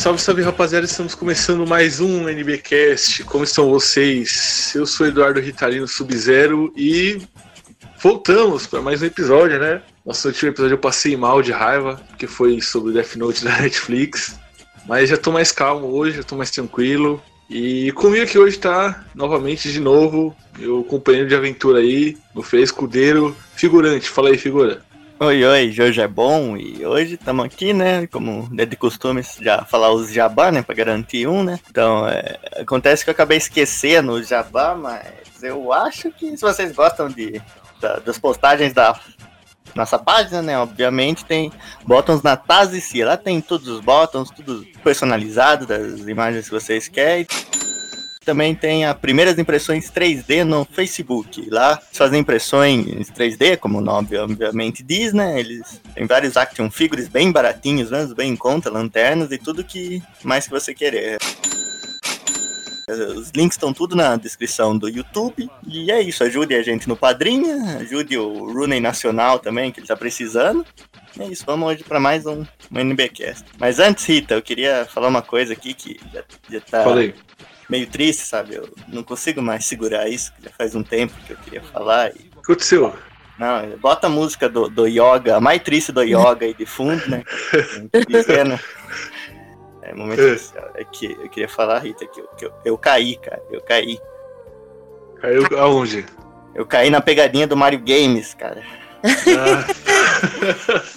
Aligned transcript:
Salve, 0.00 0.18
salve 0.18 0.40
rapaziada, 0.40 0.86
estamos 0.86 1.14
começando 1.14 1.66
mais 1.66 2.00
um 2.00 2.26
NBcast. 2.26 3.22
Como 3.24 3.44
estão 3.44 3.68
vocês? 3.68 4.72
Eu 4.74 4.86
sou 4.86 5.06
Eduardo 5.06 5.38
Ritalino 5.40 5.86
Sub-Zero 5.86 6.72
e 6.74 7.20
voltamos 8.02 8.66
para 8.66 8.80
mais 8.80 9.02
um 9.02 9.04
episódio, 9.04 9.60
né? 9.60 9.82
Nosso 10.06 10.28
último 10.28 10.52
episódio 10.52 10.72
eu 10.72 10.78
passei 10.78 11.18
mal 11.18 11.42
de 11.42 11.52
raiva, 11.52 12.00
porque 12.08 12.26
foi 12.26 12.62
sobre 12.62 12.94
Death 12.94 13.14
Note 13.16 13.44
da 13.44 13.60
Netflix. 13.60 14.40
Mas 14.86 15.10
já 15.10 15.18
tô 15.18 15.30
mais 15.30 15.52
calmo 15.52 15.88
hoje, 15.88 16.16
já 16.16 16.22
tô 16.22 16.34
mais 16.34 16.50
tranquilo. 16.50 17.22
E 17.50 17.92
comigo 17.92 18.24
aqui 18.24 18.38
hoje 18.38 18.58
tá, 18.58 19.04
novamente, 19.14 19.70
de 19.70 19.80
novo, 19.80 20.34
meu 20.58 20.82
companheiro 20.82 21.28
de 21.28 21.34
aventura 21.34 21.80
aí, 21.80 22.16
no 22.34 22.42
Fê 22.42 22.62
Escudeiro, 22.62 23.36
figurante. 23.54 24.08
Fala 24.08 24.30
aí, 24.30 24.38
figura. 24.38 24.80
Oi, 25.22 25.44
oi, 25.44 25.76
hoje 25.78 26.00
é 26.00 26.08
bom 26.08 26.56
e 26.56 26.86
hoje 26.86 27.16
estamos 27.16 27.44
aqui, 27.44 27.74
né? 27.74 28.06
Como 28.06 28.48
é 28.56 28.64
de 28.64 28.74
costume, 28.74 29.22
já 29.38 29.66
falar 29.66 29.92
os 29.92 30.10
jabá, 30.10 30.50
né? 30.50 30.62
Pra 30.62 30.74
garantir 30.74 31.26
um, 31.28 31.44
né? 31.44 31.60
Então, 31.68 32.08
é, 32.08 32.38
acontece 32.56 33.04
que 33.04 33.10
eu 33.10 33.12
acabei 33.12 33.36
esquecendo 33.36 34.12
o 34.12 34.22
jabá, 34.22 34.74
mas 34.74 35.42
eu 35.42 35.74
acho 35.74 36.10
que 36.10 36.34
se 36.34 36.40
vocês 36.40 36.72
gostam 36.72 37.10
de, 37.10 37.38
da, 37.78 37.98
das 37.98 38.18
postagens 38.18 38.72
da 38.72 38.98
nossa 39.74 39.98
página, 39.98 40.40
né? 40.40 40.58
Obviamente 40.58 41.22
tem 41.26 41.52
botões 41.84 42.22
na 42.22 42.34
Tazici. 42.34 43.04
Lá 43.04 43.18
tem 43.18 43.42
todos 43.42 43.68
os 43.68 43.80
botões, 43.80 44.30
tudo 44.30 44.66
personalizado 44.82 45.66
das 45.66 46.00
imagens 46.08 46.46
que 46.46 46.54
vocês 46.54 46.88
querem. 46.88 47.26
Também 48.24 48.54
tem 48.54 48.84
as 48.84 48.98
primeiras 48.98 49.38
impressões 49.38 49.90
3D 49.90 50.44
no 50.44 50.66
Facebook. 50.66 51.48
Lá 51.48 51.80
fazem 51.92 52.20
impressões 52.20 53.10
3D, 53.10 53.56
como 53.56 53.78
o 53.78 53.80
nome 53.80 54.14
obviamente 54.18 54.82
diz, 54.82 55.14
né? 55.14 55.40
Eles 55.40 55.80
têm 55.94 56.06
vários 56.06 56.36
action 56.36 56.70
figures 56.70 57.08
bem 57.08 57.32
baratinhos, 57.32 57.90
mesmo, 57.90 58.14
bem 58.14 58.32
em 58.32 58.36
conta, 58.36 58.70
lanternas 58.70 59.32
e 59.32 59.38
tudo 59.38 59.64
que 59.64 60.02
mais 60.22 60.44
que 60.44 60.50
você 60.50 60.74
querer. 60.74 61.18
Os 63.16 63.30
links 63.30 63.56
estão 63.56 63.72
tudo 63.72 63.96
na 63.96 64.16
descrição 64.16 64.76
do 64.76 64.88
YouTube. 64.88 65.48
E 65.66 65.90
é 65.90 66.02
isso, 66.02 66.22
ajude 66.22 66.54
a 66.54 66.62
gente 66.62 66.88
no 66.88 66.96
Padrinho, 66.96 67.64
ajude 67.78 68.18
o 68.18 68.52
Rooney 68.52 68.80
Nacional 68.80 69.38
também, 69.38 69.70
que 69.70 69.80
ele 69.80 69.84
está 69.84 69.96
precisando. 69.96 70.66
É 71.18 71.24
isso, 71.24 71.44
vamos 71.46 71.68
hoje 71.68 71.84
para 71.84 72.00
mais 72.00 72.26
um, 72.26 72.44
um 72.70 72.78
NBcast. 72.78 73.44
Mas 73.58 73.78
antes, 73.78 74.04
Rita, 74.04 74.34
eu 74.34 74.42
queria 74.42 74.84
falar 74.84 75.08
uma 75.08 75.22
coisa 75.22 75.52
aqui 75.52 75.72
que 75.72 75.98
já, 76.12 76.22
já 76.50 76.60
tá 76.60 76.84
Falei. 76.84 77.14
Meio 77.70 77.86
triste, 77.86 78.26
sabe? 78.26 78.56
Eu 78.56 78.68
não 78.88 79.02
consigo 79.02 79.40
mais 79.40 79.64
segurar 79.64 80.08
isso, 80.08 80.32
que 80.34 80.42
já 80.42 80.50
faz 80.50 80.74
um 80.74 80.82
tempo 80.82 81.14
que 81.26 81.32
eu 81.32 81.36
queria 81.36 81.62
falar. 81.62 82.10
E... 82.10 82.30
O 82.36 82.42
que 82.42 82.52
aconteceu? 82.52 82.92
Não, 83.38 83.78
bota 83.78 84.08
a 84.08 84.10
música 84.10 84.48
do, 84.48 84.68
do 84.68 84.86
yoga, 84.86 85.36
a 85.36 85.40
mais 85.40 85.62
triste 85.62 85.92
do 85.92 86.02
yoga 86.02 86.44
aí 86.44 86.52
de 86.52 86.66
fundo, 86.66 87.08
né? 87.08 87.24
Dizendo. 88.06 88.58
É 89.82 89.94
momento 89.94 90.20
especial. 90.20 90.70
É 90.74 90.84
que 90.84 91.06
eu 91.06 91.28
queria 91.30 91.48
falar, 91.48 91.78
Rita, 91.78 92.06
que 92.06 92.20
eu, 92.20 92.28
que 92.36 92.44
eu, 92.44 92.52
eu 92.64 92.76
caí, 92.76 93.16
cara. 93.16 93.42
Eu 93.50 93.62
caí. 93.62 93.98
Caiu 95.20 95.46
aonde? 95.58 96.04
Eu 96.54 96.66
caí 96.66 96.90
na 96.90 97.00
pegadinha 97.00 97.46
do 97.46 97.56
Mario 97.56 97.78
Games, 97.78 98.34
cara. 98.34 98.62
Ah, 99.02 99.64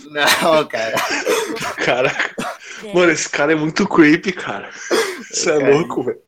Não, 0.44 0.66
cara. 0.68 0.96
caraca. 1.86 2.36
Mano, 2.94 3.12
esse 3.12 3.30
cara 3.30 3.54
é 3.54 3.56
muito 3.56 3.88
creepy, 3.88 4.34
cara. 4.34 4.70
Isso 5.32 5.50
é 5.50 5.72
louco, 5.72 6.04
velho. 6.04 6.20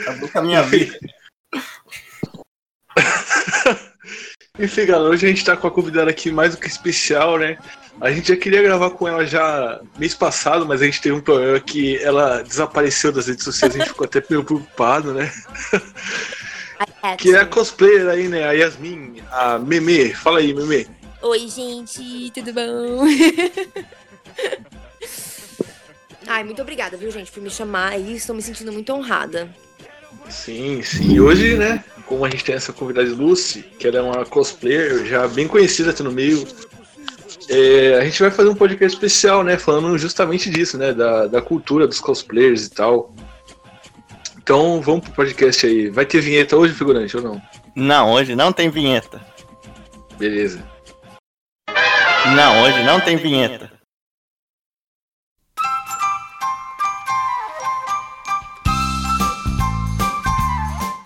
Acabou 0.00 0.28
com 0.28 0.38
a 0.38 0.42
minha 0.42 0.62
vida. 0.62 0.98
Enfim, 4.58 4.86
galera, 4.86 5.10
hoje 5.10 5.26
a 5.26 5.28
gente 5.28 5.44
tá 5.44 5.56
com 5.56 5.66
a 5.66 5.70
convidada 5.70 6.10
aqui 6.10 6.30
mais 6.30 6.54
do 6.54 6.60
que 6.60 6.68
especial, 6.68 7.38
né? 7.38 7.58
A 8.00 8.10
gente 8.10 8.28
já 8.28 8.36
queria 8.36 8.62
gravar 8.62 8.90
com 8.90 9.06
ela 9.06 9.26
já 9.26 9.80
mês 9.98 10.14
passado, 10.14 10.64
mas 10.66 10.80
a 10.80 10.84
gente 10.84 11.00
teve 11.00 11.14
um 11.14 11.20
problema 11.20 11.58
que 11.60 11.96
ela 11.98 12.42
desapareceu 12.42 13.10
das 13.12 13.26
redes 13.26 13.44
sociais, 13.44 13.74
a 13.74 13.78
gente 13.78 13.88
ficou 13.88 14.04
até 14.04 14.22
meio 14.30 14.44
preocupado, 14.44 15.12
né? 15.12 15.32
Que 17.18 17.34
é 17.34 17.40
a 17.40 17.46
cosplayer 17.46 18.08
aí, 18.08 18.28
né? 18.28 18.44
A 18.44 18.52
Yasmin, 18.52 19.22
a 19.30 19.58
Meme. 19.58 20.14
Fala 20.14 20.38
aí, 20.38 20.54
Meme. 20.54 20.86
Oi, 21.22 21.48
gente, 21.48 22.30
tudo 22.32 22.52
bom? 22.52 23.04
Ai, 26.26 26.42
muito 26.44 26.62
obrigada, 26.62 26.96
viu, 26.96 27.10
gente, 27.10 27.30
por 27.30 27.42
me 27.42 27.50
chamar 27.50 27.92
aí. 27.92 28.16
Estou 28.16 28.34
me 28.34 28.42
sentindo 28.42 28.72
muito 28.72 28.92
honrada. 28.92 29.48
Sim, 30.28 30.82
sim. 30.82 31.14
E 31.14 31.20
hoje, 31.20 31.56
né, 31.56 31.84
como 32.06 32.24
a 32.24 32.30
gente 32.30 32.44
tem 32.44 32.54
essa 32.54 32.72
convidada 32.72 33.08
Lucy, 33.08 33.62
que 33.78 33.86
ela 33.86 33.98
é 33.98 34.02
uma 34.02 34.26
cosplayer 34.26 35.04
já 35.04 35.26
bem 35.28 35.46
conhecida 35.46 35.90
aqui 35.90 36.02
no 36.02 36.12
meio, 36.12 36.46
é, 37.48 37.98
a 37.98 38.04
gente 38.04 38.20
vai 38.20 38.30
fazer 38.30 38.48
um 38.48 38.54
podcast 38.54 38.96
especial, 38.96 39.44
né, 39.44 39.58
falando 39.58 39.96
justamente 39.98 40.48
disso, 40.50 40.78
né, 40.78 40.92
da, 40.92 41.26
da 41.26 41.42
cultura 41.42 41.86
dos 41.86 42.00
cosplayers 42.00 42.66
e 42.66 42.70
tal. 42.70 43.14
Então, 44.38 44.80
vamos 44.82 45.04
pro 45.04 45.12
podcast 45.12 45.66
aí. 45.66 45.88
Vai 45.88 46.04
ter 46.04 46.20
vinheta 46.20 46.56
hoje, 46.56 46.74
figurante, 46.74 47.16
ou 47.16 47.22
não? 47.22 47.42
Não, 47.74 48.12
hoje 48.12 48.36
não 48.36 48.52
tem 48.52 48.68
vinheta. 48.68 49.20
Beleza. 50.18 50.62
Não, 52.36 52.62
hoje 52.62 52.82
não 52.84 53.00
tem 53.00 53.16
vinheta. 53.16 53.73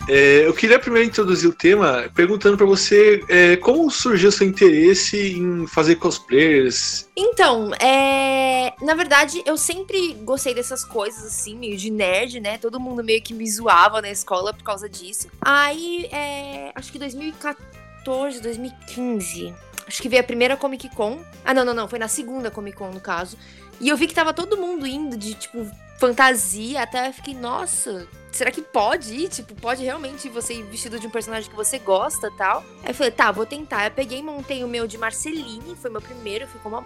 É, 0.08 0.46
eu 0.46 0.54
queria 0.54 0.78
primeiro 0.78 1.06
introduzir 1.06 1.50
o 1.50 1.52
tema 1.52 2.10
perguntando 2.14 2.56
pra 2.56 2.64
você 2.64 3.22
é, 3.28 3.56
como 3.56 3.91
surgiu 3.91 4.32
seu 4.32 4.46
interesse 4.46 5.32
em 5.32 5.66
fazer 5.66 5.96
cosplayers. 5.96 7.08
Então, 7.14 7.74
é... 7.74 8.72
na 8.80 8.94
verdade, 8.94 9.42
eu 9.44 9.58
sempre 9.58 10.14
gostei 10.22 10.54
dessas 10.54 10.82
coisas, 10.82 11.24
assim, 11.24 11.56
meio 11.56 11.76
de 11.76 11.91
nerd, 11.91 12.41
né? 12.41 12.56
Todo 12.56 12.80
mundo 12.80 13.04
meio 13.04 13.22
que 13.22 13.34
me 13.34 13.48
zoava 13.50 14.00
na 14.00 14.10
escola 14.10 14.54
por 14.54 14.62
causa 14.62 14.88
disso. 14.88 15.28
Aí, 15.42 16.08
é... 16.10 16.72
acho 16.75 16.90
que 16.90 16.98
2014, 16.98 18.40
2015. 18.40 19.54
Acho 19.86 20.02
que 20.02 20.08
veio 20.08 20.20
a 20.20 20.25
primeira 20.25 20.56
Comic 20.56 20.88
Con. 20.94 21.20
Ah, 21.44 21.52
não, 21.52 21.64
não, 21.64 21.75
não. 21.75 21.88
Foi 21.88 21.98
na 21.98 22.08
segunda 22.08 22.50
Comic 22.50 22.76
Con, 22.76 22.90
no 22.90 23.00
caso. 23.00 23.36
E 23.80 23.88
eu 23.88 23.96
vi 23.96 24.06
que 24.06 24.14
tava 24.14 24.32
todo 24.32 24.56
mundo 24.56 24.86
indo 24.86 25.16
de, 25.16 25.34
tipo, 25.34 25.66
fantasia. 25.98 26.82
Até 26.82 27.08
eu 27.08 27.12
fiquei, 27.12 27.34
nossa, 27.34 28.06
será 28.38 28.50
que 28.53 28.62
pode 28.62 29.12
ir? 29.12 29.28
Tipo, 29.28 29.54
pode 29.56 29.82
realmente 29.82 30.28
você 30.28 30.54
ir 30.54 30.62
vestido 30.62 30.99
de 30.99 31.06
um 31.06 31.10
personagem 31.10 31.50
que 31.50 31.56
você 31.56 31.78
gosta 31.78 32.28
e 32.28 32.37
tal? 32.37 32.65
Aí 32.84 32.91
eu 32.91 32.94
falei, 32.94 33.10
tá, 33.10 33.32
vou 33.32 33.44
tentar. 33.44 33.87
Eu 33.87 33.91
peguei 33.91 34.21
e 34.21 34.22
montei 34.22 34.62
o 34.62 34.69
meu 34.69 34.87
de 34.87 34.97
Marceline. 34.97 35.75
Foi 35.76 35.91
meu 35.91 36.00
primeiro. 36.00 36.47
Ficou 36.47 36.71
uma 36.71 36.84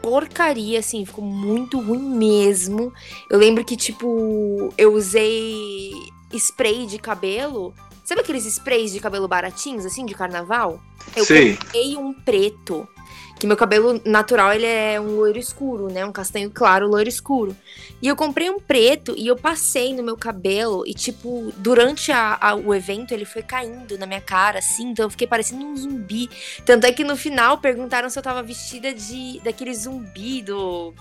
porcaria, 0.00 0.78
assim. 0.78 1.04
Ficou 1.04 1.22
muito 1.22 1.78
ruim 1.78 2.02
mesmo. 2.02 2.92
Eu 3.30 3.38
lembro 3.38 3.62
que, 3.64 3.76
tipo, 3.76 4.72
eu 4.78 4.94
usei 4.94 5.92
spray 6.32 6.86
de 6.86 6.98
cabelo. 6.98 7.74
Sabe 8.02 8.22
aqueles 8.22 8.46
sprays 8.46 8.92
de 8.92 9.00
cabelo 9.00 9.28
baratinhos, 9.28 9.84
assim, 9.84 10.06
de 10.06 10.14
carnaval? 10.14 10.80
Eu 11.14 11.26
comprei 11.26 11.96
um 11.96 12.14
preto. 12.14 12.88
Que 13.38 13.46
meu 13.46 13.56
cabelo 13.56 14.00
natural, 14.02 14.52
ele 14.54 14.64
é 14.64 14.98
um 14.98 15.16
loiro 15.16 15.38
escuro, 15.38 15.88
né? 15.92 16.06
Um 16.06 16.12
castanho 16.12 16.50
claro, 16.50 16.88
loiro 16.88 17.06
escuro. 17.08 17.54
E 18.00 18.08
eu 18.08 18.16
comprei 18.16 18.48
um 18.48 18.58
preto 18.58 19.14
e 19.16 19.26
eu 19.26 19.36
passei 19.36 19.94
no 19.94 20.02
meu 20.02 20.16
cabelo. 20.16 20.84
E, 20.86 20.94
tipo, 20.94 21.52
durante 21.58 22.10
a- 22.10 22.38
a- 22.40 22.54
o 22.54 22.74
evento, 22.74 23.12
ele 23.12 23.26
foi 23.26 23.42
caindo 23.42 23.98
na 23.98 24.06
minha 24.06 24.22
cara, 24.22 24.58
assim. 24.60 24.88
Então 24.90 25.04
eu 25.04 25.10
fiquei 25.10 25.26
parecendo 25.26 25.66
um 25.66 25.76
zumbi. 25.76 26.30
Tanto 26.64 26.86
é 26.86 26.92
que 26.92 27.04
no 27.04 27.14
final 27.14 27.58
perguntaram 27.58 28.08
se 28.08 28.18
eu 28.18 28.22
tava 28.22 28.42
vestida 28.42 28.94
de 28.94 29.38
daquele 29.44 29.74
zumbi 29.74 30.40
do. 30.40 30.94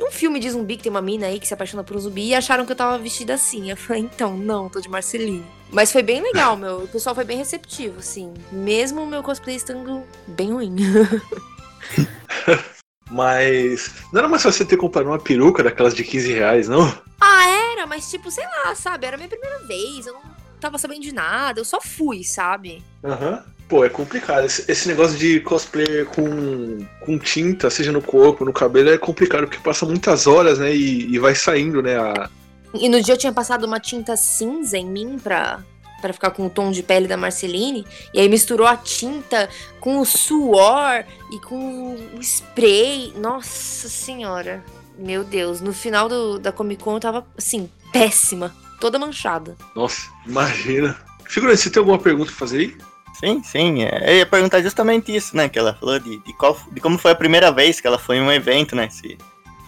Um 0.00 0.12
filme 0.12 0.38
de 0.38 0.48
zumbi 0.48 0.76
que 0.76 0.84
tem 0.84 0.90
uma 0.90 1.02
mina 1.02 1.26
aí 1.26 1.40
que 1.40 1.48
se 1.48 1.52
apaixona 1.54 1.82
por 1.82 1.96
um 1.96 2.00
zumbi 2.00 2.28
e 2.28 2.34
acharam 2.36 2.64
que 2.64 2.70
eu 2.70 2.76
tava 2.76 2.96
vestida 2.98 3.34
assim. 3.34 3.68
Eu 3.68 3.76
falei, 3.76 4.02
então, 4.02 4.36
não, 4.36 4.68
tô 4.68 4.80
de 4.80 4.88
Marceline. 4.88 5.44
Mas 5.72 5.90
foi 5.90 6.02
bem 6.04 6.22
legal, 6.22 6.56
meu. 6.56 6.84
O 6.84 6.88
pessoal 6.88 7.16
foi 7.16 7.24
bem 7.24 7.36
receptivo, 7.36 7.98
assim. 7.98 8.32
Mesmo 8.52 9.02
o 9.02 9.06
meu 9.06 9.24
cosplay 9.24 9.56
estando 9.56 10.04
bem 10.28 10.52
ruim. 10.52 10.76
Mas 13.10 13.90
não 14.12 14.20
era 14.20 14.28
mais 14.28 14.42
fácil 14.42 14.58
você 14.58 14.64
ter 14.64 14.76
comprado 14.76 15.06
uma 15.06 15.18
peruca 15.18 15.62
daquelas 15.62 15.94
de 15.94 16.04
15 16.04 16.32
reais, 16.32 16.68
não? 16.68 16.92
Ah, 17.20 17.48
era, 17.72 17.86
mas 17.86 18.10
tipo, 18.10 18.30
sei 18.30 18.44
lá, 18.44 18.74
sabe? 18.74 19.06
Era 19.06 19.16
a 19.16 19.18
minha 19.18 19.28
primeira 19.28 19.60
vez, 19.60 20.06
eu 20.06 20.12
não 20.12 20.20
tava 20.60 20.76
sabendo 20.76 21.00
de 21.00 21.12
nada, 21.12 21.58
eu 21.58 21.64
só 21.64 21.80
fui, 21.80 22.22
sabe? 22.22 22.82
Aham. 23.02 23.42
Pô, 23.68 23.84
é 23.84 23.88
complicado. 23.88 24.46
Esse, 24.46 24.88
negócio 24.88 25.18
de 25.18 25.40
cosplayer 25.40 26.06
com, 26.06 26.86
com 27.00 27.18
tinta, 27.18 27.68
seja 27.68 27.92
no 27.92 28.00
corpo, 28.00 28.44
no 28.44 28.52
cabelo, 28.52 28.88
é 28.88 28.96
complicado, 28.96 29.42
porque 29.46 29.58
passa 29.58 29.84
muitas 29.84 30.26
horas, 30.26 30.58
né? 30.58 30.74
E, 30.74 31.12
e 31.12 31.18
vai 31.18 31.34
saindo, 31.34 31.82
né? 31.82 31.98
A... 31.98 32.30
E 32.72 32.88
no 32.88 33.02
dia 33.02 33.12
eu 33.12 33.18
tinha 33.18 33.32
passado 33.32 33.64
uma 33.64 33.78
tinta 33.78 34.16
cinza 34.16 34.78
em 34.78 34.86
mim 34.86 35.18
pra, 35.22 35.62
pra 36.00 36.12
ficar 36.12 36.30
com 36.30 36.46
o 36.46 36.50
tom 36.50 36.70
de 36.70 36.82
pele 36.82 37.06
da 37.06 37.16
Marceline. 37.16 37.86
E 38.12 38.20
aí 38.20 38.28
misturou 38.28 38.66
a 38.66 38.76
tinta 38.76 39.48
com 39.80 39.98
o 39.98 40.04
suor 40.04 41.04
e 41.32 41.40
com 41.40 41.94
o 42.14 42.20
spray. 42.20 43.12
Nossa 43.16 43.88
senhora. 43.88 44.64
Meu 44.98 45.22
Deus, 45.22 45.60
no 45.60 45.72
final 45.72 46.08
do, 46.08 46.38
da 46.38 46.50
Comic 46.50 46.82
Con 46.82 46.94
eu 46.94 47.00
tava, 47.00 47.26
assim, 47.36 47.70
péssima. 47.92 48.54
Toda 48.80 48.98
manchada. 48.98 49.56
Nossa, 49.74 50.08
imagina. 50.26 50.96
Figurante, 51.24 51.60
você 51.60 51.70
tem 51.70 51.80
alguma 51.80 51.98
pergunta 51.98 52.30
pra 52.30 52.38
fazer 52.38 52.58
aí? 52.58 52.76
Sim, 53.18 53.42
sim. 53.42 53.82
é, 53.82 54.12
Eu 54.12 54.16
ia 54.18 54.26
perguntar 54.26 54.62
justamente 54.62 55.14
isso, 55.14 55.36
né? 55.36 55.48
Que 55.48 55.58
ela 55.58 55.74
falou 55.74 55.98
de, 55.98 56.22
de, 56.22 56.32
qual, 56.34 56.56
de 56.72 56.80
como 56.80 56.96
foi 56.98 57.10
a 57.10 57.16
primeira 57.16 57.50
vez 57.50 57.80
que 57.80 57.86
ela 57.86 57.98
foi 57.98 58.16
em 58.16 58.22
um 58.22 58.30
evento, 58.30 58.76
né? 58.76 58.88
Se 58.88 59.18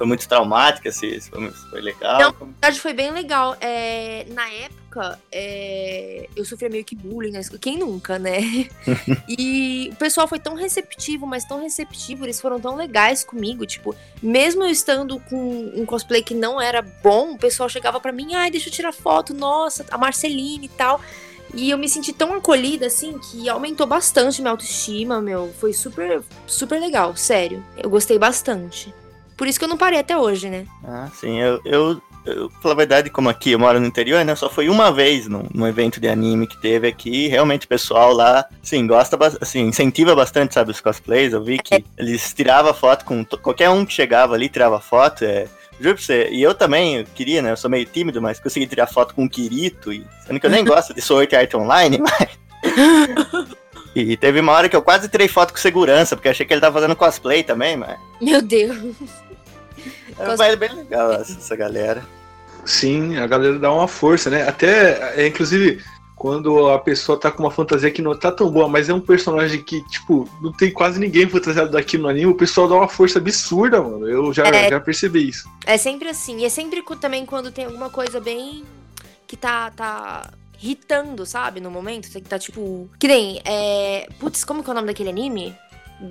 foi 0.01 0.07
muito 0.07 0.27
traumática, 0.27 0.91
se, 0.91 1.21
se 1.21 1.29
foi, 1.29 1.51
se 1.51 1.69
foi 1.69 1.83
legal. 1.83 2.19
Não, 2.19 2.31
na 2.31 2.47
verdade 2.47 2.81
foi 2.81 2.95
bem 2.95 3.11
legal. 3.13 3.55
É, 3.61 4.25
na 4.31 4.49
época, 4.49 5.21
é, 5.31 6.27
eu 6.35 6.43
sofria 6.43 6.71
meio 6.71 6.87
que 6.87 6.97
bullying 6.97 7.33
na 7.33 7.41
escola. 7.41 7.61
Quem 7.61 7.77
nunca, 7.77 8.19
né? 8.19 8.41
e 9.29 9.91
o 9.93 9.97
pessoal 9.97 10.27
foi 10.27 10.39
tão 10.39 10.55
receptivo, 10.55 11.27
mas 11.27 11.45
tão 11.45 11.61
receptivo, 11.61 12.25
eles 12.25 12.41
foram 12.41 12.59
tão 12.59 12.77
legais 12.77 13.23
comigo. 13.23 13.67
Tipo, 13.67 13.95
mesmo 14.23 14.65
eu 14.65 14.71
estando 14.71 15.21
com 15.21 15.71
um 15.77 15.85
cosplay 15.85 16.23
que 16.23 16.33
não 16.33 16.59
era 16.59 16.81
bom, 16.81 17.33
o 17.33 17.39
pessoal 17.39 17.69
chegava 17.69 18.01
para 18.01 18.11
mim, 18.11 18.33
ai, 18.35 18.51
deixa 18.51 18.71
eu 18.71 18.73
tirar 18.73 18.93
foto, 18.93 19.35
nossa, 19.35 19.85
a 19.91 19.99
Marceline 19.99 20.65
e 20.65 20.69
tal. 20.71 20.99
E 21.53 21.69
eu 21.69 21.77
me 21.77 21.91
senti 21.91 22.15
tão 22.15 22.33
acolhida, 22.33 22.87
assim, 22.87 23.19
que 23.19 23.51
aumentou 23.51 23.87
bastante 23.87 24.41
minha 24.41 24.53
autoestima, 24.53 25.21
meu. 25.21 25.53
Foi 25.61 25.75
super, 25.75 26.23
super 26.47 26.81
legal, 26.81 27.15
sério. 27.17 27.63
Eu 27.77 27.91
gostei 27.91 28.19
bastante. 28.19 28.95
Por 29.41 29.49
isso 29.49 29.59
que 29.59 29.65
eu 29.65 29.71
não 29.71 29.79
parei 29.79 29.99
até 29.99 30.19
hoje, 30.19 30.51
né? 30.51 30.67
Ah, 30.85 31.09
sim. 31.15 31.41
Eu, 31.41 31.63
eu, 31.65 32.03
eu 32.27 32.51
pela 32.61 32.75
verdade, 32.75 33.09
como 33.09 33.31
aqui 33.31 33.53
eu 33.53 33.59
moro 33.59 33.81
no 33.81 33.87
interior, 33.87 34.23
né? 34.23 34.35
Só 34.35 34.51
foi 34.51 34.69
uma 34.69 34.93
vez 34.93 35.27
num, 35.27 35.47
num 35.55 35.67
evento 35.67 35.99
de 35.99 36.09
anime 36.09 36.47
que 36.47 36.61
teve 36.61 36.87
aqui. 36.87 37.27
Realmente 37.27 37.65
o 37.65 37.69
pessoal 37.69 38.13
lá, 38.13 38.45
sim, 38.63 38.87
gosta, 38.87 39.17
assim, 39.41 39.61
incentiva 39.61 40.15
bastante, 40.15 40.53
sabe, 40.53 40.73
os 40.73 40.81
cosplays. 40.83 41.33
Eu 41.33 41.43
vi 41.43 41.57
que 41.57 41.77
é. 41.77 41.83
eles 41.97 42.35
tiravam 42.35 42.75
foto 42.75 43.07
com 43.07 43.25
qualquer 43.25 43.71
um 43.71 43.87
que 43.87 43.95
chegava 43.95 44.35
ali, 44.35 44.51
tirava 44.51 44.79
foto. 44.79 45.25
É, 45.25 45.47
Juro 45.81 45.95
pra 45.95 46.05
você, 46.05 46.29
e 46.31 46.43
eu 46.43 46.55
também 46.55 46.99
eu 46.99 47.07
queria, 47.07 47.41
né? 47.41 47.53
Eu 47.53 47.57
sou 47.57 47.71
meio 47.71 47.87
tímido, 47.87 48.21
mas 48.21 48.39
consegui 48.39 48.67
tirar 48.67 48.89
foto 48.89 49.15
com 49.15 49.25
o 49.25 49.31
Kirito. 49.31 49.91
E, 49.91 50.07
sendo 50.27 50.39
que 50.39 50.45
eu 50.45 50.51
nem 50.51 50.63
gosto 50.69 50.93
de 50.93 51.01
Sword 51.01 51.35
Art 51.35 51.55
Online, 51.55 51.97
mas. 52.05 52.29
e 53.97 54.19
teve 54.19 54.41
uma 54.41 54.53
hora 54.53 54.69
que 54.69 54.77
eu 54.77 54.83
quase 54.83 55.09
tirei 55.09 55.29
foto 55.29 55.55
com 55.55 55.59
segurança, 55.59 56.15
porque 56.15 56.29
achei 56.29 56.45
que 56.45 56.53
ele 56.53 56.61
tava 56.61 56.75
fazendo 56.75 56.95
cosplay 56.95 57.43
também, 57.43 57.79
mas. 57.79 57.99
Meu 58.21 58.43
Deus. 58.43 58.77
É 60.19 60.57
bem 60.57 60.75
legal 60.75 61.13
essa 61.13 61.57
galera. 61.57 62.05
Sim, 62.65 63.17
a 63.17 63.27
galera 63.27 63.59
dá 63.59 63.73
uma 63.73 63.89
força, 63.89 64.29
né? 64.31 64.47
Até, 64.47 65.23
é, 65.23 65.27
inclusive, 65.27 65.83
quando 66.21 66.69
a 66.69 66.79
pessoa 66.79 67.19
tá 67.19 67.31
com 67.31 67.43
uma 67.43 67.51
fantasia 67.51 67.91
que 67.91 68.03
não 68.03 68.15
tá 68.15 68.31
tão 68.31 68.51
boa, 68.51 68.69
mas 68.69 68.91
é 68.91 68.95
um 68.95 69.01
personagem 69.01 69.63
que, 69.63 69.83
tipo, 69.89 70.29
não 70.43 70.53
tem 70.53 70.71
quase 70.71 71.01
ninguém 71.01 71.27
fantasiado 71.27 71.71
daqui 71.71 71.97
no 71.97 72.09
anime, 72.09 72.27
o 72.27 72.35
pessoal 72.35 72.69
dá 72.69 72.75
uma 72.75 72.89
força 72.89 73.19
absurda, 73.19 73.81
mano. 73.81 74.07
Eu 74.07 74.31
já, 74.33 74.47
é, 74.47 74.69
já 74.69 74.79
percebi 74.79 75.31
isso. 75.31 75.49
É 75.65 75.79
sempre 75.79 76.11
assim. 76.11 76.41
E 76.41 76.45
é 76.45 76.51
sempre 76.51 76.85
também 77.01 77.25
quando 77.25 77.51
tem 77.51 77.65
alguma 77.65 77.89
coisa 77.89 78.21
bem. 78.21 78.65
que 79.27 79.37
tá. 79.37 79.71
tá 79.71 80.31
irritando, 80.63 81.25
sabe? 81.25 81.59
No 81.59 81.71
momento. 81.71 82.11
Que 82.11 82.21
tá 82.21 82.39
tipo. 82.39 82.87
Que 82.99 83.09
nem. 83.09 83.41
É... 83.45 84.07
Putz, 84.19 84.45
como 84.45 84.63
que 84.63 84.69
é 84.69 84.73
o 84.73 84.75
nome 84.75 84.89
daquele 84.89 85.09
anime? 85.09 85.57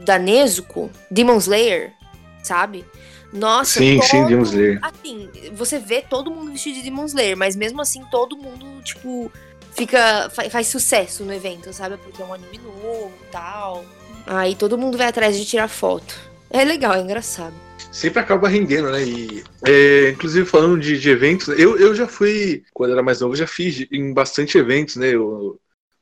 Da 0.06 0.18
Nezuko? 0.18 0.90
Demon 1.12 1.38
Slayer, 1.38 1.94
sabe? 2.42 2.84
Nossa, 3.32 3.80
sim, 3.80 3.98
todo... 3.98 4.08
sim, 4.08 4.26
Demon 4.26 4.44
Slayer. 4.44 4.80
Assim, 4.82 5.30
você 5.54 5.78
vê 5.78 6.02
todo 6.02 6.32
mundo 6.32 6.52
vestido 6.52 6.76
de 6.76 6.84
Demon 6.84 7.06
Slayer, 7.06 7.38
mas 7.38 7.56
mesmo 7.56 7.82
assim 7.82 8.04
todo 8.10 8.36
mundo, 8.36 8.66
tipo, 8.84 9.32
fica 9.76 10.30
faz, 10.30 10.68
sucesso 10.68 11.24
no 11.24 11.34
evento, 11.34 11.72
sabe? 11.72 11.98
Porque 11.98 12.22
é 12.22 12.26
um 12.26 12.34
anime 12.34 12.60
novo 12.60 13.12
e 13.22 13.32
tal. 13.32 13.86
Aí 14.26 14.56
todo 14.56 14.78
mundo 14.78 14.98
vai 14.98 15.08
atrás 15.08 15.38
de 15.38 15.46
tirar 15.46 15.68
foto. 15.68 16.16
É 16.50 16.64
legal, 16.64 16.96
é 16.96 17.02
engraçado. 17.02 17.54
Sempre 17.92 18.20
acaba 18.20 18.48
rendendo, 18.48 18.92
né? 18.92 19.04
E, 19.04 19.44
é, 19.66 20.10
inclusive, 20.10 20.46
falando 20.46 20.80
de, 20.80 21.00
de, 21.00 21.10
eventos, 21.10 21.48
eu, 21.50 21.78
eu 21.78 21.96
já 21.96 22.08
fui, 22.08 22.64
quando 22.74 22.92
era 22.92 23.02
mais 23.02 23.22
novo, 23.22 23.36
já 23.36 23.48
fiz 23.48 23.88
em 23.92 24.14
bastante 24.14 24.58
eventos, 24.58 24.96
né? 24.96 25.10
Eu, 25.10 25.60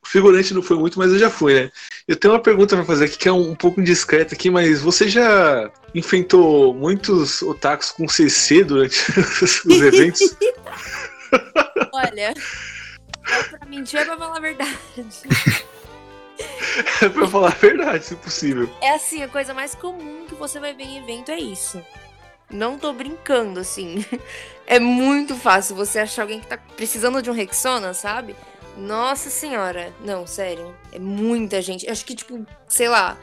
figurante 0.08 0.54
não 0.54 0.62
foi 0.62 0.76
muito, 0.76 0.98
mas 0.98 1.12
eu 1.12 1.18
já 1.18 1.30
fui, 1.30 1.54
né? 1.54 1.70
Eu 2.06 2.16
tenho 2.16 2.34
uma 2.34 2.40
pergunta 2.40 2.74
para 2.74 2.84
fazer 2.84 3.04
aqui 3.04 3.18
que 3.18 3.28
é 3.28 3.32
um, 3.32 3.50
um 3.50 3.54
pouco 3.54 3.80
indiscreta 3.80 4.34
aqui, 4.34 4.50
mas 4.50 4.80
você 4.80 5.08
já 5.08 5.70
enfrentou 5.94 6.74
muitos 6.74 7.42
otakus 7.42 7.90
com 7.90 8.08
CC 8.08 8.64
durante 8.64 8.98
os 9.42 9.82
eventos? 9.82 10.36
Olha, 11.92 12.34
é 13.30 13.42
pra 13.42 13.66
mentir, 13.66 14.00
é 14.00 14.04
pra 14.04 14.16
falar 14.16 14.36
a 14.36 14.40
verdade. 14.40 14.78
é 17.02 17.08
pra 17.08 17.28
falar 17.28 17.48
a 17.48 17.56
verdade, 17.56 18.04
se 18.04 18.16
possível. 18.16 18.68
É 18.80 18.94
assim, 18.94 19.22
a 19.22 19.28
coisa 19.28 19.52
mais 19.52 19.74
comum 19.74 20.24
que 20.26 20.34
você 20.34 20.58
vai 20.58 20.72
ver 20.72 20.84
em 20.84 20.98
evento 20.98 21.30
é 21.30 21.38
isso. 21.38 21.82
Não 22.50 22.78
tô 22.78 22.92
brincando, 22.94 23.60
assim. 23.60 24.04
É 24.66 24.78
muito 24.78 25.34
fácil 25.34 25.76
você 25.76 25.98
achar 25.98 26.22
alguém 26.22 26.40
que 26.40 26.46
tá 26.46 26.56
precisando 26.56 27.20
de 27.20 27.30
um 27.30 27.34
Rexona, 27.34 27.92
sabe? 27.92 28.34
Nossa 28.78 29.28
senhora. 29.28 29.92
Não, 30.04 30.26
sério. 30.26 30.74
É 30.92 30.98
muita 30.98 31.60
gente. 31.60 31.88
Acho 31.90 32.04
que, 32.04 32.14
tipo, 32.14 32.46
sei 32.68 32.88
lá, 32.88 33.18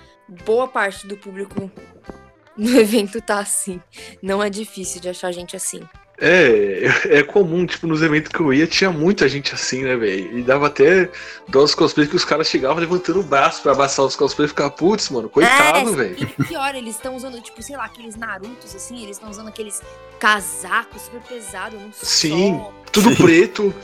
boa 0.46 0.68
parte 0.68 1.08
do 1.08 1.18
público 1.18 1.72
no 2.58 2.78
evento 2.78 3.22
tá 3.22 3.40
assim. 3.40 3.82
Não 4.22 4.44
é 4.44 4.50
difícil 4.50 5.02
de 5.02 5.10
achar 5.10 5.32
gente 5.32 5.56
assim. 5.56 5.82
É, 6.18 7.18
é 7.18 7.24
comum, 7.24 7.66
tipo, 7.66 7.86
nos 7.88 8.02
eventos 8.02 8.32
que 8.32 8.40
eu 8.40 8.54
ia, 8.54 8.66
tinha 8.66 8.90
muita 8.90 9.28
gente 9.28 9.54
assim, 9.54 9.84
né, 9.84 9.98
velho? 9.98 10.38
E 10.38 10.42
dava 10.44 10.68
até 10.68 11.10
dó 11.48 11.66
cosplays 11.68 12.10
que 12.10 12.16
os 12.16 12.24
caras 12.24 12.48
chegavam 12.48 12.78
levantando 12.78 13.20
o 13.20 13.24
braço 13.24 13.62
pra 13.62 13.74
abraçar 13.74 14.06
os 14.06 14.16
cosplays 14.16 14.50
e 14.50 14.54
ficar, 14.54 14.70
putz, 14.70 15.10
mano, 15.10 15.28
coitado, 15.28 15.90
é, 15.90 15.96
velho. 15.96 16.18
E 16.40 16.44
pior, 16.46 16.74
eles 16.74 16.96
estão 16.96 17.16
usando, 17.18 17.42
tipo, 17.42 17.62
sei 17.62 17.76
lá, 17.76 17.86
aqueles 17.86 18.16
Narutos, 18.16 18.74
assim, 18.74 19.04
eles 19.04 19.18
estão 19.18 19.30
usando 19.30 19.50
aqueles 19.50 19.82
casacos 20.18 21.02
super 21.02 21.22
pesados, 21.22 21.82
Sim, 22.02 22.60
sol. 22.60 22.74
tudo 22.94 23.10
Sim. 23.10 23.16
preto. 23.22 23.76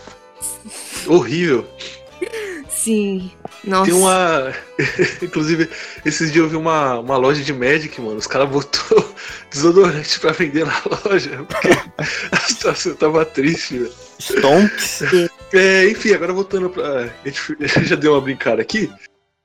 Horrível. 1.07 1.67
Sim. 2.69 3.31
Nossa. 3.63 3.91
Tem 3.91 3.99
uma. 3.99 4.53
Inclusive, 5.21 5.69
esses 6.03 6.31
dias 6.31 6.43
eu 6.43 6.49
vi 6.49 6.55
uma, 6.55 6.99
uma 6.99 7.17
loja 7.17 7.43
de 7.43 7.53
Magic, 7.53 7.99
mano. 8.01 8.17
Os 8.17 8.25
caras 8.27 8.49
botou 8.49 9.13
desodorante 9.51 10.19
pra 10.19 10.31
vender 10.31 10.65
na 10.65 10.81
loja. 11.05 11.45
Porque 11.47 11.69
a 12.31 12.37
situação 12.37 12.95
tava 12.95 13.23
triste, 13.25 13.77
velho. 13.77 13.93
Stonks? 14.19 15.01
É, 15.53 15.89
enfim, 15.89 16.13
agora 16.13 16.33
voltando 16.33 16.69
pra. 16.69 17.03
A 17.03 17.27
gente 17.27 17.85
já 17.85 17.95
deu 17.95 18.13
uma 18.13 18.21
brincada 18.21 18.61
aqui. 18.61 18.91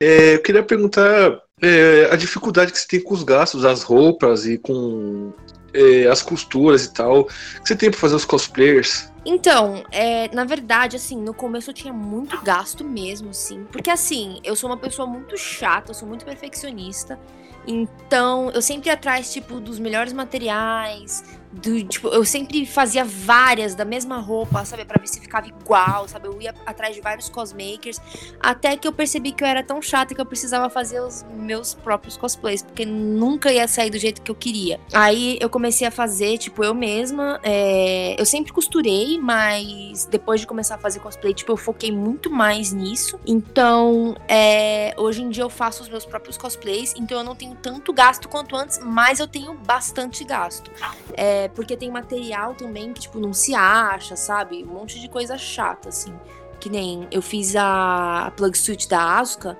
É, 0.00 0.34
eu 0.34 0.42
queria 0.42 0.62
perguntar 0.62 1.38
é, 1.60 2.08
a 2.10 2.16
dificuldade 2.16 2.72
que 2.72 2.78
você 2.78 2.86
tem 2.86 3.00
com 3.00 3.14
os 3.14 3.22
gastos, 3.22 3.64
as 3.64 3.82
roupas 3.82 4.46
e 4.46 4.58
com 4.58 5.32
é, 5.76 6.06
as 6.06 6.22
costuras 6.22 6.84
e 6.84 6.92
tal. 6.92 7.28
Você 7.64 7.76
tem 7.76 7.90
pra 7.90 8.00
fazer 8.00 8.14
os 8.14 8.24
cosplayers? 8.24 9.10
Então, 9.24 9.82
é, 9.90 10.32
na 10.34 10.44
verdade, 10.44 10.96
assim, 10.96 11.20
no 11.20 11.34
começo 11.34 11.70
eu 11.70 11.74
tinha 11.74 11.92
muito 11.92 12.40
gasto 12.42 12.84
mesmo, 12.84 13.34
sim. 13.34 13.66
Porque, 13.72 13.90
assim, 13.90 14.40
eu 14.44 14.54
sou 14.54 14.70
uma 14.70 14.76
pessoa 14.76 15.06
muito 15.06 15.36
chata, 15.36 15.90
eu 15.90 15.94
sou 15.94 16.06
muito 16.06 16.24
perfeccionista. 16.24 17.18
Então, 17.66 18.50
eu 18.50 18.62
sempre 18.62 18.88
ia 18.88 18.94
atrás, 18.94 19.32
tipo, 19.32 19.58
dos 19.58 19.80
melhores 19.80 20.12
materiais, 20.12 21.24
do, 21.56 21.82
tipo, 21.84 22.08
eu 22.08 22.24
sempre 22.24 22.66
fazia 22.66 23.04
várias 23.04 23.74
da 23.74 23.84
mesma 23.84 24.18
roupa, 24.18 24.64
sabe? 24.64 24.84
Pra 24.84 25.00
ver 25.00 25.08
se 25.08 25.20
ficava 25.20 25.46
igual, 25.46 26.06
sabe? 26.06 26.28
Eu 26.28 26.40
ia 26.40 26.54
atrás 26.66 26.94
de 26.94 27.00
vários 27.00 27.28
cosmakers. 27.28 27.98
Até 28.40 28.76
que 28.76 28.86
eu 28.86 28.92
percebi 28.92 29.32
que 29.32 29.42
eu 29.42 29.48
era 29.48 29.62
tão 29.62 29.80
chata 29.80 30.14
que 30.14 30.20
eu 30.20 30.26
precisava 30.26 30.68
fazer 30.68 31.00
os 31.00 31.24
meus 31.34 31.74
próprios 31.74 32.16
cosplays. 32.16 32.62
Porque 32.62 32.84
nunca 32.84 33.50
ia 33.50 33.66
sair 33.66 33.90
do 33.90 33.98
jeito 33.98 34.20
que 34.20 34.30
eu 34.30 34.34
queria. 34.34 34.78
Aí 34.92 35.38
eu 35.40 35.48
comecei 35.48 35.86
a 35.86 35.90
fazer, 35.90 36.36
tipo, 36.38 36.62
eu 36.62 36.74
mesma. 36.74 37.40
É... 37.42 38.20
Eu 38.20 38.26
sempre 38.26 38.52
costurei, 38.52 39.18
mas 39.18 40.06
depois 40.06 40.40
de 40.40 40.46
começar 40.46 40.74
a 40.74 40.78
fazer 40.78 41.00
cosplay, 41.00 41.32
tipo, 41.32 41.52
eu 41.52 41.56
foquei 41.56 41.90
muito 41.90 42.30
mais 42.30 42.72
nisso. 42.72 43.18
Então, 43.26 44.14
é... 44.28 44.94
hoje 44.98 45.22
em 45.22 45.30
dia 45.30 45.44
eu 45.44 45.50
faço 45.50 45.82
os 45.82 45.88
meus 45.88 46.04
próprios 46.04 46.36
cosplays. 46.36 46.94
Então 46.96 47.18
eu 47.18 47.24
não 47.24 47.34
tenho 47.34 47.54
tanto 47.54 47.92
gasto 47.92 48.28
quanto 48.28 48.54
antes, 48.54 48.78
mas 48.82 49.20
eu 49.20 49.26
tenho 49.26 49.54
bastante 49.54 50.22
gasto. 50.22 50.70
É 51.14 51.45
porque 51.48 51.76
tem 51.76 51.90
material 51.90 52.54
também 52.54 52.92
que, 52.92 53.00
tipo, 53.02 53.18
não 53.18 53.32
se 53.32 53.54
acha, 53.54 54.16
sabe? 54.16 54.64
Um 54.64 54.74
monte 54.74 55.00
de 55.00 55.08
coisa 55.08 55.36
chata, 55.36 55.88
assim. 55.88 56.14
Que 56.60 56.70
nem 56.70 57.06
eu 57.10 57.20
fiz 57.20 57.54
a 57.56 58.32
plug 58.36 58.56
suit 58.56 58.88
da 58.88 59.18
Asuka 59.18 59.58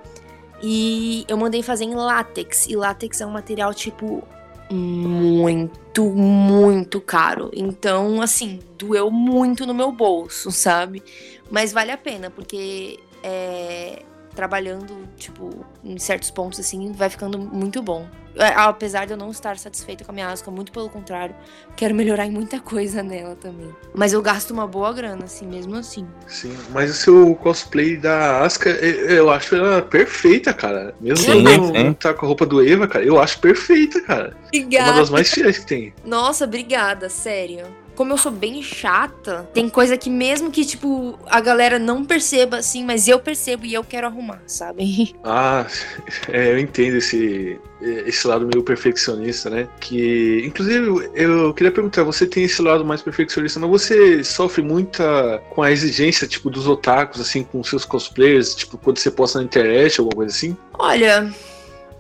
e 0.63 1.25
eu 1.29 1.37
mandei 1.37 1.63
fazer 1.63 1.85
em 1.85 1.95
látex. 1.95 2.67
E 2.67 2.77
látex 2.77 3.21
é 3.21 3.27
um 3.27 3.31
material, 3.31 3.73
tipo, 3.75 4.23
muito, 4.71 6.05
muito 6.05 7.01
caro. 7.01 7.51
Então, 7.53 8.21
assim, 8.21 8.61
doeu 8.79 9.11
muito 9.11 9.67
no 9.67 9.75
meu 9.75 9.93
bolso, 9.93 10.51
sabe? 10.51 11.03
Mas 11.51 11.73
vale 11.73 11.91
a 11.91 11.99
pena, 11.99 12.31
porque 12.31 12.99
é, 13.23 14.03
trabalhando, 14.37 15.09
tipo, 15.17 15.51
em 15.83 15.99
certos 15.99 16.31
pontos, 16.31 16.61
assim, 16.61 16.93
vai 16.93 17.11
ficando 17.11 17.39
muito 17.39 17.83
bom. 17.83 18.07
É, 18.37 18.49
apesar 18.49 19.07
de 19.07 19.15
eu 19.15 19.17
não 19.17 19.31
estar 19.31 19.57
satisfeita 19.57 20.05
com 20.05 20.13
a 20.13 20.15
minha 20.15 20.29
Asuka, 20.29 20.51
muito 20.51 20.71
pelo 20.71 20.91
contrário, 20.91 21.35
quero 21.75 21.95
melhorar 21.95 22.27
em 22.27 22.31
muita 22.31 22.61
coisa 22.61 23.03
nela 23.03 23.35
também. 23.35 23.75
Mas 23.95 24.13
eu 24.13 24.21
gasto 24.21 24.51
uma 24.51 24.67
boa 24.67 24.93
grana, 24.93 25.25
assim, 25.25 25.47
mesmo 25.47 25.75
assim. 25.75 26.07
Sim, 26.27 26.55
mas 26.71 26.91
o 26.91 26.95
seu 26.95 27.35
cosplay 27.37 27.97
da 27.97 28.43
Asuka, 28.43 28.69
eu 28.69 29.31
acho 29.31 29.57
ela 29.57 29.81
perfeita, 29.81 30.53
cara. 30.53 30.95
Mesmo 31.01 31.25
sim, 31.25 31.43
não, 31.43 31.73
não 31.73 31.95
tá 31.95 32.13
com 32.13 32.27
a 32.27 32.29
roupa 32.29 32.45
do 32.45 32.63
Eva, 32.63 32.87
cara, 32.87 33.05
eu 33.05 33.19
acho 33.19 33.41
perfeita, 33.41 34.03
cara. 34.03 34.37
Obrigada. 34.49 34.91
É 34.91 34.93
uma 34.93 35.01
das 35.01 35.11
mais 35.11 35.31
fiéis 35.31 35.59
que 35.59 35.67
tem. 35.67 35.95
Nossa, 36.05 36.45
obrigada, 36.45 37.09
sério. 37.09 37.67
Como 37.97 38.13
eu 38.13 38.19
sou 38.19 38.31
bem 38.31 38.63
chata, 38.63 39.49
tem 39.53 39.69
coisa 39.69 39.97
que 39.97 40.11
mesmo 40.11 40.51
que, 40.51 40.65
tipo, 40.65 41.19
a 41.27 41.41
galera 41.41 41.79
não 41.79 42.05
perceba, 42.05 42.59
assim, 42.59 42.85
mas 42.85 43.09
eu 43.09 43.19
percebo 43.19 43.65
e 43.65 43.75
eu 43.75 43.83
quero 43.83 44.07
arrumar, 44.07 44.41
sabe? 44.47 45.15
Ah, 45.29 45.67
é, 46.29 46.53
eu 46.53 46.59
entendo 46.59 46.97
esse, 46.97 47.59
esse 47.81 48.27
lado 48.27 48.47
meio 48.47 48.63
perfeccionista, 48.63 49.51
né? 49.51 49.69
Que, 49.81 50.43
inclusive, 50.45 51.11
eu 51.15 51.53
queria 51.53 51.73
perguntar, 51.73 52.05
você 52.05 52.27
tem 52.27 52.45
esse 52.45 52.63
lado 52.63 52.85
mais 52.85 53.03
perfeccionista, 53.03 53.59
mas 53.59 53.69
você 53.69 54.23
sofre 54.23 54.63
muita 54.63 55.43
com 55.51 55.63
a 55.63 55.73
exigência, 55.73 56.29
tipo, 56.29 56.51
dos 56.51 56.67
otakus, 56.67 57.21
assim, 57.21 57.43
com 57.43 57.63
seus 57.65 57.85
cosplayers, 57.85 58.55
tipo, 58.55 58.79
quando 58.79 58.99
você 58.99 59.11
posta 59.11 59.39
na 59.39 59.45
internet, 59.45 59.99
alguma 59.99 60.17
coisa 60.17 60.35
assim? 60.35 60.57
Olha, 60.79 61.33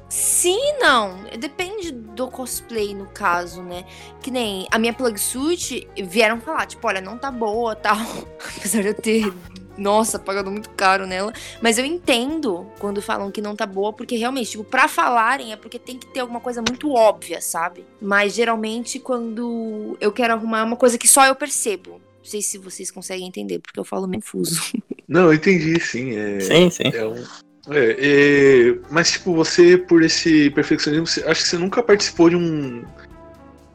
Sim 0.08 0.56
e 0.56 0.78
não. 0.78 1.24
Depende 1.38 1.90
do 1.90 2.28
cosplay, 2.28 2.94
no 2.94 3.06
caso, 3.06 3.62
né? 3.62 3.84
Que 4.22 4.30
nem 4.30 4.66
a 4.70 4.78
minha 4.78 4.92
plug 4.92 5.18
suit 5.18 5.86
vieram 6.04 6.40
falar, 6.40 6.66
tipo, 6.66 6.86
olha, 6.86 7.00
não 7.00 7.18
tá 7.18 7.30
boa 7.30 7.74
tal. 7.74 7.96
Apesar 8.56 8.82
de 8.82 8.88
eu 8.88 8.94
ter, 8.94 9.32
nossa, 9.76 10.18
pagado 10.18 10.50
muito 10.50 10.70
caro 10.70 11.06
nela. 11.06 11.32
Mas 11.60 11.76
eu 11.78 11.84
entendo 11.84 12.66
quando 12.78 13.02
falam 13.02 13.30
que 13.30 13.40
não 13.40 13.56
tá 13.56 13.66
boa, 13.66 13.92
porque 13.92 14.16
realmente, 14.16 14.52
tipo, 14.52 14.64
pra 14.64 14.88
falarem 14.88 15.52
é 15.52 15.56
porque 15.56 15.78
tem 15.78 15.98
que 15.98 16.06
ter 16.06 16.20
alguma 16.20 16.40
coisa 16.40 16.62
muito 16.66 16.92
óbvia, 16.92 17.40
sabe? 17.40 17.84
Mas 18.00 18.34
geralmente 18.34 18.98
quando 19.00 19.96
eu 20.00 20.12
quero 20.12 20.34
arrumar 20.34 20.60
é 20.60 20.64
uma 20.64 20.76
coisa 20.76 20.96
que 20.96 21.08
só 21.08 21.26
eu 21.26 21.34
percebo. 21.34 22.00
Não 22.18 22.30
sei 22.30 22.42
se 22.42 22.58
vocês 22.58 22.90
conseguem 22.90 23.26
entender, 23.26 23.60
porque 23.60 23.78
eu 23.78 23.84
falo 23.84 24.08
meio 24.08 24.22
fuso. 24.22 24.60
Não, 25.06 25.26
eu 25.26 25.34
entendi, 25.34 25.78
sim. 25.80 26.16
É, 26.16 26.40
sim, 26.40 26.70
sim. 26.70 26.82
É 26.92 27.06
um, 27.06 27.24
é, 27.70 27.96
é, 27.98 28.76
mas, 28.90 29.12
tipo, 29.12 29.34
você, 29.34 29.76
por 29.76 30.02
esse 30.02 30.50
perfeccionismo, 30.50 31.06
você, 31.06 31.24
acho 31.24 31.42
que 31.42 31.48
você 31.48 31.58
nunca 31.58 31.82
participou 31.82 32.30
de 32.30 32.36
um, 32.36 32.84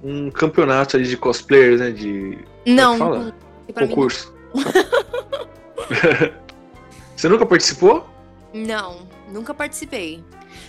um 0.04 0.32
campeonato 0.32 0.96
ali 0.96 1.08
de 1.08 1.18
cosplayers, 1.18 1.80
né? 1.80 1.92
De. 1.92 2.40
É 2.66 2.72
não, 2.72 2.98
fala? 2.98 3.36
Concurso. 3.74 4.34
você 7.16 7.30
nunca 7.30 7.46
participou? 7.46 8.10
Não, 8.54 9.08
nunca 9.32 9.54
participei. 9.54 10.24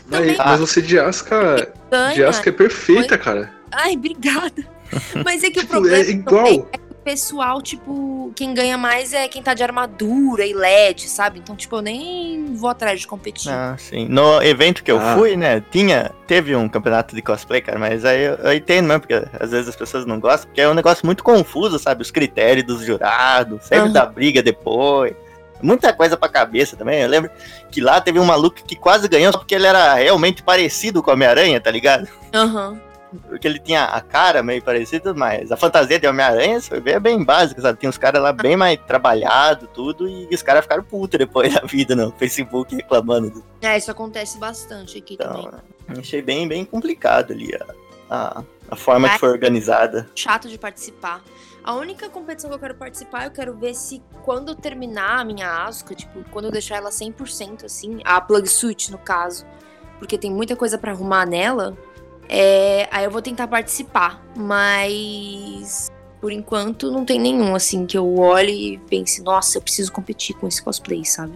Mas, 0.06 0.20
Também... 0.20 0.36
mas 0.36 0.60
você 0.60 0.82
de 0.82 0.98
Asca. 0.98 1.72
De 2.14 2.24
Asca 2.24 2.50
é 2.50 2.52
perfeita, 2.52 3.16
Foi... 3.16 3.18
cara. 3.18 3.52
Ai, 3.70 3.94
obrigada. 3.94 4.64
Mas 5.24 5.42
é 5.42 5.50
que 5.50 5.60
tipo, 5.60 5.64
o 5.64 5.68
problema 5.68 5.96
é 5.96 6.10
igual. 6.10 6.68
É 6.72 6.78
pessoal, 7.02 7.60
tipo, 7.60 8.32
quem 8.34 8.54
ganha 8.54 8.78
mais 8.78 9.12
é 9.12 9.28
quem 9.28 9.42
tá 9.42 9.54
de 9.54 9.62
armadura 9.62 10.46
e 10.46 10.52
LED, 10.52 11.08
sabe? 11.08 11.38
Então, 11.38 11.54
tipo, 11.54 11.76
eu 11.76 11.82
nem 11.82 12.54
vou 12.54 12.70
atrás 12.70 13.00
de 13.00 13.06
competir. 13.06 13.50
Ah, 13.52 13.76
sim. 13.78 14.06
No 14.08 14.42
evento 14.42 14.82
que 14.82 14.90
eu 14.90 14.98
ah. 14.98 15.14
fui, 15.14 15.36
né, 15.36 15.62
tinha, 15.70 16.12
teve 16.26 16.54
um 16.54 16.68
campeonato 16.68 17.14
de 17.14 17.22
cosplay, 17.22 17.60
cara, 17.60 17.78
mas 17.78 18.04
aí 18.04 18.22
eu, 18.24 18.34
eu 18.34 18.52
entendo 18.52 18.86
mesmo, 18.86 19.00
porque 19.00 19.14
às 19.14 19.50
vezes 19.50 19.68
as 19.68 19.76
pessoas 19.76 20.06
não 20.06 20.18
gostam, 20.18 20.48
porque 20.48 20.60
é 20.60 20.68
um 20.68 20.74
negócio 20.74 21.04
muito 21.04 21.22
confuso, 21.22 21.78
sabe? 21.78 22.02
Os 22.02 22.10
critérios 22.10 22.66
dos 22.66 22.84
jurados, 22.84 23.64
sempre 23.64 23.86
uhum. 23.86 23.92
dá 23.92 24.06
briga 24.06 24.42
depois. 24.42 25.14
Muita 25.60 25.92
coisa 25.92 26.16
pra 26.16 26.28
cabeça 26.28 26.76
também. 26.76 27.02
Eu 27.02 27.08
lembro 27.08 27.30
que 27.70 27.80
lá 27.80 28.00
teve 28.00 28.18
um 28.18 28.24
maluco 28.24 28.56
que 28.66 28.74
quase 28.74 29.06
ganhou 29.06 29.30
só 29.30 29.38
porque 29.38 29.54
ele 29.54 29.66
era 29.66 29.94
realmente 29.94 30.42
parecido 30.42 31.00
com 31.00 31.10
a 31.10 31.14
Homem-Aranha, 31.14 31.60
tá 31.60 31.70
ligado? 31.70 32.08
Aham. 32.34 32.70
Uhum 32.70 32.91
porque 33.28 33.46
ele 33.46 33.58
tinha 33.58 33.84
a 33.84 34.00
cara 34.00 34.42
meio 34.42 34.62
parecida, 34.62 35.12
mas 35.14 35.52
a 35.52 35.56
fantasia 35.56 35.98
de 35.98 36.06
Homem-Aranha 36.06 36.60
foi 36.60 36.80
bem, 36.80 37.22
básica, 37.22 37.60
sabe? 37.60 37.78
Tinha 37.78 37.90
uns 37.90 37.98
caras 37.98 38.22
lá 38.22 38.32
bem 38.32 38.56
mais 38.56 38.78
trabalhado, 38.86 39.66
tudo, 39.68 40.08
e 40.08 40.28
os 40.32 40.42
caras 40.42 40.62
ficaram 40.62 40.82
putos 40.82 41.18
depois 41.18 41.52
da 41.54 41.60
vida 41.60 41.94
no 41.94 42.12
Facebook 42.12 42.74
reclamando. 42.74 43.44
É, 43.60 43.76
isso 43.76 43.90
acontece 43.90 44.38
bastante 44.38 44.98
aqui 44.98 45.14
então, 45.14 45.42
também. 45.42 46.00
Achei 46.00 46.22
bem, 46.22 46.48
bem 46.48 46.64
complicado 46.64 47.32
ali 47.32 47.54
a, 47.54 47.66
a, 48.10 48.44
a 48.70 48.76
forma 48.76 49.08
é, 49.08 49.12
que 49.12 49.18
foi 49.18 49.28
organizada. 49.28 50.08
Chato 50.14 50.48
de 50.48 50.58
participar. 50.58 51.22
A 51.64 51.74
única 51.74 52.08
competição 52.08 52.50
que 52.50 52.56
eu 52.56 52.60
quero 52.60 52.74
participar, 52.74 53.26
eu 53.26 53.30
quero 53.30 53.54
ver 53.54 53.74
se 53.74 54.02
quando 54.24 54.54
terminar 54.54 55.20
a 55.20 55.24
minha 55.24 55.64
Asuka, 55.64 55.94
tipo, 55.94 56.24
quando 56.30 56.46
eu 56.46 56.50
deixar 56.50 56.76
ela 56.76 56.90
100% 56.90 57.64
assim, 57.64 58.00
a 58.04 58.20
plug 58.20 58.48
suit 58.48 58.90
no 58.90 58.98
caso, 58.98 59.46
porque 59.98 60.18
tem 60.18 60.32
muita 60.32 60.56
coisa 60.56 60.76
para 60.76 60.90
arrumar 60.90 61.24
nela, 61.24 61.76
é, 62.28 62.88
aí 62.90 63.04
eu 63.04 63.10
vou 63.10 63.22
tentar 63.22 63.46
participar, 63.48 64.24
mas 64.36 65.90
por 66.20 66.30
enquanto 66.32 66.90
não 66.90 67.04
tem 67.04 67.18
nenhum 67.18 67.54
assim 67.54 67.84
que 67.84 67.98
eu 67.98 68.16
olhe 68.16 68.74
e 68.74 68.78
pense, 68.78 69.22
nossa, 69.22 69.58
eu 69.58 69.62
preciso 69.62 69.92
competir 69.92 70.36
com 70.36 70.46
esse 70.46 70.62
cosplay, 70.62 71.04
sabe? 71.04 71.32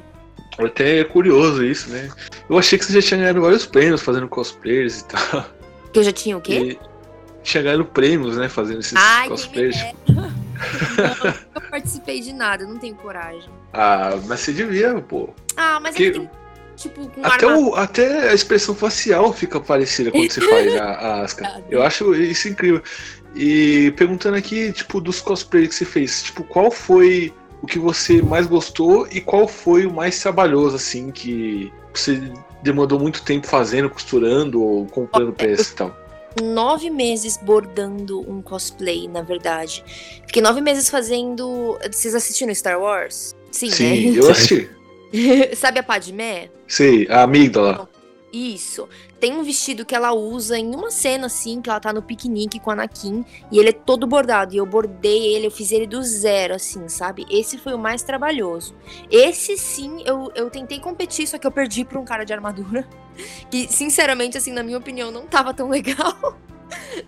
Até 0.59 1.00
é 1.00 1.05
curioso 1.05 1.64
isso, 1.64 1.90
né? 1.90 2.09
Eu 2.49 2.57
achei 2.57 2.78
que 2.78 2.85
você 2.85 3.00
já 3.00 3.09
tinha 3.09 3.21
ganhado 3.21 3.43
vários 3.43 3.66
prêmios 3.66 4.00
fazendo 4.00 4.28
cosplays 4.28 5.00
e 5.00 5.05
tal. 5.05 5.45
Que 5.93 5.99
eu 5.99 6.05
já 6.05 6.12
tinha 6.12 6.37
o 6.37 6.40
quê? 6.40 6.78
E 6.81 7.43
tinha 7.43 7.62
ganhado 7.62 7.85
prêmios, 7.85 8.37
né? 8.37 8.49
Fazendo 8.49 8.81
esses 8.81 8.95
Ai, 8.97 9.28
cosplays. 9.28 9.76
não, 10.09 10.25
eu 11.55 11.61
participei 11.71 12.21
de 12.21 12.33
nada, 12.33 12.64
não 12.64 12.78
tenho 12.78 12.95
coragem. 12.95 13.50
Ah, 13.73 14.19
mas 14.26 14.40
você 14.40 14.52
devia, 14.52 14.95
pô. 15.00 15.31
Ah, 15.57 15.78
mas 15.81 15.95
que... 15.95 16.05
eu 16.05 16.31
Tipo, 16.76 17.09
com 17.09 17.25
até, 17.25 17.47
o, 17.47 17.75
até 17.75 18.30
a 18.30 18.35
expressão 18.35 18.75
facial 18.75 19.33
fica 19.33 19.59
parecida 19.59 20.11
quando 20.11 20.30
você 20.30 20.40
faz 20.42 20.76
a, 20.76 20.85
a 20.85 21.23
Asca. 21.23 21.62
Eu 21.71 21.83
acho 21.83 22.14
isso 22.14 22.49
incrível. 22.49 22.83
E 23.35 23.92
perguntando 23.92 24.37
aqui, 24.37 24.73
tipo, 24.73 25.00
dos 25.00 25.21
cosplays 25.21 25.68
que 25.68 25.75
você 25.75 25.85
fez, 25.85 26.23
tipo, 26.25 26.45
qual 26.45 26.71
foi 26.71 27.33
o 27.62 27.66
que 27.66 27.78
você 27.78 28.21
mais 28.21 28.47
gostou 28.47 29.09
e 29.11 29.21
qual 29.21 29.49
foi 29.49 29.87
o 29.87 29.92
mais 29.92 30.21
trabalhoso, 30.21 30.76
assim, 30.76 31.11
que 31.11 31.73
você 31.92 32.30
demorou 32.62 33.00
muito 33.00 33.23
tempo 33.23 33.47
fazendo, 33.47 33.88
costurando 33.88 34.62
ou 34.62 34.87
comprando 34.87 35.33
peças 35.33 35.71
e 35.71 35.75
tal? 35.75 35.97
Nove 36.42 36.90
meses 36.90 37.38
bordando 37.38 38.21
um 38.30 38.42
cosplay, 38.42 39.09
na 39.09 39.23
verdade. 39.23 39.83
Fiquei 40.26 40.42
nove 40.42 40.61
meses 40.61 40.90
fazendo. 40.90 41.78
Vocês 41.90 42.14
assistiram 42.14 42.54
Star 42.54 42.78
Wars? 42.78 43.35
Sim, 43.50 43.71
Sim 43.71 44.11
né? 44.11 44.18
eu 44.18 44.30
assisti. 44.30 44.68
Sabe 45.57 45.81
a 45.81 45.83
Padmé? 45.83 46.51
Sim, 46.67 47.07
a 47.09 47.23
amígdala. 47.23 47.89
Isso. 48.33 48.89
Tem 49.19 49.33
um 49.33 49.43
vestido 49.43 49.87
que 49.87 49.95
ela 49.95 50.13
usa 50.13 50.59
em 50.59 50.75
uma 50.75 50.91
cena, 50.91 51.27
assim, 51.27 51.63
que 51.63 51.71
ela 51.71 51.81
tá 51.81 51.91
no 51.91 52.03
piquenique 52.03 52.61
com 52.61 52.71
a 52.71 52.75
Anakin. 52.75 53.25
E 53.51 53.59
ele 53.59 53.71
é 53.71 53.73
todo 53.73 54.07
bordado. 54.07 54.55
E 54.55 54.59
eu 54.59 54.67
bordei 54.67 55.35
ele, 55.35 55.47
eu 55.47 55.51
fiz 55.51 55.73
ele 55.73 55.87
do 55.87 56.03
zero, 56.03 56.55
assim, 56.55 56.87
sabe? 56.89 57.25
Esse 57.31 57.57
foi 57.57 57.73
o 57.73 57.79
mais 57.79 58.03
trabalhoso. 58.03 58.75
Esse, 59.11 59.57
sim, 59.57 60.03
eu, 60.05 60.31
eu 60.35 60.51
tentei 60.51 60.79
competir, 60.79 61.27
só 61.27 61.39
que 61.39 61.47
eu 61.47 61.51
perdi 61.51 61.85
pra 61.85 61.99
um 61.99 62.05
cara 62.05 62.25
de 62.25 62.33
armadura. 62.33 62.87
Que, 63.51 63.67
sinceramente, 63.73 64.37
assim, 64.37 64.53
na 64.53 64.63
minha 64.63 64.77
opinião, 64.77 65.11
não 65.11 65.27
tava 65.27 65.55
tão 65.55 65.71
legal. 65.71 66.37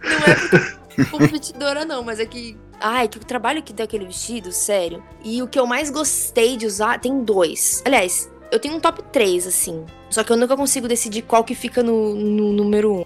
Não 0.03 1.03
é 1.03 1.05
competidora, 1.07 1.85
não, 1.85 2.03
mas 2.03 2.21
é 2.21 2.27
que 2.27 2.57
Ai, 2.81 3.09
que 3.09 3.19
o 3.19 3.21
trabalho 3.21 3.63
que 3.63 3.73
deu 3.73 3.85
aquele 3.85 4.07
vestido, 4.07 4.53
sério. 4.53 5.03
E 5.25 5.43
o 5.43 5.49
que 5.49 5.59
eu 5.59 5.67
mais 5.67 5.91
gostei 5.91 6.57
de 6.57 6.65
usar, 6.65 7.01
tem 7.01 7.25
dois. 7.25 7.83
Aliás, 7.85 8.31
eu 8.53 8.59
tenho 8.59 8.77
um 8.77 8.81
top 8.81 9.03
3, 9.13 9.47
assim. 9.47 9.85
Só 10.09 10.23
que 10.23 10.33
eu 10.33 10.37
nunca 10.37 10.57
consigo 10.57 10.87
decidir 10.87 11.23
qual 11.23 11.43
que 11.43 11.55
fica 11.55 11.83
no, 11.83 12.15
no 12.15 12.53
número 12.53 12.93
1. 12.93 13.01
Um. 13.01 13.05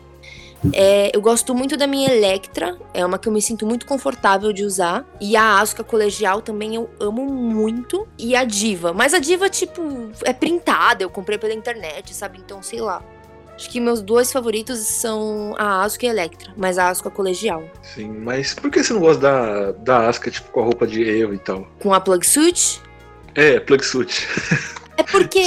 É, 0.72 1.10
eu 1.12 1.20
gosto 1.20 1.54
muito 1.54 1.76
da 1.76 1.88
minha 1.88 2.08
Electra, 2.08 2.78
é 2.94 3.04
uma 3.04 3.18
que 3.18 3.28
eu 3.28 3.32
me 3.32 3.42
sinto 3.42 3.66
muito 3.66 3.84
confortável 3.84 4.52
de 4.52 4.64
usar. 4.64 5.04
E 5.20 5.34
a 5.34 5.58
Asuka 5.58 5.82
Colegial 5.82 6.40
também 6.40 6.74
eu 6.74 6.88
amo 7.00 7.24
muito. 7.24 8.06
E 8.18 8.36
a 8.36 8.44
Diva. 8.44 8.92
Mas 8.92 9.14
a 9.14 9.18
Diva, 9.18 9.48
tipo, 9.48 9.82
é 10.22 10.32
printada, 10.32 11.02
eu 11.02 11.10
comprei 11.10 11.38
pela 11.38 11.54
internet, 11.54 12.14
sabe? 12.14 12.38
Então, 12.38 12.62
sei 12.62 12.80
lá. 12.80 13.02
Acho 13.62 13.70
que 13.70 13.78
meus 13.78 14.02
dois 14.02 14.32
favoritos 14.32 14.80
são 14.80 15.54
a 15.56 15.84
Asuka 15.84 16.06
e 16.06 16.08
a 16.08 16.10
Electra, 16.10 16.52
mas 16.56 16.78
a 16.78 16.88
Asuka 16.88 17.08
colegial. 17.12 17.62
Sim, 17.80 18.08
mas 18.08 18.54
por 18.54 18.72
que 18.72 18.82
você 18.82 18.92
não 18.92 18.98
gosta 18.98 19.22
da, 19.22 19.70
da 19.70 20.08
Asuka, 20.08 20.32
tipo, 20.32 20.50
com 20.50 20.62
a 20.62 20.64
roupa 20.64 20.84
de 20.84 21.08
Eva 21.08 21.32
e 21.32 21.38
tal? 21.38 21.68
Com 21.80 21.94
a 21.94 22.00
plug 22.00 22.26
suit? 22.26 22.82
É, 23.36 23.60
plug 23.60 23.84
suit. 23.84 24.26
É 24.94 25.04
porque 25.04 25.40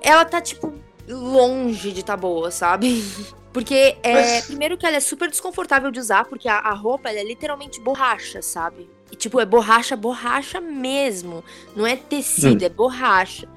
ela 0.00 0.24
tá, 0.24 0.40
tipo, 0.40 0.72
longe 1.06 1.92
de 1.92 2.02
tá 2.02 2.16
boa, 2.16 2.50
sabe? 2.50 3.04
Porque, 3.52 3.96
é, 4.02 4.14
mas... 4.14 4.46
primeiro 4.46 4.76
que 4.76 4.84
ela 4.84 4.96
é 4.96 5.00
super 5.00 5.28
desconfortável 5.28 5.90
de 5.92 6.00
usar, 6.00 6.24
porque 6.24 6.48
a, 6.48 6.56
a 6.56 6.72
roupa, 6.72 7.10
é 7.10 7.22
literalmente 7.22 7.80
borracha, 7.80 8.42
sabe? 8.42 8.90
E, 9.12 9.14
tipo, 9.14 9.38
é 9.38 9.44
borracha, 9.44 9.94
borracha 9.94 10.60
mesmo. 10.60 11.44
Não 11.76 11.86
é 11.86 11.94
tecido, 11.94 12.62
hum. 12.62 12.66
é 12.66 12.68
borracha. 12.68 13.48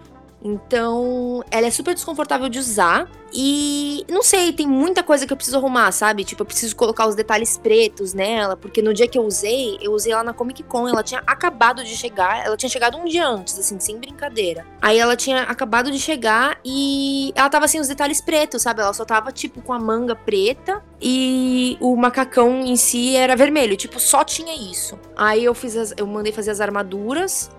Então, 0.48 1.44
ela 1.52 1.68
é 1.68 1.72
super 1.72 1.94
desconfortável 1.94 2.48
de 2.48 2.58
usar. 2.58 3.10
E 3.34 4.06
não 4.10 4.24
sei, 4.24 4.54
tem 4.54 4.66
muita 4.66 5.04
coisa 5.04 5.28
que 5.28 5.34
eu 5.34 5.36
preciso 5.36 5.58
arrumar, 5.58 5.92
sabe? 5.92 6.24
Tipo, 6.24 6.44
eu 6.44 6.46
preciso 6.46 6.74
colocar 6.76 7.06
os 7.06 7.14
detalhes 7.14 7.58
pretos 7.58 8.14
nela, 8.14 8.56
porque 8.56 8.82
no 8.82 8.94
dia 8.94 9.08
que 9.08 9.18
eu 9.18 9.24
usei, 9.24 9.78
eu 9.82 9.92
usei 9.92 10.14
ela 10.14 10.24
na 10.24 10.34
Comic 10.34 10.64
Con, 10.64 10.88
ela 10.88 11.04
tinha 11.04 11.22
acabado 11.28 11.84
de 11.84 11.96
chegar, 11.98 12.46
ela 12.46 12.56
tinha 12.56 12.70
chegado 12.70 12.98
um 12.98 13.04
dia 13.04 13.28
antes, 13.28 13.60
assim, 13.60 13.78
sem 13.82 13.98
brincadeira. 13.98 14.66
Aí 14.82 14.98
ela 14.98 15.18
tinha 15.18 15.42
acabado 15.44 15.92
de 15.92 16.00
chegar 16.00 16.58
e 16.64 17.34
ela 17.36 17.50
tava 17.50 17.68
sem 17.68 17.82
os 17.82 17.90
detalhes 17.90 18.22
pretos, 18.22 18.62
sabe? 18.62 18.82
Ela 18.82 18.94
só 18.94 19.04
tava, 19.04 19.30
tipo, 19.32 19.62
com 19.62 19.74
a 19.74 19.80
manga 19.80 20.16
preta 20.16 20.82
e 21.02 21.78
o 21.82 21.98
macacão 21.98 22.62
em 22.62 22.78
si 22.78 23.14
era 23.16 23.36
vermelho, 23.36 23.76
tipo, 23.76 24.00
só 24.00 24.24
tinha 24.24 24.56
isso. 24.56 24.98
Aí 25.18 25.44
eu 25.44 25.54
fiz 25.54 25.76
as, 25.76 25.94
eu 25.98 26.08
mandei 26.08 26.32
fazer 26.32 26.52
as 26.52 26.62
armaduras 26.62 27.52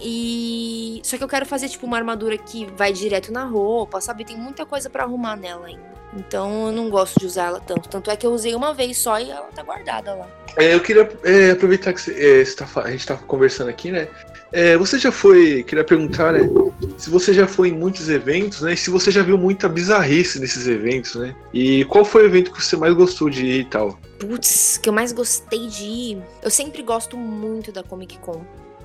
e. 0.00 1.00
Só 1.04 1.16
que 1.16 1.24
eu 1.24 1.28
quero 1.28 1.46
fazer, 1.46 1.68
tipo, 1.68 1.86
uma 1.86 1.96
armadura 1.96 2.36
que 2.36 2.66
vai 2.76 2.92
direto 2.92 3.32
na 3.32 3.44
roupa, 3.44 4.00
sabe? 4.00 4.24
Tem 4.24 4.36
muita 4.36 4.64
coisa 4.66 4.88
para 4.88 5.04
arrumar 5.04 5.36
nela 5.36 5.66
ainda. 5.66 5.94
Então 6.16 6.66
eu 6.66 6.72
não 6.72 6.88
gosto 6.88 7.18
de 7.18 7.26
usar 7.26 7.46
ela 7.46 7.60
tanto. 7.60 7.88
Tanto 7.88 8.10
é 8.10 8.16
que 8.16 8.26
eu 8.26 8.32
usei 8.32 8.54
uma 8.54 8.72
vez 8.72 8.98
só 8.98 9.18
e 9.18 9.30
ela 9.30 9.48
tá 9.54 9.62
guardada 9.62 10.14
lá. 10.14 10.28
É, 10.56 10.74
eu 10.74 10.80
queria 10.80 11.08
é, 11.24 11.50
aproveitar 11.50 11.92
que 11.92 12.10
é, 12.10 12.44
tá 12.44 12.66
a 12.82 12.90
gente 12.90 13.06
tá 13.06 13.16
conversando 13.16 13.68
aqui, 13.68 13.90
né? 13.90 14.08
É, 14.52 14.76
você 14.76 15.00
já 15.00 15.10
foi, 15.10 15.64
queria 15.64 15.82
perguntar, 15.82 16.32
né? 16.32 16.48
Se 16.96 17.10
você 17.10 17.34
já 17.34 17.44
foi 17.44 17.70
em 17.70 17.72
muitos 17.72 18.08
eventos, 18.08 18.60
né? 18.60 18.74
E 18.74 18.76
se 18.76 18.88
você 18.88 19.10
já 19.10 19.20
viu 19.20 19.36
muita 19.36 19.68
bizarrice 19.68 20.38
nesses 20.38 20.68
eventos, 20.68 21.16
né? 21.16 21.34
E 21.52 21.84
qual 21.86 22.04
foi 22.04 22.22
o 22.22 22.26
evento 22.26 22.52
que 22.52 22.64
você 22.64 22.76
mais 22.76 22.94
gostou 22.94 23.28
de 23.28 23.44
ir 23.44 23.60
e 23.62 23.64
tal? 23.64 23.98
Putz, 24.20 24.78
que 24.78 24.88
eu 24.88 24.92
mais 24.92 25.10
gostei 25.10 25.66
de 25.66 25.82
ir. 25.82 26.22
Eu 26.40 26.50
sempre 26.50 26.82
gosto 26.82 27.16
muito 27.16 27.72
da 27.72 27.82
Comic 27.82 28.16
Con. 28.18 28.44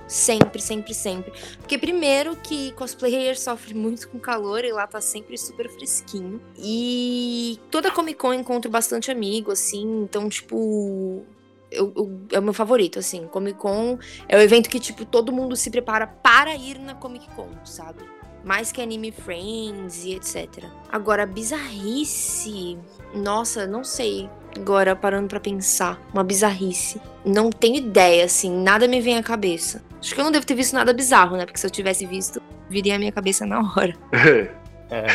Sempre, 0.09 0.59
sempre, 0.59 0.91
sempre. 0.93 1.31
Porque 1.59 1.77
primeiro 1.77 2.35
que 2.35 2.71
cosplayer 2.71 3.39
sofre 3.39 3.75
muito 3.75 4.09
com 4.09 4.17
calor 4.19 4.65
e 4.65 4.71
lá 4.71 4.87
tá 4.87 4.99
sempre 4.99 5.37
super 5.37 5.69
fresquinho. 5.69 6.41
E 6.57 7.59
toda 7.69 7.91
Comic 7.91 8.17
Con 8.17 8.33
encontro 8.33 8.71
bastante 8.71 9.11
amigo, 9.11 9.51
assim. 9.51 10.01
Então, 10.03 10.27
tipo. 10.27 11.23
eu- 11.71 11.93
eu- 11.95 12.11
é 12.31 12.39
o 12.39 12.41
meu 12.41 12.53
favorito, 12.53 12.97
assim. 12.97 13.27
Comic 13.27 13.59
Con 13.59 13.99
é 14.27 14.35
o 14.35 14.41
evento 14.41 14.67
que, 14.71 14.79
tipo, 14.79 15.05
todo 15.05 15.31
mundo 15.31 15.55
se 15.55 15.69
prepara 15.69 16.07
para 16.07 16.55
ir 16.55 16.79
na 16.79 16.95
Comic 16.95 17.29
Con, 17.35 17.47
sabe? 17.63 17.99
Mais 18.43 18.71
que 18.71 18.81
Anime 18.81 19.11
Friends 19.11 20.03
e 20.05 20.15
etc. 20.15 20.63
Agora, 20.91 21.27
bizarrice. 21.27 22.77
Nossa, 23.13 23.67
não 23.67 23.83
sei. 23.83 24.27
Agora, 24.55 24.95
parando 24.95 25.27
pra 25.27 25.39
pensar. 25.39 26.01
Uma 26.11 26.23
bizarrice. 26.23 26.99
Não 27.23 27.51
tenho 27.51 27.75
ideia, 27.75 28.25
assim. 28.25 28.49
Nada 28.49 28.87
me 28.87 28.99
vem 28.99 29.17
à 29.17 29.21
cabeça. 29.23 29.83
Acho 29.99 30.15
que 30.15 30.19
eu 30.19 30.23
não 30.25 30.31
devo 30.31 30.45
ter 30.45 30.55
visto 30.55 30.73
nada 30.73 30.93
bizarro, 30.93 31.35
né? 31.35 31.45
Porque 31.45 31.59
se 31.59 31.67
eu 31.67 31.71
tivesse 31.71 32.05
visto, 32.05 32.41
viria 32.69 32.95
a 32.95 32.99
minha 32.99 33.11
cabeça 33.11 33.45
na 33.45 33.59
hora. 33.59 33.93
É, 34.91 35.05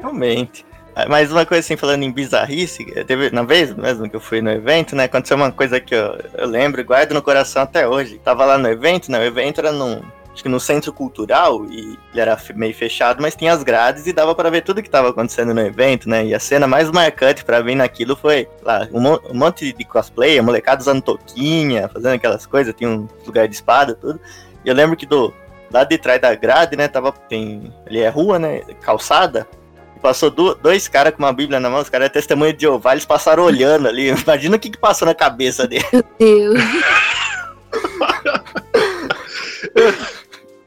realmente. 0.00 0.66
Ah, 0.94 1.06
Mas 1.08 1.30
uma 1.30 1.46
coisa 1.46 1.60
assim, 1.60 1.76
falando 1.76 2.02
em 2.02 2.10
bizarrice, 2.10 2.84
teve 3.04 3.30
na 3.30 3.44
vez 3.44 3.72
mesmo 3.74 4.10
que 4.10 4.16
eu 4.16 4.20
fui 4.20 4.40
no 4.40 4.50
evento, 4.50 4.96
né? 4.96 5.04
Aconteceu 5.04 5.36
uma 5.36 5.52
coisa 5.52 5.78
que 5.78 5.94
eu, 5.94 6.18
eu 6.34 6.48
lembro 6.48 6.80
e 6.80 6.84
guardo 6.84 7.12
no 7.12 7.22
coração 7.22 7.62
até 7.62 7.86
hoje. 7.86 8.20
Tava 8.24 8.44
lá 8.44 8.58
no 8.58 8.68
evento, 8.68 9.10
né? 9.10 9.20
O 9.20 9.22
evento 9.22 9.60
era 9.60 9.70
num. 9.70 10.02
Acho 10.32 10.44
que 10.44 10.48
no 10.48 10.60
centro 10.60 10.92
cultural, 10.92 11.66
e 11.66 11.98
ele 12.12 12.20
era 12.20 12.38
meio 12.54 12.72
fechado, 12.72 13.20
mas 13.20 13.34
tinha 13.34 13.52
as 13.52 13.62
grades 13.64 14.06
e 14.06 14.12
dava 14.12 14.32
pra 14.34 14.48
ver 14.48 14.62
tudo 14.62 14.80
que 14.82 14.88
tava 14.88 15.10
acontecendo 15.10 15.52
no 15.52 15.60
evento, 15.60 16.08
né? 16.08 16.24
E 16.24 16.32
a 16.34 16.38
cena 16.38 16.68
mais 16.68 16.88
marcante 16.90 17.44
pra 17.44 17.62
mim 17.64 17.74
naquilo 17.74 18.14
foi 18.14 18.48
lá, 18.62 18.86
um, 18.92 19.06
um 19.30 19.34
monte 19.34 19.72
de 19.72 19.84
cosplay, 19.84 20.38
a 20.38 20.42
molecada 20.42 20.80
usando 20.80 21.02
touquinha, 21.02 21.88
fazendo 21.88 22.14
aquelas 22.14 22.46
coisas, 22.46 22.72
tinha 22.76 22.88
um 22.88 23.08
lugar 23.26 23.48
de 23.48 23.54
espada, 23.56 23.94
tudo. 23.94 24.20
E 24.64 24.68
eu 24.68 24.74
lembro 24.74 24.96
que 24.96 25.04
do 25.04 25.34
lado 25.70 25.88
de 25.88 25.98
trás 25.98 26.20
da 26.20 26.32
grade, 26.34 26.76
né, 26.76 26.86
tava, 26.86 27.10
tem, 27.12 27.74
ali 27.86 27.98
é 27.98 28.08
rua, 28.08 28.38
né, 28.38 28.60
calçada, 28.80 29.48
e 29.96 30.00
passou 30.00 30.30
du- 30.30 30.54
dois 30.54 30.86
caras 30.86 31.12
com 31.12 31.24
uma 31.24 31.32
bíblia 31.32 31.58
na 31.58 31.68
mão, 31.68 31.80
os 31.80 31.88
caras 31.90 32.06
é 32.06 32.08
testemunho 32.10 32.52
de 32.52 32.62
Jeová, 32.62 32.92
eles 32.92 33.04
passaram 33.04 33.42
olhando 33.42 33.88
ali, 33.88 34.08
imagina 34.14 34.56
o 34.56 34.60
que 34.60 34.70
que 34.70 34.78
passou 34.78 35.06
na 35.06 35.14
cabeça 35.14 35.66
dele. 35.66 35.84
Deus. 36.18 36.60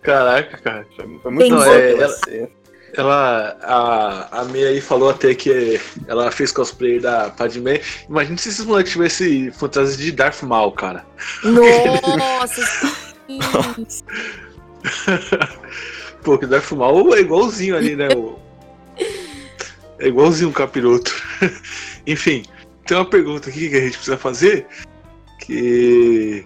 Caraca, 0.04 0.58
cara. 0.58 0.88
Foi 0.96 1.06
muito 1.32 1.56
louco 1.56 1.70
é, 1.72 1.92
ela-. 1.94 2.18
Ela, 2.96 3.58
a, 3.64 4.42
a 4.42 4.46
Mei 4.46 4.68
aí 4.68 4.80
falou 4.80 5.10
até 5.10 5.34
que 5.34 5.82
ela 6.08 6.30
fez 6.30 6.52
cosplay 6.52 7.00
da 7.00 7.32
Padmé. 7.32 7.82
Imagina 8.08 8.38
se 8.38 8.50
esses 8.50 8.64
moleques 8.66 8.92
tivessem 8.92 9.52
fantasia 9.52 9.98
de 9.98 10.12
Darth 10.12 10.44
Maul, 10.44 10.74
cara. 10.74 11.04
Nossa. 11.44 12.62
Pô, 16.24 16.38
que 16.38 16.46
Darth 16.46 16.72
Maul 16.72 17.16
é 17.16 17.20
igualzinho 17.22 17.76
ali, 17.76 17.96
né? 17.96 18.10
o- 18.16 18.38
É 20.00 20.08
igualzinho 20.08 20.50
o 20.50 20.54
capiroto. 20.54 21.12
Enfim, 22.06 22.44
tem 22.86 22.98
uma 22.98 23.06
pergunta 23.10 23.50
aqui 23.50 23.70
que 23.70 23.76
a 23.76 23.80
gente 23.82 23.98
precisa 23.98 24.18
fazer. 24.18 24.66
Que 25.40 26.46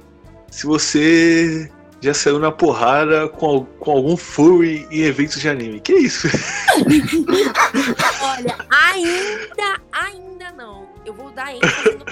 se 0.50 0.66
você 0.66 1.70
já 2.02 2.14
saiu 2.14 2.40
na 2.40 2.52
porrada 2.52 3.28
com, 3.28 3.66
com 3.80 3.92
algum 3.92 4.16
furry 4.16 4.88
em 4.92 5.02
eventos 5.02 5.40
de 5.40 5.50
anime. 5.50 5.80
Que 5.80 5.94
isso? 5.94 6.28
Olha, 8.22 8.56
ainda, 8.70 9.82
ainda 9.92 10.52
não. 10.56 10.88
Eu 11.06 11.14
vou 11.14 11.32
dar 11.32 11.56
ênfase 11.56 11.98
no 11.98 12.06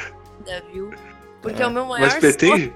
ainda, 0.45 0.63
viu? 0.71 0.91
Porque 1.41 1.61
é, 1.61 1.67
o 1.67 1.71
meu 1.71 1.85
maior 1.85 2.05
Mas 2.05 2.15
pretende? 2.19 2.73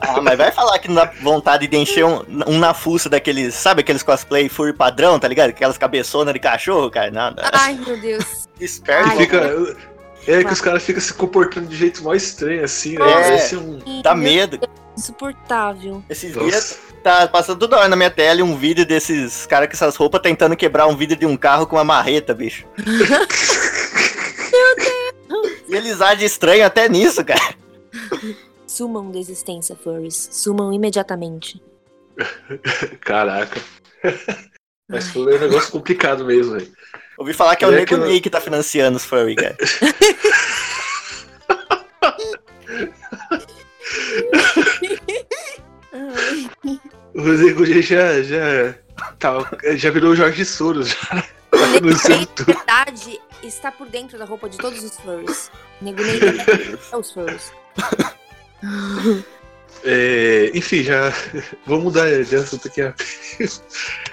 Ah, 0.00 0.20
mas 0.20 0.38
vai 0.38 0.50
falar 0.50 0.78
que 0.78 0.88
não 0.88 0.94
dá 0.94 1.12
vontade 1.20 1.66
de 1.66 1.76
encher 1.76 2.04
um, 2.04 2.24
um 2.46 2.58
na 2.58 2.72
fuça 2.72 3.08
daqueles, 3.08 3.54
sabe 3.54 3.80
aqueles 3.80 4.02
cosplay 4.02 4.48
furry 4.48 4.72
padrão, 4.72 5.18
tá 5.18 5.28
ligado? 5.28 5.50
Aquelas 5.50 5.76
cabeçonas 5.76 6.32
de 6.32 6.40
cachorro, 6.40 6.90
cara, 6.90 7.10
nada. 7.10 7.50
Ai, 7.52 7.74
meu 7.74 8.00
Deus. 8.00 8.48
Esperto, 8.58 9.10
fica, 9.16 9.76
é 10.26 10.44
que 10.44 10.52
os 10.52 10.60
caras 10.60 10.82
ficam 10.82 11.00
se 11.00 11.14
comportando 11.14 11.66
de 11.66 11.76
jeito 11.76 12.04
mais 12.04 12.22
estranho, 12.22 12.64
assim, 12.64 12.98
né? 12.98 13.10
É. 13.10 13.22
Parece 13.22 13.56
um. 13.56 14.02
dá 14.02 14.14
medo. 14.14 14.60
Insuportável. 15.00 16.04
Esses 16.10 16.34
dias 16.34 16.78
tá 17.02 17.26
passando 17.26 17.58
toda 17.58 17.78
hora 17.78 17.88
na 17.88 17.96
minha 17.96 18.10
tela 18.10 18.44
um 18.44 18.54
vídeo 18.54 18.84
desses 18.84 19.46
caras 19.46 19.66
com 19.66 19.72
essas 19.72 19.96
roupas 19.96 20.20
tentando 20.20 20.54
quebrar 20.54 20.86
um 20.88 20.94
vidro 20.94 21.16
de 21.16 21.24
um 21.24 21.38
carro 21.38 21.66
com 21.66 21.76
uma 21.76 21.84
marreta, 21.84 22.34
bicho. 22.34 22.66
E 25.68 25.74
eles 25.76 26.00
agem 26.00 26.26
estranho 26.26 26.66
até 26.66 26.88
nisso, 26.88 27.24
cara. 27.24 27.54
Sumam 28.66 29.08
da 29.12 29.20
existência, 29.20 29.76
furries. 29.76 30.28
Sumam 30.32 30.72
imediatamente. 30.72 31.62
Caraca. 33.00 33.60
Mas 34.88 35.06
foi 35.10 35.36
um 35.36 35.38
negócio 35.38 35.70
complicado 35.70 36.24
mesmo, 36.24 36.54
velho. 36.54 36.72
Ouvi 37.16 37.32
falar 37.32 37.54
que 37.54 37.64
é 37.64 37.68
o 37.68 37.72
É 37.72 37.76
Nego 37.76 37.86
que 37.86 37.94
eu- 37.94 37.98
Ney 38.04 38.20
que 38.20 38.28
tá 38.28 38.40
financiando 38.40 38.96
os 38.96 39.04
furry, 39.04 39.36
cara. 39.36 39.56
O 47.14 47.64
G 47.66 47.82
já, 47.82 48.22
já, 48.22 48.74
tá, 49.18 49.50
já 49.76 49.90
virou 49.90 50.12
o 50.12 50.16
Jorge 50.16 50.44
Soros. 50.44 50.90
Já, 50.90 51.24
O 51.52 51.66
Nego 51.72 51.88
Ney, 51.88 52.28
na 52.38 52.44
verdade, 52.44 53.20
está 53.42 53.72
por 53.72 53.88
dentro 53.88 54.18
da 54.18 54.24
roupa 54.24 54.48
de 54.48 54.56
todos 54.58 54.82
os 54.82 54.96
furries. 55.00 55.50
Nego 55.80 56.02
Ney 56.02 56.20
é 56.92 56.96
os 56.96 57.10
furries. 57.10 57.52
É, 59.84 60.50
enfim, 60.54 60.82
já 60.82 61.12
vamos 61.66 61.84
mudar 61.84 62.22
de 62.22 62.36
assunto 62.36 62.68
aqui, 62.68 62.82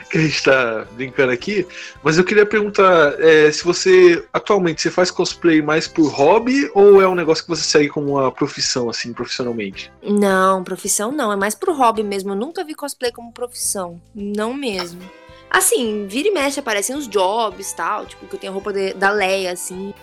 que 0.12 0.18
a 0.18 0.22
gente 0.22 0.44
tá 0.44 0.88
brincando 0.92 1.32
aqui. 1.32 1.68
Mas 2.04 2.18
eu 2.18 2.24
queria 2.24 2.46
perguntar 2.46 3.16
é, 3.20 3.52
se 3.52 3.64
você 3.64 4.26
atualmente 4.32 4.82
você 4.82 4.90
faz 4.92 5.12
cosplay 5.12 5.62
mais 5.62 5.88
por 5.88 6.08
hobby 6.12 6.70
ou 6.74 7.02
é 7.02 7.08
um 7.08 7.16
negócio 7.16 7.44
que 7.44 7.50
você 7.50 7.64
segue 7.64 7.90
como 7.90 8.12
uma 8.18 8.32
profissão, 8.32 8.90
assim, 8.90 9.14
profissionalmente? 9.14 9.92
Não, 10.02 10.64
profissão 10.64 11.12
não. 11.12 11.32
É 11.32 11.36
mais 11.36 11.56
pro 11.56 11.74
hobby 11.74 12.04
mesmo. 12.04 12.32
Eu 12.32 12.36
nunca 12.36 12.64
vi 12.64 12.74
cosplay 12.74 13.12
como 13.12 13.32
profissão. 13.32 14.02
Não 14.16 14.54
mesmo. 14.54 15.02
Assim, 15.50 16.08
vira 16.08 16.28
e 16.28 16.32
mexe, 16.32 16.60
aparecem 16.60 16.96
uns 16.96 17.08
jobs 17.08 17.72
tal. 17.74 18.06
Tipo, 18.06 18.28
que 18.28 18.36
eu 18.36 18.40
tenho 18.40 18.54
roupa 18.54 18.74
de- 18.74 18.94
da 18.94 19.12
Leia, 19.12 19.52
assim. 19.52 19.94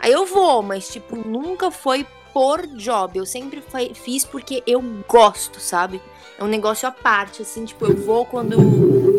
Aí 0.00 0.12
eu 0.12 0.26
vou, 0.26 0.62
mas, 0.62 0.88
tipo, 0.88 1.16
nunca 1.16 1.70
foi 1.70 2.06
por 2.32 2.66
job. 2.76 3.18
Eu 3.18 3.26
sempre 3.26 3.62
fiz 3.94 4.24
porque 4.24 4.62
eu 4.66 4.80
gosto, 5.08 5.60
sabe? 5.60 6.00
É 6.38 6.44
um 6.44 6.46
negócio 6.46 6.86
à 6.88 6.92
parte, 6.92 7.42
assim. 7.42 7.64
Tipo, 7.64 7.86
eu 7.86 7.96
vou 7.96 8.24
quando 8.24 8.56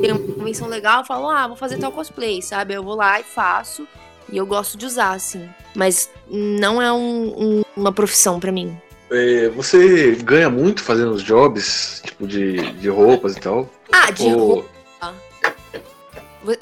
tem 0.02 0.12
uma 0.12 0.20
convenção 0.34 0.68
legal, 0.68 1.02
eu 1.02 1.06
falo, 1.06 1.30
ah, 1.30 1.48
vou 1.48 1.58
fazer 1.58 1.78
tal 1.78 1.92
cosplay, 1.92 2.42
sabe? 2.42 2.74
Eu 2.74 2.84
vou 2.84 2.96
lá 2.96 3.20
e 3.20 3.24
faço. 3.24 3.86
E 4.32 4.38
eu 4.38 4.46
gosto 4.46 4.78
de 4.78 4.86
usar, 4.86 5.12
assim. 5.14 5.50
Mas 5.76 6.10
não 6.30 6.82
é 6.82 6.92
um- 6.94 7.34
um- 7.60 7.64
uma 7.76 7.92
profissão 7.92 8.40
pra 8.40 8.52
mim. 8.52 8.78
É, 9.12 9.50
você 9.50 10.16
ganha 10.18 10.50
muito 10.50 10.84
fazendo 10.84 11.12
os 11.12 11.24
jobs, 11.24 12.02
tipo, 12.06 12.28
de, 12.28 12.72
de 12.74 12.88
roupas 12.90 13.36
e 13.36 13.40
tal? 13.40 13.68
Ah, 13.92 14.12
de 14.12 14.24
Ou- 14.24 14.38
roupa. 14.56 14.70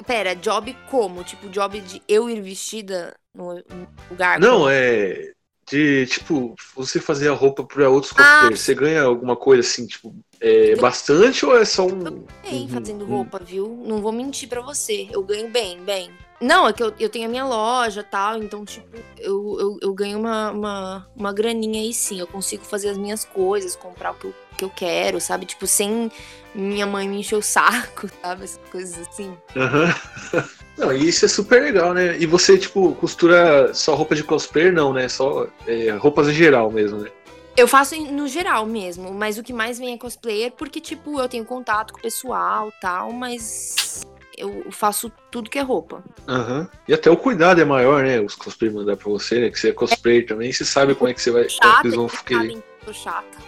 Pera, 0.06 0.34
job 0.34 0.76
como? 0.90 1.22
Tipo, 1.22 1.48
job 1.48 1.80
de 1.80 2.02
eu 2.08 2.28
ir 2.28 2.40
vestida 2.40 3.14
no 3.34 3.62
lugar? 4.10 4.40
Não, 4.40 4.68
é. 4.68 5.30
De, 5.70 6.06
tipo, 6.06 6.54
você 6.74 6.98
fazer 7.00 7.28
a 7.28 7.32
roupa 7.32 7.62
pra 7.62 7.88
outros 7.88 8.12
Ah. 8.12 8.14
cosplayers. 8.16 8.60
Você 8.60 8.74
ganha 8.74 9.02
alguma 9.02 9.36
coisa 9.36 9.60
assim, 9.60 9.86
tipo, 9.86 10.14
é, 10.40 10.76
bastante 10.76 11.44
ou 11.44 11.56
é 11.56 11.64
só 11.64 11.86
um. 11.86 11.98
bem 12.42 12.62
Uhum, 12.62 12.68
fazendo 12.68 13.04
uhum. 13.04 13.16
roupa, 13.16 13.38
viu? 13.38 13.82
Não 13.84 14.00
vou 14.00 14.12
mentir 14.12 14.48
pra 14.48 14.60
você. 14.60 15.08
Eu 15.10 15.22
ganho 15.22 15.48
bem, 15.48 15.82
bem. 15.82 16.10
Não, 16.40 16.68
é 16.68 16.72
que 16.72 16.82
eu, 16.82 16.94
eu 17.00 17.08
tenho 17.08 17.26
a 17.26 17.28
minha 17.28 17.44
loja 17.44 18.04
tal, 18.04 18.40
então, 18.40 18.64
tipo, 18.64 18.96
eu, 19.18 19.56
eu, 19.58 19.78
eu 19.82 19.92
ganho 19.92 20.18
uma, 20.18 20.50
uma, 20.52 21.06
uma 21.16 21.32
graninha 21.32 21.80
aí 21.80 21.92
sim. 21.92 22.20
Eu 22.20 22.28
consigo 22.28 22.64
fazer 22.64 22.90
as 22.90 22.98
minhas 22.98 23.24
coisas, 23.24 23.74
comprar 23.74 24.12
o 24.12 24.14
que 24.14 24.26
eu, 24.26 24.34
que 24.56 24.64
eu 24.64 24.70
quero, 24.70 25.20
sabe? 25.20 25.46
Tipo, 25.46 25.66
sem 25.66 26.10
minha 26.54 26.86
mãe 26.86 27.08
me 27.08 27.18
encher 27.18 27.36
o 27.36 27.42
saco, 27.42 28.08
sabe? 28.22 28.44
Essas 28.44 28.60
coisas 28.70 29.08
assim. 29.08 29.36
Aham. 29.56 29.94
Não, 30.78 30.92
e 30.92 31.08
isso 31.08 31.24
é 31.24 31.28
super 31.28 31.60
legal, 31.60 31.92
né? 31.92 32.16
E 32.20 32.24
você, 32.24 32.56
tipo, 32.56 32.94
costura 32.94 33.74
só 33.74 33.96
roupa 33.96 34.14
de 34.14 34.22
cosplayer, 34.22 34.72
não, 34.72 34.92
né? 34.92 35.08
Só 35.08 35.48
é, 35.66 35.90
roupas 35.90 36.28
em 36.28 36.32
geral 36.32 36.70
mesmo, 36.70 36.98
né? 36.98 37.10
Eu 37.58 37.66
faço 37.66 38.00
no 38.12 38.28
geral 38.28 38.64
mesmo, 38.64 39.12
mas 39.12 39.36
o 39.36 39.42
que 39.42 39.52
mais 39.52 39.80
vem 39.80 39.92
é 39.92 39.98
cosplayer, 39.98 40.52
porque, 40.52 40.80
tipo, 40.80 41.20
eu 41.20 41.28
tenho 41.28 41.44
contato 41.44 41.92
com 41.92 41.98
o 41.98 42.02
pessoal 42.02 42.72
tal, 42.80 43.12
mas 43.12 44.06
eu 44.36 44.70
faço 44.70 45.10
tudo 45.28 45.50
que 45.50 45.58
é 45.58 45.62
roupa. 45.62 46.04
Aham. 46.28 46.68
E 46.86 46.94
até 46.94 47.10
o 47.10 47.16
cuidado 47.16 47.60
é 47.60 47.64
maior, 47.64 48.04
né? 48.04 48.20
Os 48.20 48.36
cosplay 48.36 48.70
mandar 48.70 48.96
pra 48.96 49.10
você, 49.10 49.40
né? 49.40 49.50
Que 49.50 49.58
você 49.58 49.70
é 49.70 49.72
cosplayer 49.72 50.24
também, 50.24 50.52
você 50.52 50.64
sabe 50.64 50.94
como 50.94 51.10
é 51.10 51.14
que 51.14 51.20
você 51.20 51.32
vai. 51.32 51.48
como 51.48 51.58
que 51.58 51.66
Chata, 51.66 51.80
eles 51.88 51.96
vão 51.96 52.04
eles 52.04 52.20
que 52.20 52.34
eu 52.54 52.62
sou 52.84 52.94
chata. 52.94 53.38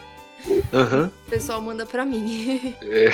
Aham. 0.73 1.13
O 1.29 1.31
pessoal 1.31 1.63
manda 1.63 1.87
pra 1.87 2.05
mim. 2.05 2.75
É. 2.83 3.11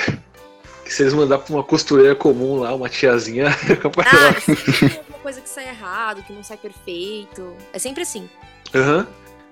Que 0.83 0.91
se 0.91 1.03
eles 1.03 1.13
mandar 1.13 1.37
pra 1.37 1.53
uma 1.53 1.63
costureira 1.63 2.15
comum 2.15 2.61
lá, 2.61 2.73
uma 2.73 2.89
tiazinha, 2.89 3.49
é 3.69 3.75
capaz 3.75 4.07
Ah, 4.11 4.33
tem 4.41 4.97
alguma 4.97 5.19
coisa 5.19 5.41
que 5.41 5.49
sai 5.49 5.67
errado, 5.67 6.23
que 6.23 6.33
não 6.33 6.41
sai 6.41 6.57
perfeito. 6.57 7.55
É 7.71 7.77
sempre 7.77 8.01
assim. 8.01 8.27
Aham. 8.73 9.05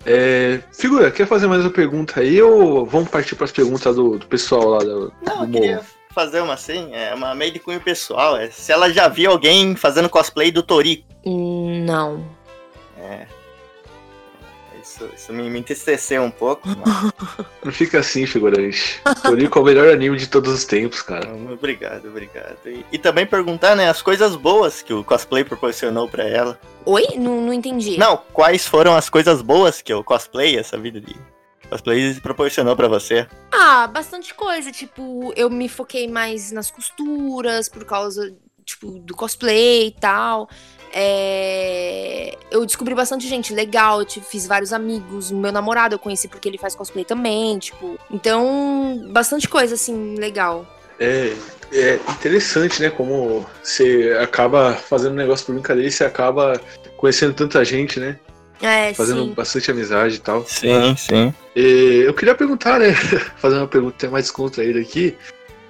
É, 0.05 0.59
figura, 0.71 1.09
quer 1.09 1.25
fazer 1.25 1.47
mais 1.47 1.61
uma 1.61 1.71
pergunta 1.71 2.19
aí 2.19 2.39
ou 2.41 2.85
vamos 2.85 3.09
partir 3.09 3.35
para 3.35 3.45
as 3.45 3.51
perguntas 3.51 3.95
do, 3.95 4.19
do 4.19 4.27
pessoal 4.27 4.69
lá 4.69 4.79
do, 4.79 5.11
Não, 5.23 5.45
do 5.47 5.57
eu 5.57 5.61
queria 5.61 5.81
fazer 6.13 6.41
uma 6.41 6.53
assim, 6.53 6.93
é 6.93 7.13
uma 7.13 7.35
meio 7.35 7.51
de 7.51 7.59
cunho 7.59 7.81
pessoal. 7.81 8.37
É, 8.37 8.49
se 8.49 8.71
ela 8.71 8.89
já 8.91 9.07
viu 9.07 9.31
alguém 9.31 9.75
fazendo 9.75 10.09
cosplay 10.09 10.51
do 10.51 10.63
Torico. 10.63 11.07
Hum, 11.25 11.83
Não. 11.85 12.23
É. 12.97 13.27
Isso, 14.95 15.09
isso 15.15 15.33
me, 15.33 15.49
me 15.49 15.59
entristeceu 15.59 16.23
um 16.23 16.31
pouco. 16.31 16.67
mas- 16.67 17.11
Não 17.63 17.71
fica 17.71 17.99
assim, 17.99 18.25
figurante. 18.25 19.01
Torico 19.21 19.59
é 19.59 19.61
o 19.61 19.65
melhor 19.65 19.89
anime 19.91 20.17
de 20.17 20.27
todos 20.27 20.53
os 20.53 20.63
tempos, 20.65 21.01
cara. 21.01 21.29
obrigado, 21.51 22.07
obrigado. 22.07 22.57
E, 22.65 22.85
e 22.93 22.97
também 22.97 23.25
perguntar, 23.25 23.75
né, 23.75 23.89
as 23.89 24.01
coisas 24.01 24.35
boas 24.35 24.81
que 24.81 24.93
o 24.93 25.03
cosplay 25.03 25.43
proporcionou 25.43 26.07
pra 26.07 26.23
ela. 26.23 26.59
Oi? 26.85 27.07
Não, 27.17 27.41
não 27.41 27.53
entendi. 27.53 27.97
Não, 27.97 28.17
quais 28.31 28.65
foram 28.67 28.95
as 28.95 29.09
coisas 29.09 29.41
boas 29.41 29.81
que 29.81 29.93
o 29.93 30.03
cosplay, 30.03 30.57
essa 30.57 30.77
vida 30.77 31.01
de 31.01 31.15
cosplay 31.69 32.13
proporcionou 32.21 32.75
pra 32.75 32.87
você? 32.87 33.27
Ah, 33.51 33.87
bastante 33.87 34.33
coisa. 34.33 34.71
Tipo, 34.71 35.33
eu 35.35 35.49
me 35.49 35.67
foquei 35.67 36.07
mais 36.07 36.51
nas 36.51 36.69
costuras 36.71 37.67
por 37.67 37.83
causa, 37.85 38.35
tipo, 38.63 38.99
do 38.99 39.15
cosplay 39.15 39.87
e 39.87 39.91
tal. 39.91 40.47
É, 40.97 42.37
Eu 42.51 42.65
descobri 42.65 42.95
bastante 42.95 43.27
gente 43.27 43.53
legal, 43.53 43.99
eu 43.99 44.05
tive- 44.05 44.25
fiz 44.25 44.47
vários 44.47 44.71
amigos. 44.71 45.29
Meu 45.29 45.51
namorado 45.51 45.95
eu 45.95 45.99
conheci 45.99 46.27
porque 46.27 46.47
ele 46.47 46.57
faz 46.57 46.73
cosplay 46.73 47.03
também, 47.03 47.59
tipo. 47.59 47.99
Então, 48.09 49.05
bastante 49.11 49.49
coisa, 49.49 49.75
assim, 49.75 50.15
legal. 50.17 50.65
É, 50.97 51.33
é 51.73 51.95
interessante, 52.09 52.81
né? 52.81 52.89
Como 52.89 53.45
você 53.61 54.17
acaba 54.21 54.73
fazendo 54.73 55.11
um 55.11 55.15
negócio 55.15 55.45
por 55.45 55.51
brincadeira 55.53 55.89
e 55.89 55.91
você 55.91 56.05
acaba 56.05 56.61
conhecendo 56.95 57.33
tanta 57.33 57.63
gente, 57.65 57.99
né? 57.99 58.17
É, 58.61 58.93
Fazendo 58.93 59.25
sim. 59.25 59.33
bastante 59.33 59.69
amizade 59.69 60.15
e 60.15 60.19
tal. 60.19 60.45
Sim, 60.47 60.95
sim. 60.95 61.33
E 61.53 62.03
eu 62.05 62.13
queria 62.13 62.33
perguntar, 62.35 62.79
né? 62.79 62.93
Fazer 63.35 63.57
uma 63.57 63.67
pergunta 63.67 64.09
mais 64.09 64.25
descontraída 64.25 64.79
aqui. 64.79 65.17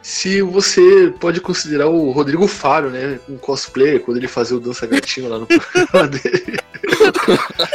Se 0.07 0.39
você 0.43 1.11
pode 1.19 1.41
considerar 1.41 1.87
o 1.87 2.11
Rodrigo 2.11 2.47
Faro, 2.47 2.91
né? 2.91 3.19
Um 3.27 3.37
cosplayer, 3.39 3.99
quando 4.01 4.17
ele 4.17 4.27
fazia 4.27 4.55
o 4.55 4.59
Dança 4.59 4.85
Gatinho 4.85 5.27
lá 5.27 5.39
no 5.39 5.47
programa 5.49 6.07
dele. 6.07 6.59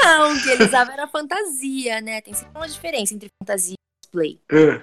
Não, 0.05 0.33
o 0.33 0.41
que 0.41 0.49
ele 0.51 0.63
usava 0.65 0.93
era 0.93 1.09
fantasia, 1.09 2.01
né? 2.01 2.21
Tem 2.21 2.33
sempre 2.33 2.53
uma 2.55 2.69
diferença 2.69 3.13
entre 3.15 3.29
fantasia 3.37 3.75
e 3.75 4.07
cosplay. 4.07 4.39
É. 4.49 4.81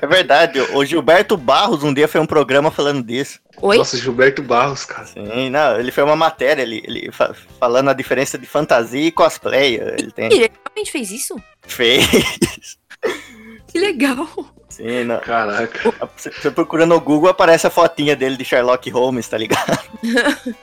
É 0.00 0.06
verdade, 0.06 0.58
o 0.58 0.82
Gilberto 0.86 1.36
Barros 1.36 1.82
um 1.84 1.92
dia 1.92 2.08
foi 2.08 2.22
um 2.22 2.26
programa 2.26 2.70
falando 2.70 3.02
disso. 3.02 3.40
Oi? 3.60 3.76
Nossa, 3.76 3.98
Gilberto 3.98 4.42
Barros, 4.42 4.86
cara. 4.86 5.04
Sim, 5.06 5.50
não, 5.50 5.78
ele 5.78 5.92
fez 5.92 6.06
uma 6.06 6.16
matéria, 6.16 6.62
ele, 6.62 6.82
ele 6.86 7.12
fa- 7.12 7.34
falando 7.60 7.90
a 7.90 7.92
diferença 7.92 8.38
de 8.38 8.46
fantasia 8.46 9.06
e 9.06 9.12
cosplay. 9.12 9.74
Ele 9.98 10.10
tem. 10.12 10.32
Ele 10.32 10.50
realmente 10.64 10.90
fez 10.90 11.10
isso? 11.10 11.36
Fez. 11.66 12.06
Que 13.68 13.78
legal. 13.78 14.26
Sim, 14.76 15.04
não. 15.04 15.18
Caraca. 15.20 15.92
Você 16.16 16.30
você 16.30 16.50
procura 16.50 16.84
no 16.86 17.00
Google, 17.00 17.28
aparece 17.30 17.66
a 17.66 17.70
fotinha 17.70 18.16
dele 18.16 18.36
de 18.36 18.44
Sherlock 18.44 18.88
Holmes, 18.90 19.28
tá 19.28 19.36
ligado? 19.38 19.78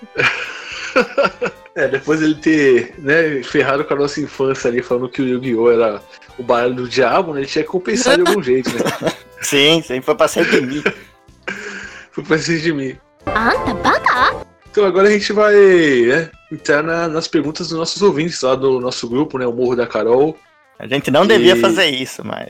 É, 1.73 1.87
depois 1.87 2.19
dele 2.19 2.35
ter, 2.35 2.95
né, 2.97 3.41
ferrado 3.43 3.85
com 3.85 3.93
a 3.93 3.97
nossa 3.97 4.19
infância 4.19 4.69
ali, 4.69 4.83
falando 4.83 5.07
que 5.07 5.21
o 5.21 5.25
Yu-Gi-Oh! 5.25 5.71
era 5.71 6.01
o 6.37 6.43
baralho 6.43 6.73
do 6.75 6.89
diabo, 6.89 7.33
né? 7.33 7.39
Ele 7.39 7.47
tinha 7.47 7.63
que 7.63 7.69
compensar 7.69 8.17
de 8.21 8.27
algum 8.27 8.43
jeito, 8.43 8.69
né? 8.71 8.83
Sim, 9.41 9.81
sim, 9.81 10.01
foi 10.01 10.13
pra 10.13 10.27
ser 10.27 10.45
de 10.49 10.61
mim. 10.61 10.83
Foi 12.11 12.23
pra 12.25 12.37
cima 12.37 12.59
de 12.59 12.73
mim. 12.73 12.97
Anda, 13.25 13.73
baga. 13.75 14.45
Então 14.69 14.83
agora 14.83 15.07
a 15.07 15.11
gente 15.11 15.31
vai 15.31 15.55
né, 15.55 16.29
entrar 16.51 16.83
na- 16.83 17.07
nas 17.07 17.25
perguntas 17.25 17.69
dos 17.69 17.77
nossos 17.77 18.01
ouvintes 18.01 18.41
lá 18.41 18.53
do 18.53 18.81
nosso 18.81 19.07
grupo, 19.07 19.37
né? 19.37 19.47
O 19.47 19.53
Morro 19.53 19.77
da 19.77 19.87
Carol. 19.87 20.37
A 20.77 20.85
gente 20.85 21.09
não 21.09 21.25
devia 21.25 21.55
E- 21.55 21.59
fazer 21.61 21.85
isso, 21.85 22.21
mas. 22.25 22.49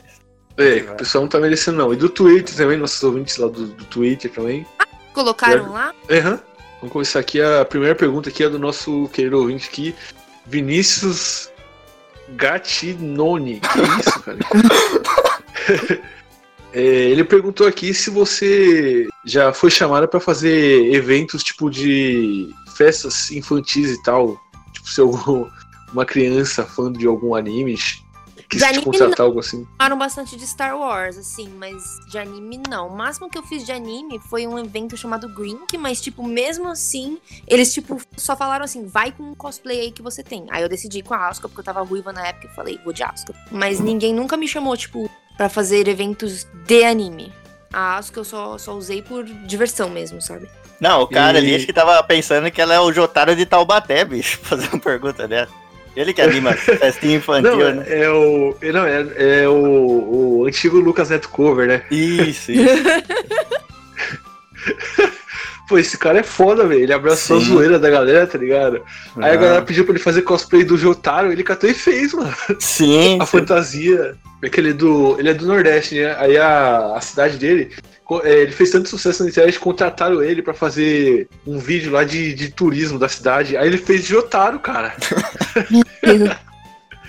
É, 0.56 0.92
o 0.92 0.96
pessoal 0.96 1.22
não 1.22 1.28
tá 1.28 1.40
merecendo 1.40 1.78
não. 1.78 1.92
E 1.92 1.96
do 1.96 2.08
Twitter 2.08 2.54
também, 2.54 2.76
nossos 2.76 3.02
ouvintes 3.02 3.36
lá 3.36 3.48
do, 3.48 3.66
do 3.66 3.84
Twitter 3.84 4.30
também. 4.30 4.66
Colocaram 5.12 5.72
lá? 5.72 5.94
Aham. 6.10 6.40
Vamos 6.80 6.92
começar 6.92 7.20
aqui. 7.20 7.40
A 7.40 7.64
primeira 7.64 7.94
pergunta 7.94 8.28
aqui 8.28 8.42
é 8.42 8.48
do 8.48 8.58
nosso 8.58 9.08
querido 9.12 9.38
ouvinte 9.38 9.68
aqui, 9.68 9.94
Vinícius 10.46 11.50
Gatinoni. 12.30 13.60
Que 13.60 14.00
isso, 14.00 14.20
cara? 14.20 14.38
É, 16.74 16.80
ele 16.80 17.22
perguntou 17.22 17.66
aqui 17.66 17.92
se 17.92 18.08
você 18.08 19.06
já 19.26 19.52
foi 19.52 19.70
chamada 19.70 20.08
pra 20.08 20.18
fazer 20.18 20.90
eventos 20.92 21.42
tipo 21.42 21.68
de 21.68 22.48
festas 22.76 23.30
infantis 23.30 23.90
e 23.90 24.02
tal. 24.02 24.40
Tipo, 24.72 24.88
se 24.88 25.00
algum, 25.02 25.46
uma 25.92 26.06
criança 26.06 26.64
fã 26.64 26.90
de 26.90 27.06
algum 27.06 27.34
anime 27.34 27.76
quis 28.52 28.60
De 28.60 28.66
te 28.68 28.74
anime, 28.74 28.84
contratar 28.84 29.26
algo 29.26 29.40
assim. 29.40 29.66
Falaram 29.78 29.98
bastante 29.98 30.36
de 30.36 30.46
Star 30.46 30.78
Wars, 30.78 31.16
assim, 31.16 31.48
mas 31.58 31.82
de 32.10 32.18
anime 32.18 32.60
não. 32.68 32.88
O 32.88 32.96
máximo 32.96 33.28
que 33.30 33.38
eu 33.38 33.42
fiz 33.42 33.64
de 33.64 33.72
anime 33.72 34.18
foi 34.28 34.46
um 34.46 34.58
evento 34.58 34.96
chamado 34.96 35.28
Grink, 35.28 35.76
mas, 35.78 36.00
tipo, 36.00 36.22
mesmo 36.22 36.68
assim, 36.68 37.18
eles, 37.46 37.72
tipo, 37.72 38.00
só 38.16 38.36
falaram 38.36 38.64
assim, 38.64 38.86
vai 38.86 39.10
com 39.10 39.22
um 39.22 39.34
cosplay 39.34 39.80
aí 39.80 39.90
que 39.90 40.02
você 40.02 40.22
tem. 40.22 40.46
Aí 40.50 40.62
eu 40.62 40.68
decidi 40.68 40.98
ir 40.98 41.02
com 41.02 41.14
a 41.14 41.28
Asuka, 41.28 41.48
porque 41.48 41.60
eu 41.60 41.64
tava 41.64 41.82
ruiva 41.82 42.12
na 42.12 42.26
época 42.26 42.48
e 42.50 42.54
falei, 42.54 42.78
vou 42.84 42.92
de 42.92 43.02
Asuka. 43.02 43.34
Mas 43.50 43.80
ninguém 43.80 44.14
nunca 44.14 44.36
me 44.36 44.46
chamou, 44.46 44.76
tipo, 44.76 45.10
pra 45.36 45.48
fazer 45.48 45.88
eventos 45.88 46.46
de 46.66 46.84
anime. 46.84 47.32
A 47.72 47.96
Asuka 47.96 48.20
eu 48.20 48.24
só, 48.24 48.58
só 48.58 48.74
usei 48.74 49.00
por 49.00 49.24
diversão 49.24 49.88
mesmo, 49.88 50.20
sabe? 50.20 50.48
Não, 50.78 51.02
o 51.02 51.06
cara 51.06 51.38
E- 51.38 51.40
ali 51.40 51.54
acho 51.54 51.64
que 51.66 51.72
tava 51.72 52.02
pensando 52.02 52.50
que 52.50 52.60
ela 52.60 52.74
é 52.74 52.80
o 52.80 52.92
Jotaro 52.92 53.34
de 53.36 53.46
Taubaté, 53.46 54.04
bicho, 54.04 54.38
fazer 54.42 54.68
uma 54.68 54.80
pergunta 54.80 55.26
dessa. 55.28 55.61
Ele 55.96 56.12
que 56.12 56.20
anima 56.22 56.52
festinha 56.78 57.16
infantil, 57.16 57.56
Não, 57.56 57.74
né? 57.74 57.84
é, 57.86 58.02
é 58.04 58.10
o. 58.10 58.56
é, 58.62 58.72
Não, 58.72 58.86
é, 58.86 59.06
é 59.42 59.48
o, 59.48 60.38
o 60.40 60.44
antigo 60.46 60.78
Lucas 60.78 61.10
Neto 61.10 61.28
Cover, 61.28 61.66
né? 61.68 61.82
Isso, 61.90 62.52
isso. 62.52 62.64
Pô, 65.72 65.78
esse 65.78 65.96
cara 65.96 66.18
é 66.18 66.22
foda, 66.22 66.66
velho. 66.66 66.82
Ele 66.82 66.92
abraçou 66.92 67.40
Sim. 67.40 67.46
a 67.46 67.48
zoeira 67.48 67.78
da 67.78 67.88
galera, 67.88 68.26
tá 68.26 68.36
ligado? 68.36 68.82
Aí 69.16 69.32
a 69.32 69.36
galera 69.36 69.62
pediu 69.62 69.84
pra 69.84 69.94
ele 69.94 70.02
fazer 70.02 70.20
cosplay 70.20 70.62
do 70.64 70.76
Jotaro, 70.76 71.32
ele 71.32 71.42
catou 71.42 71.70
e 71.70 71.72
fez, 71.72 72.12
mano. 72.12 72.34
Sim, 72.58 73.18
A 73.18 73.24
fantasia. 73.24 74.14
É 74.42 74.50
que 74.50 74.60
ele 74.60 74.70
é 74.70 74.72
do, 74.74 75.18
ele 75.18 75.30
é 75.30 75.34
do 75.34 75.46
Nordeste, 75.46 75.94
né? 75.94 76.14
Aí 76.18 76.36
a, 76.36 76.94
a 76.94 77.00
cidade 77.00 77.38
dele. 77.38 77.70
é, 78.22 78.42
ele 78.42 78.52
fez 78.52 78.68
tanto 78.68 78.90
sucesso 78.90 79.22
na 79.22 79.30
internet, 79.30 79.58
contrataram 79.58 80.22
ele 80.22 80.42
pra 80.42 80.52
fazer 80.52 81.26
um 81.46 81.58
vídeo 81.58 81.90
lá 81.90 82.04
de, 82.04 82.34
de 82.34 82.50
turismo 82.50 82.98
da 82.98 83.08
cidade. 83.08 83.56
Aí 83.56 83.66
ele 83.66 83.78
fez 83.78 84.02
de 84.02 84.08
Jotaro, 84.08 84.58
cara. 84.58 84.94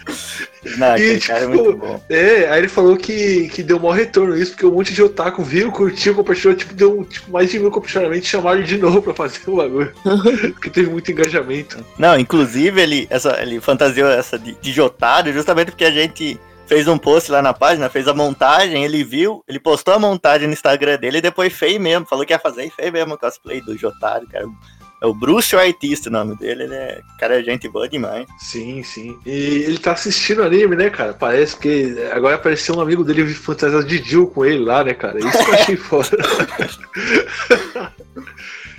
Não, 0.77 0.97
E, 0.97 1.19
cara 1.19 1.39
é 1.39 1.47
tipo, 1.47 1.63
muito 1.63 1.77
bom. 1.77 2.01
É, 2.09 2.49
aí 2.49 2.59
ele 2.59 2.67
falou 2.67 2.95
que, 2.95 3.49
que 3.49 3.61
deu 3.61 3.79
maior 3.79 3.93
retorno 3.93 4.35
isso, 4.35 4.51
porque 4.51 4.65
um 4.65 4.71
monte 4.71 4.93
de 4.93 5.03
otaku 5.03 5.43
viu, 5.43 5.71
curtiu, 5.71 6.15
compartilhou, 6.15 6.55
tipo, 6.55 6.73
deu 6.73 7.03
tipo, 7.05 7.31
mais 7.31 7.51
de 7.51 7.59
mil 7.59 7.69
compartilhamentos 7.69 8.27
e 8.27 8.31
chamaram 8.31 8.59
ele 8.59 8.67
de 8.67 8.77
novo 8.77 9.01
pra 9.01 9.13
fazer 9.13 9.39
o 9.47 9.57
bagulho. 9.57 9.93
porque 10.53 10.69
teve 10.69 10.89
muito 10.89 11.11
engajamento. 11.11 11.83
Não, 11.97 12.17
inclusive 12.17 12.81
ele, 12.81 13.07
essa, 13.09 13.41
ele 13.41 13.59
fantasiou 13.59 14.09
essa 14.09 14.39
de, 14.39 14.55
de 14.61 14.71
Jotaro 14.71 15.33
justamente 15.33 15.71
porque 15.71 15.85
a 15.85 15.91
gente 15.91 16.39
fez 16.65 16.87
um 16.87 16.97
post 16.97 17.31
lá 17.31 17.41
na 17.41 17.53
página, 17.53 17.89
fez 17.89 18.07
a 18.07 18.13
montagem, 18.13 18.83
ele 18.83 19.03
viu, 19.03 19.43
ele 19.47 19.59
postou 19.59 19.93
a 19.93 19.99
montagem 19.99 20.47
no 20.47 20.53
Instagram 20.53 20.97
dele 20.97 21.17
e 21.17 21.21
depois 21.21 21.53
fez 21.53 21.79
mesmo, 21.79 22.05
falou 22.05 22.25
que 22.25 22.33
ia 22.33 22.39
fazer 22.39 22.65
e 22.65 22.69
fez 22.69 22.91
mesmo 22.91 23.15
o 23.15 23.17
cosplay 23.17 23.61
do 23.61 23.77
Jotaro, 23.77 24.25
cara. 24.27 24.45
É 25.03 25.05
o 25.05 25.13
Bruce 25.13 25.53
o 25.53 25.59
Artista 25.59 26.09
o 26.09 26.13
nome 26.13 26.37
dele, 26.37 26.63
ele 26.63 26.75
é, 26.75 27.01
cara, 27.19 27.37
é 27.37 27.43
gente 27.43 27.67
boa 27.67 27.89
demais. 27.89 28.25
Sim, 28.39 28.81
sim. 28.83 29.19
E 29.25 29.31
ele 29.31 29.77
tá 29.77 29.91
assistindo 29.91 30.41
anime, 30.41 30.77
né, 30.77 30.89
cara? 30.89 31.13
Parece 31.13 31.57
que 31.57 31.93
agora 32.13 32.35
apareceu 32.35 32.75
um 32.75 32.79
amigo 32.79 33.03
dele 33.03 33.33
fantasiado 33.33 33.85
de 33.85 33.97
Jill 33.97 34.27
com 34.27 34.45
ele 34.45 34.63
lá, 34.63 34.81
né, 34.81 34.93
cara? 34.93 35.19
Isso 35.19 35.29
que 35.29 35.49
eu 35.49 35.53
achei 35.53 35.75
foda. 35.75 36.17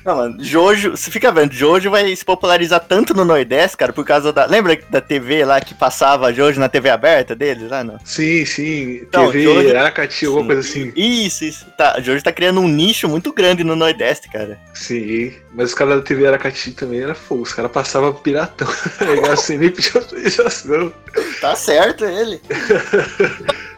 Não, 0.05 0.17
mano, 0.17 0.37
Jojo, 0.45 0.91
você 0.91 1.11
fica 1.11 1.33
vendo, 1.33 1.53
Jojo 1.55 1.91
vai 1.91 2.15
se 2.15 2.25
popularizar 2.25 2.81
tanto 2.81 3.15
no 3.15 3.25
Nordeste, 3.25 3.77
cara, 3.77 3.93
por 3.93 4.05
causa 4.05 4.33
da. 4.33 4.45
Lembra 4.45 4.79
da 4.91 5.01
TV 5.01 5.45
lá 5.45 5.61
que 5.61 5.75
passava 5.75 6.33
Jojo 6.33 6.61
na 6.61 6.69
TV 6.69 6.91
aberta 6.91 7.35
deles 7.35 7.71
lá, 7.71 7.83
não? 7.83 7.99
Sim, 8.05 8.45
sim. 8.45 8.97
Então, 9.03 9.31
TV 9.31 9.43
Jojo- 9.45 9.77
Aracati, 9.77 10.27
alguma 10.27 10.47
coisa 10.47 10.61
assim. 10.61 10.93
Isso, 10.95 11.45
isso. 11.45 11.67
Tá, 11.79 11.99
Jojo 12.01 12.23
tá 12.23 12.33
criando 12.33 12.61
um 12.61 12.69
nicho 12.69 13.09
muito 13.09 13.33
grande 13.33 13.65
no 13.65 13.75
Nordeste, 13.75 14.29
cara. 14.31 14.59
Sim. 14.75 15.33
Mas 15.55 15.71
os 15.71 15.75
caras 15.75 15.97
da 15.97 16.03
TV 16.03 16.27
Aracati 16.27 16.73
também 16.73 17.01
era 17.01 17.15
fogo. 17.15 17.43
Os 17.43 17.53
caras 17.55 17.71
passavam 17.73 18.13
piratão. 18.13 18.69
Legal, 19.01 19.37
sem 19.37 19.57
nem 19.57 19.71
pedir 19.71 19.97
autorização. 19.97 20.93
Tá 21.41 21.55
certo 21.57 22.05
ele. 22.05 22.41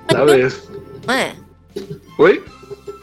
Tá 0.09 0.25
mesmo. 0.25 0.61
É. 1.09 1.33
Oi? 2.19 2.43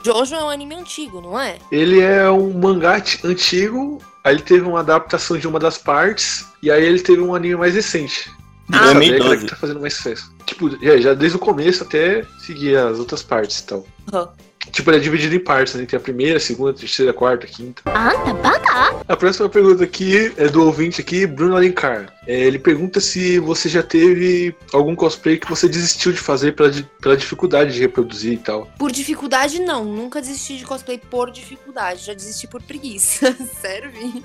Jojo 0.04 0.36
é 0.36 0.44
um 0.44 0.50
anime 0.50 0.76
antigo, 0.76 1.22
não 1.22 1.39
é? 1.39 1.58
Ele 1.72 2.02
é 2.02 2.30
um 2.30 2.52
mangá 2.54 3.02
antigo, 3.24 4.02
aí 4.24 4.36
ele 4.36 4.42
teve 4.42 4.66
uma 4.68 4.82
adaptação 4.82 5.38
de 5.38 5.48
uma 5.48 5.60
das 5.60 5.78
partes, 5.78 6.46
e 6.62 6.70
aí 6.70 6.84
ele 6.84 7.00
teve 7.00 7.22
um 7.22 7.34
anime 7.34 7.56
mais 7.56 7.74
recente. 7.74 8.30
Ah? 8.72 8.92
É 8.92 8.94
2012. 8.94 9.38
que 9.46 9.50
tá 9.50 9.56
fazendo 9.56 9.80
mais 9.80 9.94
sucesso. 9.94 10.34
Tipo, 10.46 10.70
já, 10.82 10.98
já 10.98 11.13
desde 11.13 11.38
o 11.38 11.39
começo 11.39 11.84
até 11.84 12.26
seguir 12.39 12.78
as 12.78 13.00
outras 13.00 13.24
partes 13.24 13.60
e 13.60 13.66
tal. 13.66 13.86
Aham. 14.12 14.30
Tipo, 14.73 14.89
ele 14.89 14.97
é 14.97 14.99
dividido 14.99 15.36
em 15.36 15.39
partes, 15.39 15.75
né? 15.75 15.86
Tem 15.86 15.95
a 15.95 16.01
primeira, 16.01 16.38
a 16.38 16.39
segunda, 16.39 16.71
a 16.71 16.73
terceira, 16.73 17.12
a 17.12 17.13
quarta, 17.13 17.45
a 17.45 17.49
quinta. 17.49 17.83
Ah, 17.86 18.12
tá 18.25 18.33
baga. 18.33 19.03
A 19.07 19.15
próxima 19.15 19.47
pergunta 19.47 19.83
aqui 19.83 20.33
é 20.36 20.47
do 20.47 20.65
ouvinte 20.65 20.99
aqui, 20.99 21.27
Bruno 21.27 21.55
Alencar. 21.55 22.12
É, 22.25 22.39
ele 22.39 22.57
pergunta 22.57 22.99
se 22.99 23.38
você 23.38 23.69
já 23.69 23.83
teve 23.83 24.55
algum 24.73 24.95
cosplay 24.95 25.38
que 25.38 25.47
você 25.47 25.69
desistiu 25.69 26.12
de 26.12 26.19
fazer 26.19 26.53
pela, 26.53 26.71
pela 26.99 27.15
dificuldade 27.15 27.73
de 27.73 27.81
reproduzir 27.81 28.33
e 28.33 28.38
tal. 28.38 28.67
Por 28.79 28.91
dificuldade, 28.91 29.62
não. 29.62 29.86
Nunca 29.86 30.19
desisti 30.19 30.57
de 30.57 30.65
cosplay 30.65 30.97
por 30.97 31.29
dificuldade. 31.29 32.05
Já 32.05 32.15
desisti 32.15 32.47
por 32.47 32.62
preguiça. 32.63 33.31
Serve? 33.62 34.23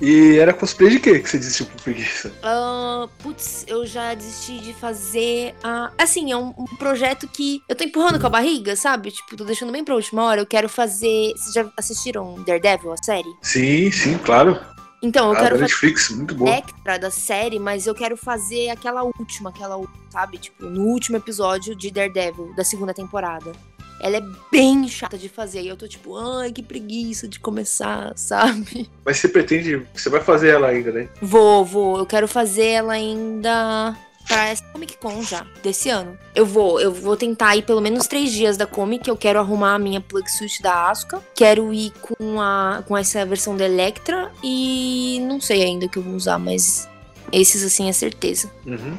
E 0.00 0.38
era 0.38 0.54
cosplay 0.54 0.90
de 0.90 1.00
quê 1.00 1.18
que 1.18 1.28
você 1.28 1.38
desistiu 1.38 1.66
por 1.66 1.80
preguiça? 1.82 2.32
Ah, 2.42 3.08
putz, 3.18 3.64
eu 3.66 3.84
já 3.84 4.14
desisti 4.14 4.60
de 4.60 4.72
fazer. 4.72 5.56
ah, 5.62 5.90
assim, 5.98 6.30
é 6.30 6.36
um, 6.36 6.54
um 6.56 6.64
projeto 6.78 7.26
que 7.26 7.60
eu 7.68 7.74
tô 7.74 7.82
empurrando 7.82 8.20
com 8.20 8.26
a 8.28 8.30
barriga, 8.30 8.76
sabe? 8.76 9.10
Tipo, 9.10 9.36
tô 9.36 9.44
deixando 9.44 9.72
bem 9.72 9.82
pra 9.84 9.96
última 9.96 10.22
hora. 10.24 10.40
Eu 10.40 10.46
quero 10.46 10.68
fazer. 10.68 11.32
Vocês 11.36 11.52
já 11.52 11.68
assistiram 11.76 12.36
Daredevil, 12.44 12.92
a 12.92 12.96
série? 12.96 13.28
Sim, 13.42 13.90
sim, 13.90 14.16
claro. 14.18 14.56
Então, 15.02 15.26
eu 15.26 15.32
Ah, 15.32 15.36
quero 15.36 15.44
da 15.50 15.60
fazer 15.60 15.62
Netflix, 15.62 16.10
muito 16.10 16.34
bom. 16.34 16.46
extra 16.48 16.96
da 16.98 17.10
série, 17.10 17.58
mas 17.58 17.86
eu 17.86 17.94
quero 17.94 18.16
fazer 18.16 18.68
aquela 18.70 19.02
última, 19.02 19.50
aquela 19.50 19.80
sabe? 20.10 20.38
Tipo, 20.38 20.64
no 20.66 20.82
último 20.86 21.16
episódio 21.16 21.74
de 21.74 21.90
Daredevil, 21.90 22.52
da 22.56 22.64
segunda 22.64 22.94
temporada. 22.94 23.50
Ela 24.00 24.18
é 24.18 24.22
bem 24.50 24.86
chata 24.88 25.18
de 25.18 25.28
fazer. 25.28 25.62
E 25.62 25.68
eu 25.68 25.76
tô 25.76 25.88
tipo, 25.88 26.16
ai, 26.16 26.52
que 26.52 26.62
preguiça 26.62 27.28
de 27.28 27.38
começar, 27.40 28.12
sabe? 28.16 28.88
Mas 29.04 29.18
você 29.18 29.28
pretende. 29.28 29.82
Você 29.94 30.08
vai 30.08 30.20
fazer 30.20 30.48
ela 30.48 30.68
ainda, 30.68 30.92
né? 30.92 31.08
Vou, 31.20 31.64
vou. 31.64 31.98
Eu 31.98 32.06
quero 32.06 32.28
fazer 32.28 32.66
ela 32.66 32.92
ainda 32.92 33.96
pra 34.28 34.48
essa 34.48 34.62
Comic 34.64 34.98
Con 34.98 35.22
já, 35.22 35.44
desse 35.62 35.88
ano. 35.88 36.16
Eu 36.34 36.44
vou, 36.44 36.78
eu 36.78 36.92
vou 36.92 37.16
tentar 37.16 37.56
ir 37.56 37.62
pelo 37.62 37.80
menos 37.80 38.06
três 38.06 38.30
dias 38.30 38.56
da 38.56 38.66
Comic. 38.66 39.08
Eu 39.08 39.16
quero 39.16 39.38
arrumar 39.38 39.74
a 39.74 39.78
minha 39.78 40.00
plug 40.00 40.30
suit 40.30 40.62
da 40.62 40.90
Asuka. 40.90 41.20
Quero 41.34 41.72
ir 41.72 41.92
com, 42.00 42.40
a, 42.40 42.84
com 42.86 42.96
essa 42.96 43.24
versão 43.24 43.56
da 43.56 43.64
Electra. 43.64 44.30
E 44.44 45.18
não 45.22 45.40
sei 45.40 45.62
ainda 45.62 45.86
o 45.86 45.88
que 45.88 45.96
eu 45.96 46.02
vou 46.02 46.14
usar, 46.14 46.38
mas 46.38 46.86
esses 47.32 47.64
assim 47.64 47.88
é 47.88 47.92
certeza. 47.92 48.50
Uhum. 48.66 48.98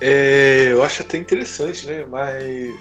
É, 0.00 0.68
eu 0.70 0.82
acho 0.82 1.02
até 1.02 1.16
interessante, 1.16 1.86
né? 1.86 2.04
Mas. 2.10 2.74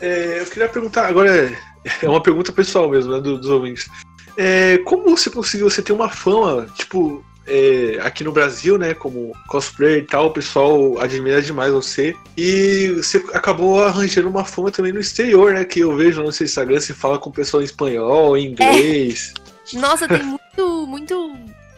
É, 0.00 0.40
eu 0.40 0.46
queria 0.46 0.68
perguntar, 0.68 1.06
agora 1.06 1.30
é, 1.36 1.56
é 2.02 2.08
uma 2.08 2.22
pergunta 2.22 2.52
pessoal 2.52 2.88
mesmo, 2.88 3.12
né? 3.12 3.20
do- 3.20 3.38
dos 3.38 3.48
ouvintes. 3.50 3.88
É, 4.36 4.78
como 4.78 5.16
você 5.16 5.28
conseguiu, 5.30 5.68
você 5.68 5.82
ter 5.82 5.92
uma 5.92 6.08
fama, 6.08 6.66
tipo, 6.76 7.24
é, 7.46 7.98
aqui 8.02 8.22
no 8.22 8.30
Brasil, 8.32 8.78
né? 8.78 8.94
Como 8.94 9.32
cosplayer 9.48 9.98
e 9.98 10.06
tal, 10.06 10.26
o 10.26 10.30
pessoal 10.32 10.98
admira 11.00 11.42
demais 11.42 11.72
você. 11.72 12.14
E 12.36 12.94
você 12.96 13.18
acabou 13.34 13.82
arranjando 13.82 14.28
uma 14.28 14.44
fama 14.44 14.70
também 14.70 14.92
no 14.92 15.00
exterior, 15.00 15.52
né? 15.54 15.64
Que 15.64 15.80
eu 15.80 15.96
vejo 15.96 16.22
no 16.22 16.32
seu 16.32 16.44
Instagram, 16.44 16.78
você 16.80 16.94
fala 16.94 17.18
com 17.18 17.28
o 17.28 17.32
pessoal 17.32 17.60
em 17.60 17.64
espanhol, 17.66 18.36
em 18.36 18.46
inglês. 18.52 19.34
Nossa, 19.74 20.06
tem 20.06 20.22
muito, 20.22 20.86
muito. 20.86 21.34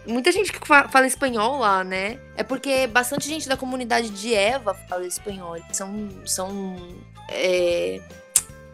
Muita 0.06 0.32
gente 0.32 0.52
que 0.52 0.66
fa- 0.66 0.88
fala 0.88 1.06
espanhol 1.06 1.58
lá, 1.58 1.84
né? 1.84 2.18
É 2.36 2.42
porque 2.42 2.86
bastante 2.86 3.28
gente 3.28 3.48
da 3.48 3.56
comunidade 3.56 4.10
de 4.10 4.34
Eva 4.34 4.74
fala 4.88 5.06
espanhol. 5.06 5.56
Eles 5.56 5.76
são. 5.76 6.08
são. 6.24 6.76
É... 7.28 8.00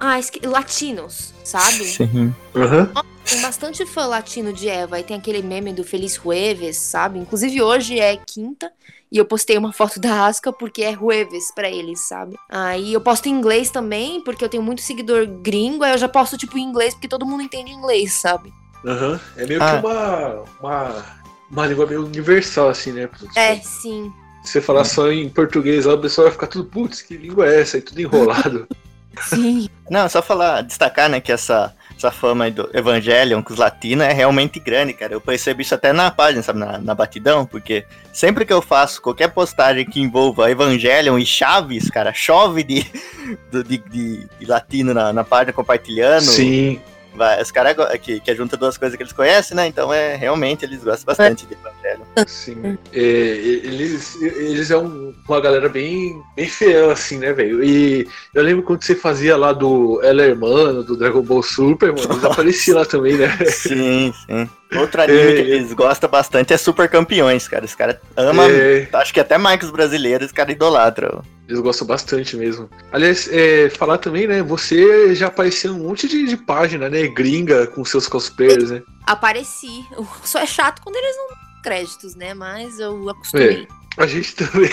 Ah, 0.01 0.19
esque... 0.19 0.47
latinos, 0.47 1.35
sabe? 1.45 1.85
Sim. 1.85 2.35
Aham. 2.55 2.91
Tem 3.25 3.41
bastante 3.43 3.85
fã 3.85 4.07
latino 4.07 4.53
de 4.53 4.69
Eva. 4.69 4.99
E 5.01 5.03
tem 5.03 5.17
aquele 5.17 5.43
meme 5.43 5.73
do 5.73 5.85
Feliz 5.85 6.14
Jueves, 6.14 6.77
sabe? 6.77 7.19
Inclusive 7.19 7.61
hoje 7.62 7.99
é 7.99 8.17
quinta. 8.17 8.71
E 9.11 9.17
eu 9.19 9.25
postei 9.25 9.57
uma 9.59 9.73
foto 9.73 9.99
da 9.99 10.27
Asca 10.27 10.53
porque 10.53 10.83
é 10.83 10.93
Jueves 10.93 11.51
pra 11.55 11.69
eles, 11.69 12.01
sabe? 12.07 12.37
Aí 12.49 12.93
eu 12.93 13.01
posto 13.01 13.27
em 13.27 13.33
inglês 13.33 13.71
também, 13.71 14.23
porque 14.23 14.45
eu 14.45 14.49
tenho 14.49 14.62
muito 14.62 14.83
seguidor 14.83 15.27
gringo. 15.27 15.83
Aí 15.83 15.93
eu 15.93 15.99
já 15.99 16.09
posto, 16.09 16.37
tipo, 16.38 16.57
em 16.59 16.62
inglês, 16.62 16.95
porque 16.95 17.09
todo 17.09 17.27
mundo 17.27 17.43
entende 17.43 17.71
inglês, 17.73 18.12
sabe? 18.12 18.53
Aham. 18.87 19.19
É 19.37 19.47
meio 19.47 19.62
Ah. 19.62 19.81
que 19.81 19.87
uma, 19.87 20.45
uma. 20.61 21.17
Uma 21.51 21.67
língua 21.67 21.87
meio 21.87 22.05
universal, 22.05 22.69
assim, 22.69 22.93
né? 22.93 23.09
É, 23.35 23.57
sim. 23.57 24.13
Se 24.45 24.53
você 24.53 24.61
falar 24.61 24.85
só 24.85 25.11
em 25.11 25.29
português, 25.29 25.85
lá, 25.85 25.95
o 25.95 26.01
pessoal 26.01 26.27
vai 26.27 26.33
ficar 26.33 26.47
tudo, 26.47 26.65
putz, 26.65 27.03
que 27.03 27.17
língua 27.17 27.47
é 27.47 27.61
essa? 27.61 27.79
E 27.79 27.81
tudo 27.81 28.01
enrolado. 28.01 28.67
Sim. 29.23 29.69
Não, 29.91 30.09
só 30.09 30.23
falar, 30.23 30.63
destacar, 30.63 31.09
né, 31.09 31.21
que 31.21 31.33
essa, 31.33 31.75
essa 31.97 32.11
fama 32.11 32.51
do 32.51 32.71
Evangelion 32.73 33.43
com 33.43 33.53
os 33.53 33.59
latinos 33.59 34.07
é 34.07 34.13
realmente 34.13 34.61
grande, 34.61 34.93
cara. 34.93 35.15
Eu 35.15 35.21
percebi 35.21 35.63
isso 35.63 35.75
até 35.75 35.93
na 35.93 36.11
página, 36.11 36.43
sabe, 36.43 36.61
na, 36.61 36.79
na 36.79 36.95
batidão, 36.95 37.45
porque 37.45 37.85
sempre 38.13 38.45
que 38.45 38.53
eu 38.53 38.63
faço 38.63 39.03
qualquer 39.03 39.29
postagem 39.29 39.85
que 39.85 40.01
envolva 40.01 40.51
Evangelion 40.51 41.19
e 41.19 41.27
Chaves, 41.27 41.91
cara, 41.91 42.13
chove 42.13 42.63
de, 42.63 42.87
de, 43.51 43.79
de, 43.79 44.29
de 44.39 44.47
latino 44.47 44.95
na, 44.95 45.13
na 45.13 45.25
página 45.25 45.53
compartilhando. 45.53 46.23
Sim. 46.23 46.81
Vai, 47.14 47.42
os 47.42 47.51
caras 47.51 47.75
que, 48.01 48.21
que 48.21 48.35
junta 48.35 48.57
duas 48.57 48.79
coisas 48.79 48.97
que 48.97 49.03
eles 49.03 49.12
conhecem, 49.12 49.57
né? 49.57 49.66
Então 49.66 49.92
é 49.92 50.14
realmente 50.14 50.64
eles 50.64 50.85
gostam 50.85 51.07
bastante 51.07 51.47
de 51.47 51.55
Evangelion. 51.55 52.05
Sim. 52.27 52.79
É, 52.92 52.99
eles, 53.01 54.21
eles 54.23 54.71
é 54.71 54.77
um- 54.79 55.12
uma 55.29 55.40
galera 55.40 55.68
bem, 55.68 56.23
bem 56.37 56.49
fiel, 56.49 56.90
assim, 56.90 57.18
né, 57.18 57.33
velho? 57.33 57.62
E 57.64 58.07
eu 58.35 58.42
lembro 58.42 58.62
quando 58.62 58.83
você 58.85 58.94
fazia 58.94 59.37
lá 59.37 59.53
do 59.53 60.01
El 60.03 60.21
Hermano, 60.21 60.85
do 60.85 60.97
Dragon 60.97 61.23
Ball 61.23 61.42
Super, 61.42 61.92
mano, 61.92 62.12
eles 62.12 62.25
apareciam 62.25 62.79
lá 62.79 62.85
também, 62.85 63.16
né? 63.16 63.37
Sim, 63.47 64.12
sim. 64.27 64.49
Outro 64.76 65.00
anime 65.02 65.18
É, 65.18 65.33
que 65.35 65.40
eles 65.50 65.72
gostam 65.72 66.11
bastante 66.11 66.52
é 66.52 66.57
Super 66.59 66.88
Campeões, 66.90 67.48
cara. 67.48 67.64
Os 67.64 67.74
caras 67.74 67.96
amam. 68.16 68.46
É, 68.50 68.87
Acho 68.92 69.14
que 69.14 69.20
até 69.20 69.38
mais 69.38 69.59
que 69.59 69.64
os 69.64 69.70
brasileiros, 69.70 70.26
os 70.26 70.33
caras 70.33 70.54
idolatram. 70.54 71.22
eles 71.48 71.61
gostam 71.61 71.87
bastante 71.87 72.37
mesmo. 72.37 72.68
Aliás, 72.92 73.28
é, 73.33 73.70
falar 73.70 73.96
também, 73.98 74.26
né? 74.26 74.42
Você 74.42 75.14
já 75.14 75.28
apareceu 75.28 75.72
em 75.72 75.76
um 75.81 75.85
monte 75.88 76.07
de, 76.07 76.26
de 76.26 76.37
página, 76.37 76.88
né? 76.90 77.07
Gringa 77.07 77.66
com 77.68 77.83
seus 77.85 78.07
cosplayers, 78.07 78.70
né? 78.70 78.83
Apareci. 79.07 79.85
Só 80.22 80.38
é 80.40 80.46
chato 80.46 80.83
quando 80.83 80.96
eles 80.96 81.16
não 81.16 81.28
dão 81.28 81.37
créditos, 81.62 82.14
né? 82.14 82.35
Mas 82.35 82.78
eu 82.78 83.09
acostumei. 83.09 83.66
A 83.96 84.07
gente 84.07 84.37
também, 84.37 84.70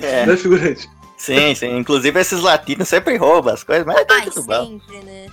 É. 0.00 0.24
né, 0.24 0.36
figurante? 0.36 0.88
Sim, 1.18 1.54
sim. 1.54 1.76
Inclusive 1.76 2.18
esses 2.18 2.40
latinos 2.40 2.88
sempre 2.88 3.16
roubam 3.16 3.52
as 3.52 3.62
coisas, 3.64 3.84
mas 3.84 4.02
tá 4.06 4.14
Ai, 4.14 4.30
tudo 4.30 4.42
bom. 4.44 4.66
sempre, 4.80 4.98
né? 5.04 5.26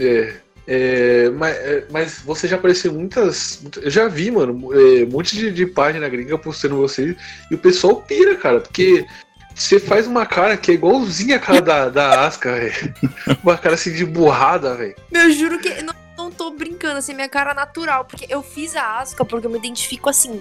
É. 0.00 0.36
é, 0.70 1.30
mas, 1.30 1.56
é, 1.56 1.84
mas 1.90 2.18
você 2.20 2.46
já 2.46 2.56
apareceu 2.56 2.92
muitas. 2.92 3.58
muita- 3.62 3.80
Eu 3.80 3.90
já 3.90 4.06
vi, 4.06 4.30
mano, 4.30 4.70
é, 4.74 5.04
um 5.04 5.08
monte 5.08 5.34
de, 5.34 5.50
de 5.50 5.64
página 5.66 6.06
gringa 6.08 6.36
postando 6.36 6.76
você 6.76 7.16
e 7.50 7.54
o 7.54 7.58
pessoal 7.58 7.96
pira, 8.02 8.36
cara, 8.36 8.60
porque 8.60 9.06
você 9.54 9.80
faz 9.80 10.06
uma 10.06 10.26
cara 10.26 10.56
que 10.58 10.70
é 10.70 10.74
igualzinha 10.74 11.36
a 11.36 11.40
cara 11.40 11.62
da, 11.62 11.88
da 11.88 12.26
Asca, 12.26 12.52
velho. 12.54 12.94
Uma 13.42 13.56
cara 13.58 13.74
assim 13.74 13.92
de 13.92 14.04
burrada, 14.04 14.76
velho. 14.76 14.94
Eu 15.10 15.32
juro 15.32 15.58
que 15.58 15.82
não, 15.82 15.94
não 16.16 16.30
tô 16.30 16.50
brincando, 16.50 16.98
assim, 16.98 17.12
minha 17.14 17.28
cara 17.28 17.52
natural. 17.54 18.04
Porque 18.04 18.26
eu 18.28 18.40
fiz 18.42 18.76
a 18.76 18.98
Asuka 19.00 19.24
porque 19.24 19.46
eu 19.48 19.50
me 19.50 19.58
identifico 19.58 20.08
assim. 20.08 20.40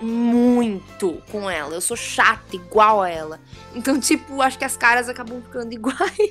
Muito 0.00 1.20
com 1.32 1.50
ela. 1.50 1.74
Eu 1.74 1.80
sou 1.80 1.96
chata, 1.96 2.54
igual 2.54 3.02
a 3.02 3.08
ela. 3.08 3.40
Então, 3.74 3.98
tipo, 3.98 4.40
acho 4.40 4.56
que 4.58 4.64
as 4.64 4.76
caras 4.76 5.08
acabam 5.08 5.40
ficando 5.42 5.72
iguais. 5.74 6.30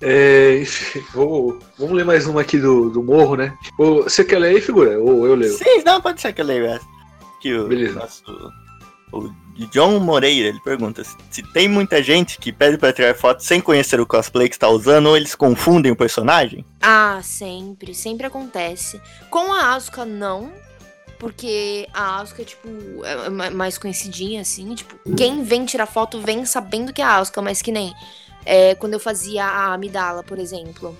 É, 0.00 0.60
enfim, 0.62 1.02
vou- 1.12 1.58
vamos 1.78 1.94
ler 1.94 2.04
mais 2.04 2.26
uma 2.26 2.40
aqui 2.42 2.58
do, 2.58 2.90
do 2.90 3.02
Morro, 3.02 3.36
né? 3.36 3.56
Você 3.78 4.24
quer 4.24 4.38
ler 4.38 4.54
aí, 4.56 4.60
figura? 4.60 4.98
Ou 4.98 5.26
eu 5.26 5.34
leio? 5.34 5.52
Sim, 5.56 5.82
não, 5.84 6.00
pode 6.00 6.20
ser 6.20 6.32
que 6.32 6.40
eu 6.40 6.46
leia 6.46 6.74
essa. 6.76 6.86
Que 7.40 7.54
o 7.54 7.68
Beleza. 7.68 7.98
nosso. 7.98 8.22
O 9.12 9.30
John 9.72 9.98
Moreira, 9.98 10.48
ele 10.48 10.60
pergunta 10.60 11.02
se, 11.30 11.42
tem 11.52 11.66
muita 11.68 12.00
gente 12.02 12.38
que 12.38 12.52
pede 12.52 12.76
pra 12.78 12.92
tirar 12.92 13.14
foto 13.16 13.42
sem 13.42 13.60
conhecer 13.60 14.00
o 14.00 14.06
cosplay 14.06 14.48
que 14.48 14.54
está 14.54 14.68
usando 14.68 15.06
ou 15.06 15.16
eles 15.16 15.34
confundem 15.34 15.90
o 15.90 15.96
personagem. 15.96 16.64
Ah, 16.80 17.18
sempre. 17.22 17.92
Sempre 17.94 18.26
acontece. 18.26 19.00
Com 19.30 19.52
a 19.52 19.74
Asuka, 19.74 20.04
não. 20.04 20.52
Porque 21.18 21.88
a 21.92 22.20
Asuka, 22.20 22.44
tipo, 22.44 22.68
é 23.04 23.28
ma- 23.28 23.50
mais 23.50 23.76
conhecidinha, 23.78 24.42
assim. 24.42 24.72
Tipo, 24.76 24.94
quem 25.16 25.42
vem 25.42 25.64
tirar 25.64 25.86
foto 25.86 26.20
vem 26.20 26.44
sabendo 26.44 26.92
que 26.92 27.02
é 27.02 27.04
a 27.04 27.16
Asuka, 27.16 27.42
mas 27.42 27.60
que 27.60 27.72
nem. 27.72 27.92
É, 28.44 28.74
quando 28.74 28.94
eu 28.94 29.00
fazia 29.00 29.44
a 29.44 29.74
Amidala, 29.74 30.22
por 30.22 30.38
exemplo. 30.38 30.96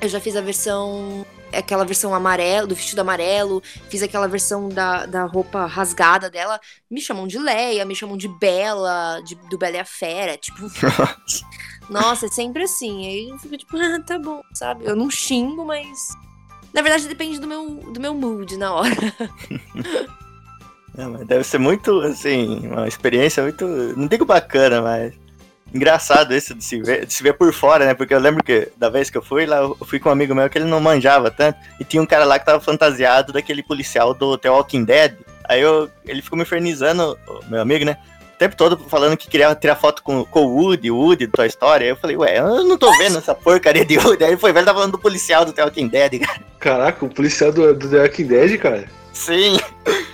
Eu 0.00 0.08
já 0.08 0.20
fiz 0.20 0.36
a 0.36 0.40
versão. 0.40 1.26
Aquela 1.50 1.82
versão 1.82 2.14
amarela, 2.14 2.66
do 2.66 2.74
vestido 2.74 3.00
amarelo. 3.00 3.62
Fiz 3.88 4.02
aquela 4.02 4.28
versão 4.28 4.68
da, 4.68 5.06
da 5.06 5.24
roupa 5.24 5.64
rasgada 5.66 6.28
dela. 6.28 6.60
Me 6.90 7.00
chamam 7.00 7.26
de 7.26 7.38
Leia, 7.38 7.86
me 7.86 7.96
chamam 7.96 8.16
de 8.16 8.28
Bela, 8.28 9.20
de, 9.24 9.34
do 9.34 9.56
Bela 9.56 9.76
e 9.76 9.80
a 9.80 9.84
Fera. 9.84 10.36
Tipo, 10.36 10.70
nossa, 11.88 12.26
é 12.26 12.28
sempre 12.28 12.64
assim. 12.64 13.06
Aí 13.06 13.28
eu 13.30 13.38
fico 13.38 13.56
tipo, 13.56 13.76
ah, 13.80 14.00
tá 14.06 14.18
bom, 14.18 14.42
sabe? 14.52 14.84
Eu 14.84 14.94
não 14.94 15.10
xingo, 15.10 15.64
mas. 15.64 16.08
Na 16.72 16.82
verdade, 16.82 17.08
depende 17.08 17.40
do 17.40 17.46
meu, 17.46 17.76
do 17.92 17.98
meu 17.98 18.14
mood 18.14 18.56
na 18.56 18.72
hora. 18.74 18.94
É, 20.98 21.06
mas 21.06 21.24
deve 21.28 21.44
ser 21.44 21.58
muito, 21.58 22.00
assim, 22.00 22.66
uma 22.66 22.88
experiência 22.88 23.40
muito. 23.40 23.64
Não 23.64 24.08
digo 24.08 24.24
bacana, 24.24 24.82
mas. 24.82 25.14
Engraçado 25.72 26.32
esse 26.32 26.54
de 26.54 26.64
se, 26.64 26.80
ver, 26.80 27.06
de 27.06 27.12
se 27.12 27.22
ver 27.22 27.34
por 27.34 27.52
fora, 27.52 27.84
né? 27.84 27.94
Porque 27.94 28.14
eu 28.14 28.18
lembro 28.18 28.42
que 28.42 28.68
da 28.76 28.88
vez 28.88 29.10
que 29.10 29.18
eu 29.18 29.22
fui 29.22 29.46
lá, 29.46 29.58
eu 29.58 29.76
fui 29.84 29.98
com 29.98 30.08
um 30.08 30.12
amigo 30.12 30.34
meu 30.34 30.48
que 30.48 30.58
ele 30.58 30.64
não 30.64 30.80
manjava 30.80 31.30
tanto. 31.30 31.58
E 31.78 31.84
tinha 31.84 32.02
um 32.02 32.06
cara 32.06 32.24
lá 32.24 32.38
que 32.38 32.46
tava 32.46 32.60
fantasiado 32.60 33.32
daquele 33.32 33.62
policial 33.62 34.14
do 34.14 34.36
The 34.38 34.50
Walking 34.50 34.84
Dead. 34.84 35.14
Aí 35.44 35.60
eu, 35.60 35.90
ele 36.04 36.22
ficou 36.22 36.36
me 36.36 36.42
infernizando, 36.42 37.18
meu 37.48 37.60
amigo, 37.60 37.84
né? 37.84 37.96
O 38.34 38.38
tempo 38.38 38.54
todo 38.54 38.78
falando 38.88 39.16
que 39.16 39.28
queria 39.28 39.52
tirar 39.54 39.74
foto 39.74 40.02
com, 40.02 40.24
com 40.24 40.46
o 40.46 40.54
Woody, 40.54 40.90
o 40.90 40.96
Woody 40.96 41.26
do 41.26 41.32
Toy 41.32 41.48
Story. 41.48 41.84
Aí 41.84 41.90
eu 41.90 41.96
falei, 41.96 42.16
ué, 42.16 42.38
eu 42.38 42.64
não 42.64 42.78
tô 42.78 42.90
vendo 42.96 43.18
essa 43.18 43.34
porcaria 43.34 43.84
de 43.84 43.98
Woody. 43.98 44.24
Aí 44.24 44.30
ele 44.30 44.36
foi, 44.36 44.52
velho, 44.52 44.64
tava 44.64 44.78
falando 44.78 44.92
do 44.92 44.98
policial 44.98 45.44
do 45.44 45.52
The 45.52 45.64
Walking 45.64 45.88
Dead, 45.88 46.20
cara. 46.20 46.40
Caraca, 46.60 47.04
o 47.04 47.08
policial 47.08 47.52
do, 47.52 47.74
do 47.74 47.88
The 47.88 48.02
Walking 48.02 48.26
Dead, 48.26 48.58
cara. 48.58 48.84
Sim. 49.12 49.58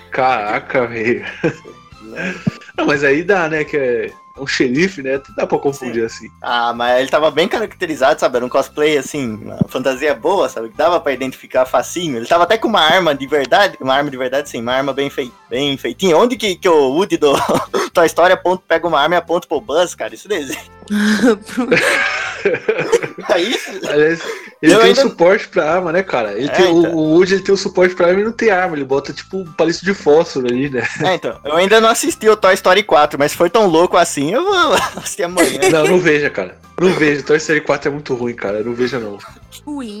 Caraca, 0.09 0.87
velho. 0.87 1.25
Não, 2.77 2.85
mas 2.85 3.03
aí 3.03 3.23
dá, 3.23 3.47
né? 3.47 3.63
Que 3.63 3.77
é 3.77 4.11
um 4.37 4.45
xerife, 4.45 5.01
né? 5.01 5.21
Dá 5.35 5.47
pra 5.47 5.57
confundir 5.57 6.05
assim. 6.05 6.29
Ah, 6.41 6.73
mas 6.73 6.99
ele 6.99 7.09
tava 7.09 7.31
bem 7.31 7.47
caracterizado, 7.47 8.19
sabe? 8.19 8.37
Era 8.37 8.45
um 8.45 8.49
cosplay, 8.49 8.97
assim, 8.97 9.35
uma 9.35 9.59
fantasia 9.67 10.13
boa, 10.13 10.49
sabe? 10.49 10.69
Que 10.69 10.77
dava 10.77 10.99
pra 10.99 11.13
identificar 11.13 11.65
facinho. 11.65 12.17
Ele 12.17 12.25
tava 12.25 12.43
até 12.43 12.57
com 12.57 12.67
uma 12.67 12.81
arma 12.81 13.15
de 13.15 13.25
verdade, 13.27 13.77
uma 13.79 13.93
arma 13.93 14.11
de 14.11 14.17
verdade, 14.17 14.49
sim, 14.49 14.61
uma 14.61 14.73
arma 14.73 14.93
bem, 14.93 15.09
fei 15.09 15.31
bem 15.49 15.77
feitinha. 15.77 16.17
Onde 16.17 16.35
que, 16.35 16.55
que 16.55 16.67
o 16.67 16.89
Woody 16.89 17.17
do 17.17 17.33
Toy 17.93 18.05
Story 18.05 18.33
aponta, 18.33 18.63
pega 18.67 18.87
uma 18.87 18.99
arma 18.99 19.15
e 19.15 19.17
aponta 19.17 19.47
pro 19.47 19.61
Buzz, 19.61 19.95
cara? 19.95 20.13
Isso 20.13 20.31
é 20.31 20.74
isso? 23.39 23.89
Aliás, 23.89 24.21
ele 24.61 24.73
eu 24.73 24.79
tem 24.79 24.89
ainda... 24.89 25.01
um 25.01 25.09
suporte 25.09 25.47
pra 25.47 25.73
arma, 25.73 25.91
né, 25.91 26.03
cara? 26.03 26.33
Ele 26.33 26.47
é, 26.47 26.51
tem, 26.51 26.77
então. 26.77 26.95
o, 26.95 27.13
Woody 27.13 27.35
ele 27.35 27.43
tem 27.43 27.53
um 27.53 27.57
suporte 27.57 27.95
pra 27.95 28.07
arma 28.07 28.21
e 28.21 28.23
não 28.23 28.31
tem 28.31 28.49
arma. 28.49 28.75
Ele 28.75 28.85
bota 28.85 29.13
tipo 29.13 29.37
um 29.37 29.45
palito 29.45 29.83
de 29.83 29.93
fósforo 29.93 30.47
ali, 30.47 30.69
né? 30.69 30.87
É, 31.01 31.15
então. 31.15 31.39
Eu 31.43 31.55
ainda 31.55 31.81
não 31.81 31.89
assisti 31.89 32.29
o 32.29 32.37
Toy 32.37 32.53
Story 32.53 32.83
4, 32.83 33.17
mas 33.17 33.33
foi 33.33 33.49
tão 33.49 33.67
louco 33.67 33.97
assim, 33.97 34.31
eu 34.31 34.43
vou 34.43 34.73
assistir 34.97 35.23
amanhã. 35.23 35.69
Não, 35.71 35.87
não 35.87 35.99
veja, 35.99 36.29
cara. 36.29 36.57
Não 36.79 36.93
veja. 36.93 37.23
Toy 37.23 37.37
Story 37.37 37.61
4 37.61 37.89
é 37.89 37.91
muito 37.91 38.13
ruim, 38.15 38.35
cara. 38.35 38.63
Não 38.63 38.73
veja, 38.73 38.99
não. 38.99 39.17
Ruim? 39.65 39.99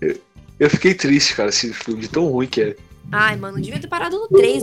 Eu, 0.00 0.16
eu 0.58 0.70
fiquei 0.70 0.94
triste, 0.94 1.34
cara, 1.34 1.48
esse 1.48 1.72
filme, 1.72 2.00
de 2.00 2.08
tão 2.08 2.26
ruim 2.26 2.46
que 2.46 2.62
é. 2.62 2.76
Ai, 3.10 3.36
mano, 3.36 3.60
devia 3.60 3.80
ter 3.80 3.88
parado 3.88 4.18
no 4.18 4.28
3, 4.28 4.62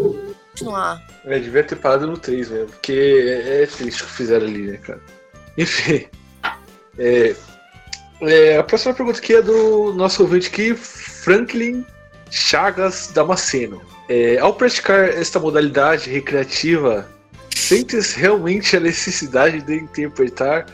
continuar. 0.51 1.05
É, 1.25 1.37
devia 1.37 1.63
ter 1.63 1.75
parado 1.75 2.07
no 2.07 2.17
3 2.17 2.49
mesmo, 2.49 2.67
porque 2.67 2.91
é, 2.91 3.63
é 3.63 3.67
triste 3.67 4.03
o 4.03 4.05
que 4.05 4.13
fizeram 4.13 4.47
ali, 4.47 4.71
né, 4.71 4.77
cara? 4.77 5.01
Enfim. 5.59 6.07
É, 6.97 7.35
é, 8.21 8.57
a 8.57 8.63
próxima 8.63 8.93
pergunta 8.93 9.19
aqui 9.19 9.35
é 9.35 9.41
do 9.41 9.93
nosso 9.93 10.23
ouvinte 10.23 10.47
aqui, 10.47 10.73
Franklin 10.73 11.85
Chagas 12.31 13.11
Damasceno. 13.13 13.81
É, 14.07 14.37
ao 14.39 14.53
praticar 14.53 15.09
esta 15.09 15.37
modalidade 15.37 16.09
recreativa, 16.09 17.05
sentes 17.53 18.13
realmente 18.13 18.77
a 18.77 18.79
necessidade 18.79 19.61
de 19.61 19.75
interpretar 19.75 20.65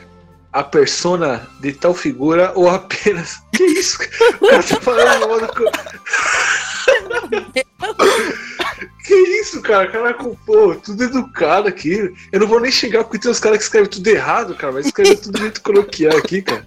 a 0.54 0.64
persona 0.64 1.48
de 1.60 1.74
tal 1.74 1.96
figura 1.96 2.52
ou 2.56 2.70
apenas. 2.70 3.40
Que 3.56 3.64
isso? 3.64 3.98
O 4.42 4.48
cara 4.48 4.64
tá 4.64 4.82
falando 4.82 5.28
mal 5.28 5.40
do. 5.40 5.48
Que 7.54 7.66
isso, 9.16 9.62
cara? 9.62 9.88
Caraca, 9.88 10.24
pô, 10.46 10.76
tudo 10.76 11.04
educado 11.04 11.68
aqui. 11.68 12.14
Eu 12.32 12.40
não 12.40 12.48
vou 12.48 12.60
nem 12.60 12.72
xingar 12.72 13.04
porque 13.04 13.20
tem 13.20 13.32
os 13.32 13.40
caras 13.40 13.58
que 13.58 13.64
escrevem 13.64 13.90
tudo 13.90 14.08
errado, 14.08 14.56
cara, 14.56 14.74
mas 14.74 14.86
escreve 14.86 15.16
tudo 15.18 15.34
do 15.34 15.40
jeito 15.40 15.62
coloquial 15.62 16.18
aqui, 16.18 16.42
cara. 16.42 16.66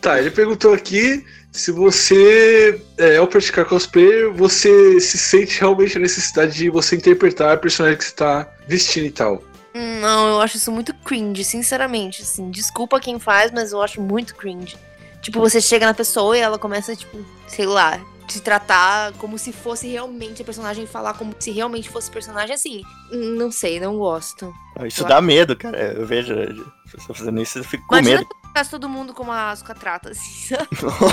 Tá, 0.00 0.20
ele 0.20 0.30
perguntou 0.30 0.72
aqui 0.72 1.24
se 1.50 1.72
você, 1.72 2.80
é, 2.98 3.16
ao 3.16 3.26
praticar 3.26 3.64
cosplay, 3.64 4.26
você 4.26 5.00
se 5.00 5.16
sente 5.16 5.58
realmente 5.58 5.96
a 5.96 6.00
necessidade 6.00 6.54
de 6.54 6.68
você 6.68 6.96
interpretar 6.96 7.54
a 7.54 7.56
personagem 7.56 7.98
que 7.98 8.04
você 8.04 8.14
tá 8.14 8.48
vestindo 8.68 9.06
e 9.06 9.10
tal. 9.10 9.42
Não, 9.74 10.28
eu 10.28 10.40
acho 10.40 10.56
isso 10.56 10.70
muito 10.70 10.94
cringe, 10.94 11.44
sinceramente, 11.44 12.22
assim. 12.22 12.50
Desculpa 12.50 13.00
quem 13.00 13.18
faz, 13.18 13.50
mas 13.50 13.72
eu 13.72 13.82
acho 13.82 14.00
muito 14.00 14.34
cringe. 14.34 14.76
Tipo, 15.20 15.40
você 15.40 15.60
chega 15.60 15.86
na 15.86 15.94
pessoa 15.94 16.36
e 16.36 16.40
ela 16.40 16.58
começa, 16.58 16.94
tipo, 16.94 17.18
sei 17.48 17.66
lá, 17.66 18.00
te 18.26 18.40
tratar 18.40 19.12
como 19.14 19.38
se 19.38 19.52
fosse 19.52 19.86
realmente 19.88 20.42
a 20.42 20.44
personagem, 20.44 20.86
falar 20.86 21.14
como 21.14 21.34
se 21.38 21.50
realmente 21.50 21.88
fosse 21.88 22.10
personagem, 22.10 22.54
assim, 22.54 22.82
não 23.10 23.50
sei, 23.50 23.78
não 23.78 23.96
gosto. 23.96 24.52
Isso 24.84 25.02
eu 25.02 25.08
dá 25.08 25.16
acho. 25.16 25.26
medo, 25.26 25.56
cara. 25.56 25.94
Eu 25.94 26.06
vejo 26.06 26.34
a 26.34 27.14
fazendo 27.14 27.40
isso, 27.40 27.58
eu 27.58 27.64
fico 27.64 27.86
com 27.86 27.94
Imagina 27.94 28.18
medo. 28.18 28.28
Imagina 28.44 28.70
todo 28.70 28.88
mundo 28.88 29.14
como 29.14 29.30
a 29.32 29.50
Asuka 29.50 29.74
trata, 29.74 30.10
assim. 30.10 30.54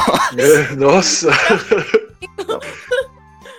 Nossa! 0.77 1.29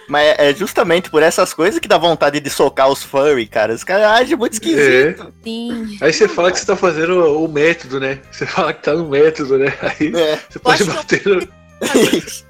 Mas 0.09 0.35
é 0.39 0.55
justamente 0.55 1.11
por 1.11 1.23
essas 1.23 1.55
coisas 1.55 1.81
que 1.81 1.89
dá 1.89 1.97
vontade 1.97 2.39
de 2.41 2.51
socar 2.51 2.89
os 2.91 3.03
furry, 3.03 3.47
cara. 3.47 3.73
Os 3.73 3.85
caras 3.85 4.07
agem 4.07 4.37
muito 4.37 4.55
esquisito. 4.55 5.23
É. 5.23 5.33
Sim. 5.43 5.99
Aí 6.01 6.13
você 6.13 6.29
fala 6.29 6.53
que 6.53 6.59
você 6.59 6.67
tá 6.67 6.77
fazendo 6.77 7.43
o, 7.43 7.49
método, 7.49 7.99
né? 8.01 8.21
Você 8.31 8.45
fala 8.45 8.73
que 8.73 8.83
tá 8.83 8.93
no 8.93 9.09
método, 9.09 9.59
né? 9.59 9.73
Aí 9.81 10.15
é. 10.15 10.39
você 10.49 10.59
pode 10.59 10.85
bater 10.85 11.27
no 11.27 11.64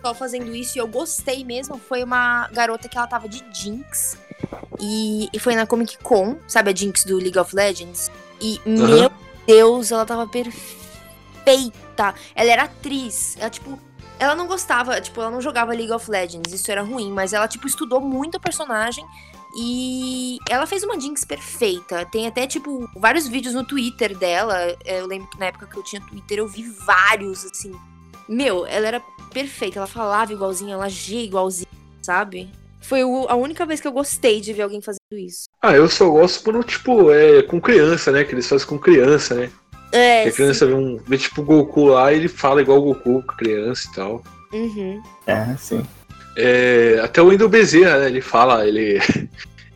só 0.02 0.12
fazendo 0.14 0.54
isso 0.54 0.78
e 0.78 0.80
eu 0.80 0.86
gostei 0.86 1.44
mesmo. 1.44 1.78
Foi 1.78 2.02
uma 2.02 2.48
garota 2.48 2.88
que 2.88 2.96
ela 2.96 3.06
tava 3.06 3.28
de 3.28 3.44
Jinx. 3.52 4.18
E, 4.80 5.28
e 5.32 5.38
foi 5.38 5.54
na 5.54 5.66
Comic 5.66 5.98
Con, 5.98 6.36
sabe 6.46 6.70
a 6.70 6.74
Jinx 6.74 7.04
do 7.04 7.16
League 7.18 7.38
of 7.38 7.54
Legends? 7.54 8.10
E, 8.40 8.60
uhum. 8.66 8.86
meu 8.86 9.12
Deus, 9.46 9.92
ela 9.92 10.04
tava 10.04 10.26
perfeita. 10.26 12.14
Ela 12.34 12.50
era 12.50 12.62
atriz. 12.64 13.36
Ela, 13.38 13.50
tipo, 13.50 13.78
ela 14.18 14.34
não 14.34 14.46
gostava, 14.46 15.00
tipo, 15.00 15.20
ela 15.20 15.30
não 15.30 15.40
jogava 15.40 15.72
League 15.72 15.92
of 15.92 16.10
Legends, 16.10 16.52
isso 16.52 16.70
era 16.70 16.82
ruim, 16.82 17.12
mas 17.12 17.32
ela, 17.32 17.48
tipo, 17.48 17.66
estudou 17.66 18.00
muito 18.00 18.36
o 18.36 18.40
personagem 18.40 19.04
e 19.56 20.38
ela 20.48 20.66
fez 20.66 20.82
uma 20.82 20.98
Jinx 20.98 21.24
perfeita. 21.24 22.04
Tem 22.06 22.26
até, 22.26 22.46
tipo, 22.46 22.88
vários 22.96 23.28
vídeos 23.28 23.54
no 23.54 23.64
Twitter 23.64 24.16
dela. 24.16 24.76
Eu 24.84 25.06
lembro 25.06 25.30
que 25.30 25.38
na 25.38 25.46
época 25.46 25.66
que 25.66 25.76
eu 25.76 25.82
tinha 25.82 26.02
Twitter, 26.02 26.38
eu 26.38 26.48
vi 26.48 26.62
vários, 26.62 27.44
assim. 27.44 27.72
Meu, 28.28 28.66
ela 28.66 28.86
era 28.86 29.02
perfeita. 29.32 29.78
Ela 29.78 29.86
falava 29.86 30.32
igualzinho, 30.32 30.72
ela 30.72 30.86
agia 30.86 31.22
igualzinho, 31.22 31.68
sabe? 32.02 32.48
Foi 32.80 33.00
a 33.00 33.34
única 33.34 33.64
vez 33.64 33.80
que 33.80 33.88
eu 33.88 33.92
gostei 33.92 34.40
de 34.40 34.52
ver 34.52 34.62
alguém 34.62 34.82
fazendo 34.82 35.00
isso. 35.12 35.46
Ah, 35.62 35.72
eu 35.72 35.88
só 35.88 36.08
gosto 36.10 36.44
quando, 36.44 36.62
tipo, 36.62 37.10
é 37.10 37.42
com 37.42 37.60
criança, 37.60 38.12
né? 38.12 38.24
Que 38.24 38.34
eles 38.34 38.46
fazem 38.46 38.66
com 38.66 38.78
criança, 38.78 39.34
né? 39.34 39.50
É. 39.90 40.24
Que 40.24 40.28
a 40.28 40.32
criança 40.32 40.66
vê, 40.66 40.74
um, 40.74 40.98
vê 40.98 41.16
tipo 41.16 41.40
o 41.40 41.44
Goku 41.44 41.86
lá 41.86 42.12
e 42.12 42.16
ele 42.16 42.28
fala 42.28 42.60
igual 42.60 42.78
o 42.78 42.82
Goku 42.82 43.22
com 43.22 43.36
criança 43.36 43.88
e 43.88 43.94
tal. 43.94 44.22
Uhum. 44.52 45.02
É, 45.26 45.56
sim. 45.56 45.82
É, 46.36 47.00
até 47.02 47.22
o 47.22 47.26
Wendel 47.28 47.48
Bezerra, 47.48 48.00
né? 48.00 48.06
Ele 48.08 48.20
fala, 48.20 48.66
ele. 48.66 49.00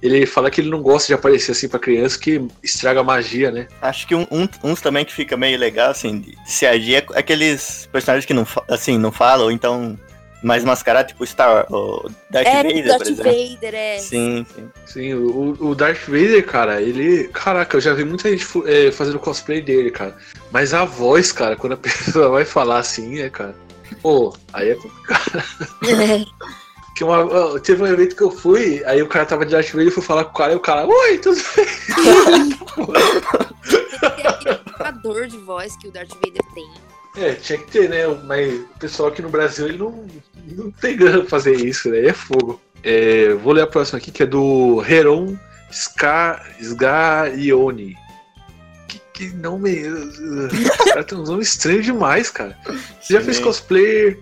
Ele 0.02 0.24
fala 0.26 0.50
que 0.50 0.61
ele 0.61 0.70
não 0.70 0.80
gosta 0.80 1.08
de 1.08 1.14
aparecer 1.14 1.52
assim 1.52 1.68
pra 1.68 1.78
criança, 1.78 2.18
que 2.18 2.46
estraga 2.62 3.00
a 3.00 3.04
magia, 3.04 3.50
né? 3.50 3.66
Acho 3.82 4.06
que 4.06 4.14
um, 4.14 4.26
um, 4.30 4.48
uns 4.62 4.80
também 4.80 5.04
que 5.04 5.12
fica 5.12 5.37
meio 5.37 5.58
legal, 5.58 5.90
assim, 5.90 6.20
de 6.20 6.37
se 6.46 6.66
agir 6.66 6.96
é 6.96 7.06
aqueles 7.14 7.88
personagens 7.90 8.24
que 8.24 8.34
não, 8.34 8.46
assim, 8.68 8.96
não 8.96 9.11
falam, 9.11 9.46
ou 9.46 9.52
então 9.52 9.98
mais 10.42 10.64
mascarado, 10.64 11.08
tipo 11.08 11.26
Star 11.26 11.66
o 11.70 12.08
Darth 12.30 12.46
é, 12.46 12.62
Vader, 12.62 12.87
Darth 12.87 12.98
por 12.98 13.08
exemplo. 13.08 13.32
Vader, 13.32 13.74
é. 13.74 13.98
Sim, 13.98 14.46
sim. 14.54 14.70
Sim, 14.87 15.14
o, 15.14 15.56
o 15.61 15.74
Darth 15.74 16.06
Vader, 16.06 16.46
cara, 16.46 16.80
ele. 16.80 17.28
Caraca, 17.28 17.76
eu 17.76 17.80
já 17.80 17.94
vi 17.94 18.04
muita 18.04 18.30
gente 18.30 18.46
é, 18.66 18.92
fazendo 18.92 19.18
cosplay 19.18 19.61
dele, 19.61 19.90
cara. 19.90 20.16
Mas 20.50 20.72
a 20.72 20.84
voz, 20.84 21.32
cara, 21.32 21.56
quando 21.56 21.72
a 21.72 21.76
pessoa 21.78 22.28
vai 22.28 22.44
falar 22.44 22.78
assim, 22.78 23.20
é, 23.20 23.28
cara. 23.28 23.54
Pô, 24.02 24.37
aí 24.52 24.70
é 24.70 24.74
complicado. 24.74 25.42
É. 26.98 27.00
Que 27.00 27.04
uma, 27.04 27.61
teve 27.61 27.82
um 27.82 27.87
evento 27.87 28.16
que 28.16 28.22
eu 28.22 28.30
fui, 28.30 28.82
aí 28.84 29.00
o 29.02 29.08
cara 29.08 29.24
tava 29.24 29.46
de 29.46 29.52
Darth 29.52 29.70
Vader, 29.70 29.88
e 29.88 29.90
fui 29.90 30.02
falar 30.02 30.24
com 30.24 30.30
o 30.30 30.34
cara, 30.34 30.52
e 30.52 30.56
o 30.56 30.61
cara, 30.61 30.87
oi, 30.87 31.18
tudo 31.18 31.40
bem? 31.54 31.66
Tem 34.16 34.26
aquele 34.26 35.26
de 35.28 35.38
voz 35.38 35.76
que 35.76 35.88
o 35.88 35.92
Darth 35.92 36.14
Vader 36.14 36.42
tem. 36.54 36.68
É, 37.16 37.34
tinha 37.34 37.58
que 37.58 37.70
ter, 37.70 37.88
né? 37.88 38.06
Mas 38.24 38.52
o 38.52 38.78
pessoal 38.78 39.08
aqui 39.08 39.22
no 39.22 39.28
Brasil, 39.28 39.66
ele 39.66 39.78
não, 39.78 40.06
não 40.46 40.70
tem 40.70 40.96
grana 40.96 41.20
pra 41.20 41.28
fazer 41.28 41.54
isso, 41.56 41.88
né? 41.90 42.06
É 42.06 42.12
fogo. 42.12 42.61
É, 42.82 43.34
vou 43.34 43.52
ler 43.52 43.62
a 43.62 43.66
próxima 43.66 43.98
aqui, 43.98 44.11
que 44.11 44.22
é 44.22 44.26
do 44.26 44.82
Heron 44.88 45.37
Ska, 45.70 46.44
Sgaione. 46.61 47.96
Que, 48.87 49.00
que 49.12 49.28
nome. 49.34 49.82
Os 49.88 50.84
caras 50.84 51.06
tem 51.06 51.18
um 51.18 51.24
nome 51.24 51.42
estranho 51.42 51.82
demais, 51.82 52.30
cara. 52.30 52.56
Você 53.00 53.14
já 53.14 53.20
fez 53.20 53.38
cosplay 53.40 54.16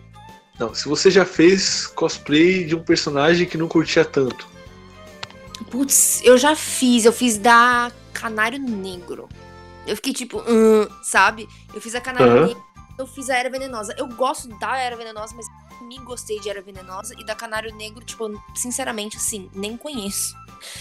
não, 0.58 0.74
se 0.74 0.88
você 0.88 1.10
já 1.10 1.24
fez 1.24 1.86
cosplay 1.86 2.64
de 2.64 2.74
um 2.74 2.82
personagem 2.82 3.46
que 3.46 3.58
não 3.58 3.68
curtia 3.68 4.04
tanto. 4.04 4.48
Putz, 5.70 6.22
eu 6.24 6.38
já 6.38 6.56
fiz. 6.56 7.04
Eu 7.04 7.12
fiz 7.12 7.36
da 7.36 7.92
Canário 8.12 8.58
Negro. 8.58 9.28
Eu 9.86 9.96
fiquei 9.96 10.12
tipo, 10.12 10.42
hum, 10.48 10.86
sabe? 11.02 11.48
Eu 11.74 11.80
fiz 11.80 11.94
a 11.94 12.00
Canário 12.00 12.32
uhum. 12.32 12.46
Negro, 12.46 12.64
eu 12.98 13.06
fiz 13.06 13.30
a 13.30 13.36
Era 13.36 13.50
Venenosa. 13.50 13.94
Eu 13.98 14.08
gosto 14.08 14.48
da 14.58 14.76
Era 14.78 14.96
Venenosa, 14.96 15.34
mas 15.36 15.46
me 15.86 15.98
gostei 15.98 16.40
de 16.40 16.48
Era 16.48 16.62
Venenosa. 16.62 17.14
E 17.18 17.24
da 17.24 17.34
Canário 17.34 17.74
Negro, 17.74 18.04
tipo, 18.04 18.42
sinceramente, 18.54 19.16
assim, 19.16 19.50
nem 19.54 19.76
conheço. 19.76 20.34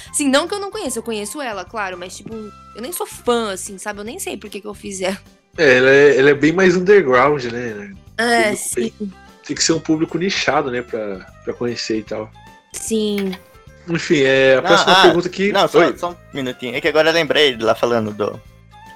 Assim, 0.09 0.30
não 0.30 0.47
que 0.47 0.55
eu 0.55 0.59
não 0.59 0.71
conheço, 0.71 0.99
eu 0.99 1.03
conheço 1.03 1.41
ela, 1.41 1.65
claro, 1.65 1.97
mas 1.97 2.15
tipo, 2.15 2.34
eu 2.34 2.82
nem 2.82 2.93
sou 2.93 3.05
fã, 3.05 3.51
assim, 3.51 3.78
sabe? 3.78 3.99
Eu 3.99 4.05
nem 4.05 4.17
sei 4.17 4.38
por 4.38 4.49
que, 4.49 4.61
que 4.61 4.67
eu 4.67 4.73
fiz 4.73 5.01
ela. 5.01 5.21
É, 5.57 5.78
ela 5.78 5.89
é, 5.89 6.17
ela 6.17 6.30
é 6.30 6.34
bem 6.34 6.53
mais 6.53 6.76
underground, 6.76 7.43
né? 7.43 7.93
É, 8.17 8.55
sim. 8.55 8.91
Bem 8.99 9.24
tem 9.45 9.55
que 9.55 9.63
ser 9.63 9.73
um 9.73 9.79
público 9.79 10.17
nichado, 10.17 10.71
né, 10.71 10.81
pra, 10.81 11.25
pra 11.43 11.53
conhecer 11.53 11.99
e 11.99 12.03
tal. 12.03 12.29
Sim. 12.73 13.35
Enfim, 13.87 14.21
é, 14.21 14.57
a 14.57 14.61
próxima 14.61 14.93
ah, 14.93 15.01
pergunta 15.03 15.27
aqui. 15.27 15.51
Não, 15.51 15.67
só, 15.67 15.95
só, 15.95 16.11
um 16.11 16.15
minutinho. 16.33 16.75
É 16.75 16.81
que 16.81 16.87
agora 16.87 17.09
eu 17.09 17.13
lembrei 17.13 17.55
lá 17.57 17.75
falando 17.75 18.11
do, 18.11 18.41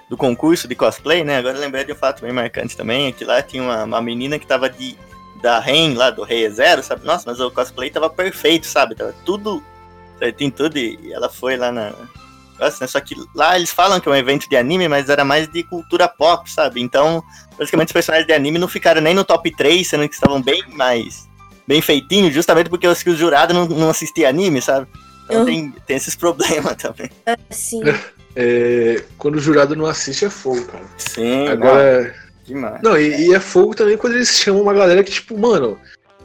do 0.09 0.17
concurso 0.17 0.67
de 0.67 0.75
cosplay, 0.75 1.23
né? 1.23 1.37
Agora 1.37 1.57
eu 1.57 1.61
lembrei 1.61 1.83
de 1.83 1.93
um 1.93 1.95
fato 1.95 2.21
bem 2.21 2.33
marcante 2.33 2.75
também, 2.75 3.13
que 3.13 3.23
lá 3.23 3.41
tinha 3.41 3.61
uma, 3.61 3.83
uma 3.83 4.01
menina 4.01 4.39
que 4.39 4.47
tava 4.47 4.69
de 4.69 4.97
da 5.41 5.59
Ren 5.59 5.93
lá, 5.93 6.09
do 6.09 6.23
Rei 6.23 6.49
Zero, 6.49 6.83
sabe? 6.83 7.05
Nossa, 7.05 7.23
mas 7.29 7.39
o 7.39 7.49
cosplay 7.49 7.89
tava 7.89 8.09
perfeito, 8.09 8.67
sabe? 8.67 8.95
Tava 8.95 9.15
tudo 9.23 9.63
certinho, 10.17 10.51
tudo, 10.51 10.77
e 10.77 11.13
ela 11.13 11.29
foi 11.29 11.55
lá 11.55 11.71
na... 11.71 11.93
Né? 12.59 12.87
Só 12.87 12.99
que 12.99 13.15
lá 13.35 13.55
eles 13.55 13.71
falam 13.71 13.99
que 13.99 14.07
é 14.07 14.11
um 14.11 14.15
evento 14.15 14.49
de 14.49 14.57
anime, 14.57 14.87
mas 14.87 15.09
era 15.09 15.23
mais 15.23 15.47
de 15.47 15.63
cultura 15.63 16.07
pop, 16.07 16.49
sabe? 16.51 16.81
Então, 16.81 17.23
basicamente 17.57 17.87
os 17.87 17.93
personagens 17.93 18.27
de 18.27 18.33
anime 18.33 18.59
não 18.59 18.67
ficaram 18.67 19.01
nem 19.01 19.13
no 19.13 19.23
top 19.23 19.55
3, 19.55 19.87
sendo 19.87 20.07
que 20.07 20.15
estavam 20.15 20.41
bem 20.41 20.63
mais 20.73 21.27
bem 21.67 21.83
feitinhos, 21.83 22.33
justamente 22.33 22.67
porque 22.67 22.87
os, 22.87 23.05
os 23.05 23.17
jurados 23.17 23.55
não, 23.55 23.67
não 23.67 23.89
assistiam 23.91 24.27
anime, 24.27 24.59
sabe? 24.59 24.87
Então 25.25 25.41
uhum. 25.41 25.45
tem, 25.45 25.73
tem 25.85 25.97
esses 25.97 26.15
problemas 26.15 26.75
também. 26.81 27.09
Sim. 27.49 27.81
É, 28.35 29.03
quando 29.17 29.35
o 29.35 29.39
jurado 29.39 29.75
não 29.75 29.87
assiste 29.87 30.23
é 30.23 30.29
fogo, 30.29 30.63
cara. 30.65 30.85
Sim. 30.97 31.47
Agora. 31.47 32.15
Demais. 32.45 32.79
Não, 32.81 32.97
e, 32.97 33.27
e, 33.27 33.33
é 33.33 33.39
fogo 33.39 33.75
também 33.75 33.97
quando 33.97 34.13
eles 34.13 34.29
chamam 34.29 34.61
uma 34.61 34.73
galera 34.73 35.03
que, 35.03 35.11
tipo, 35.11 35.37
mano, 35.37 35.77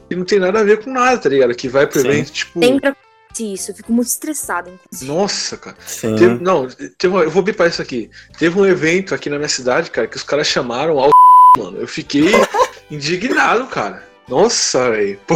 que 0.07 0.15
não 0.15 0.23
tem 0.23 0.39
nada 0.39 0.59
a 0.59 0.63
ver 0.63 0.81
com 0.83 0.91
nada, 0.91 1.17
tá 1.17 1.27
ligado? 1.27 1.53
Que 1.55 1.67
vai 1.67 1.85
pro 1.87 1.99
Sim. 1.99 2.07
evento, 2.07 2.31
tipo. 2.31 2.63
Sempre 2.63 2.95
isso, 3.43 3.71
eu 3.71 3.75
fico 3.75 3.91
muito 3.91 4.07
estressado. 4.07 4.69
Inclusive. 4.69 5.11
Nossa, 5.11 5.57
cara. 5.57 5.77
Teve, 6.01 6.43
não, 6.43 6.67
teve, 6.97 7.15
eu 7.15 7.29
vou 7.29 7.43
bipar 7.43 7.67
isso 7.67 7.81
aqui. 7.81 8.09
Teve 8.37 8.59
um 8.59 8.65
evento 8.65 9.15
aqui 9.15 9.29
na 9.29 9.37
minha 9.37 9.49
cidade, 9.49 9.91
cara, 9.91 10.07
que 10.07 10.17
os 10.17 10.23
caras 10.23 10.47
chamaram 10.47 10.99
ao. 10.99 11.09
Mano, 11.57 11.77
eu 11.77 11.87
fiquei 11.87 12.31
indignado, 12.91 13.65
cara. 13.67 14.03
Nossa, 14.27 14.91
velho. 14.91 15.19
Pô, 15.27 15.35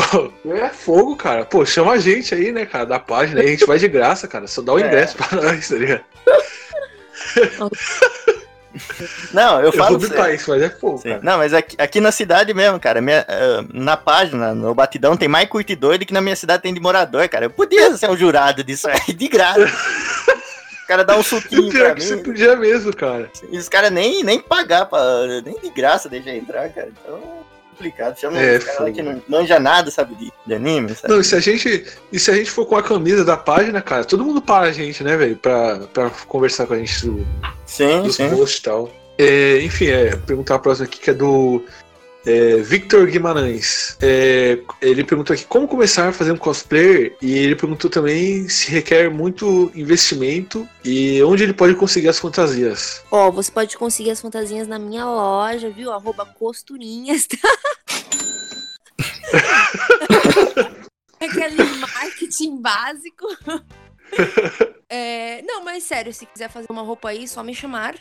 é 0.51 0.69
fogo, 0.69 1.15
cara. 1.15 1.45
Pô, 1.45 1.65
chama 1.65 1.93
a 1.93 1.97
gente 1.97 2.33
aí, 2.33 2.51
né, 2.51 2.65
cara, 2.65 2.85
da 2.85 2.99
página. 2.99 3.41
Aí 3.41 3.47
a 3.47 3.51
gente 3.51 3.65
vai 3.65 3.77
de 3.77 3.87
graça, 3.87 4.27
cara. 4.27 4.47
Só 4.47 4.61
dá 4.61 4.73
o 4.73 4.79
é. 4.79 4.87
ingresso 4.87 5.15
é. 5.15 5.25
pra 5.25 5.41
nós, 5.41 5.67
tá 5.67 5.75
ligado? 5.75 6.03
Não, 9.33 9.61
eu 9.61 9.71
falo. 9.71 9.95
Eu 9.95 9.99
vou 9.99 10.29
isso, 10.29 10.49
mas 10.49 10.61
é 10.61 10.69
cara. 10.69 11.19
Não, 11.23 11.37
mas 11.37 11.53
aqui, 11.53 11.75
aqui, 11.79 11.99
na 11.99 12.11
cidade 12.11 12.53
mesmo, 12.53 12.79
cara, 12.79 13.01
minha, 13.01 13.25
uh, 13.27 13.67
na 13.73 13.97
página, 13.97 14.53
no 14.53 14.73
Batidão, 14.75 15.17
tem 15.17 15.27
mais 15.27 15.49
curtidor 15.49 15.97
do 15.97 16.05
que 16.05 16.13
na 16.13 16.21
minha 16.21 16.35
cidade 16.35 16.63
tem 16.63 16.73
de 16.73 16.79
morador, 16.79 17.27
cara. 17.27 17.45
Eu 17.45 17.49
podia 17.49 17.95
ser 17.97 18.09
um 18.09 18.17
jurado 18.17 18.63
disso 18.63 18.87
aí, 18.87 19.13
de 19.13 19.27
graça. 19.27 19.65
O 20.83 20.87
cara 20.87 21.03
dá 21.03 21.17
um 21.17 21.23
suquinho 21.23 21.69
pra 21.73 21.95
mim. 21.95 22.01
Você 22.01 22.17
podia 22.17 22.55
mesmo, 22.55 22.95
cara. 22.95 23.29
E 23.51 23.57
os 23.57 23.69
caras 23.69 23.91
nem, 23.91 24.23
nem 24.23 24.39
pagar, 24.39 24.85
pra, 24.85 25.27
nem 25.43 25.59
de 25.59 25.69
graça 25.69 26.07
deixa 26.07 26.29
entrar, 26.29 26.69
cara. 26.69 26.89
Então 27.03 27.48
complicado. 27.79 28.19
Chama 28.19 28.37
é, 28.37 28.59
cara 28.59 28.91
que 28.91 29.01
não 29.01 29.21
manja 29.27 29.59
nada, 29.59 29.89
sabe, 29.89 30.13
de, 30.15 30.31
de 30.45 30.53
anime, 30.53 30.93
sabe? 30.93 31.13
Não, 31.13 31.21
e 31.21 31.23
se, 31.23 31.35
a 31.35 31.39
gente, 31.39 31.85
e 32.11 32.19
se 32.19 32.29
a 32.29 32.35
gente 32.35 32.51
for 32.51 32.65
com 32.65 32.75
a 32.75 32.83
camisa 32.83 33.23
da 33.23 33.37
página, 33.37 33.81
cara, 33.81 34.03
todo 34.03 34.23
mundo 34.23 34.41
para 34.41 34.67
a 34.67 34.71
gente, 34.71 35.03
né, 35.03 35.15
velho, 35.15 35.37
pra, 35.37 35.79
pra 35.93 36.09
conversar 36.27 36.67
com 36.67 36.73
a 36.73 36.77
gente 36.77 37.07
do, 37.07 37.25
sim, 37.65 38.03
dos 38.03 38.15
sim. 38.15 38.29
posts 38.29 38.59
e 38.59 38.63
tal. 38.63 38.91
É, 39.17 39.61
enfim, 39.61 39.87
é, 39.87 40.15
perguntar 40.15 40.55
a 40.55 40.59
próxima 40.59 40.85
aqui, 40.85 40.99
que 40.99 41.09
é 41.09 41.13
do 41.13 41.63
é, 42.29 42.57
Victor 42.57 43.07
Guimarães. 43.07 43.97
É, 43.99 44.59
ele 44.79 45.03
perguntou 45.03 45.33
aqui 45.33 45.43
como 45.45 45.67
começar 45.67 46.13
um 46.31 46.37
cosplayer 46.37 47.17
e 47.21 47.35
ele 47.35 47.55
perguntou 47.55 47.89
também 47.89 48.47
se 48.47 48.69
requer 48.69 49.09
muito 49.09 49.71
investimento 49.73 50.69
e 50.85 51.23
onde 51.23 51.41
ele 51.41 51.53
pode 51.53 51.73
conseguir 51.73 52.09
as 52.09 52.19
fantasias. 52.19 53.01
Ó, 53.09 53.27
oh, 53.27 53.31
você 53.31 53.51
pode 53.51 53.75
conseguir 53.75 54.11
as 54.11 54.21
fantasias 54.21 54.67
na 54.67 54.77
minha 54.77 55.05
loja, 55.05 55.71
viu? 55.71 55.91
Arroba 55.91 56.25
costurinhas, 56.25 57.25
tá? 57.25 57.37
Aquele 61.19 61.63
marketing 61.79 62.61
básico. 62.61 63.25
É, 64.91 65.43
não, 65.43 65.63
mas 65.63 65.83
sério, 65.83 66.11
se 66.11 66.25
quiser 66.25 66.49
fazer 66.49 66.65
uma 66.71 66.81
roupa 66.81 67.09
aí, 67.09 67.27
só 67.27 67.43
me 67.43 67.53
chamar. 67.53 67.95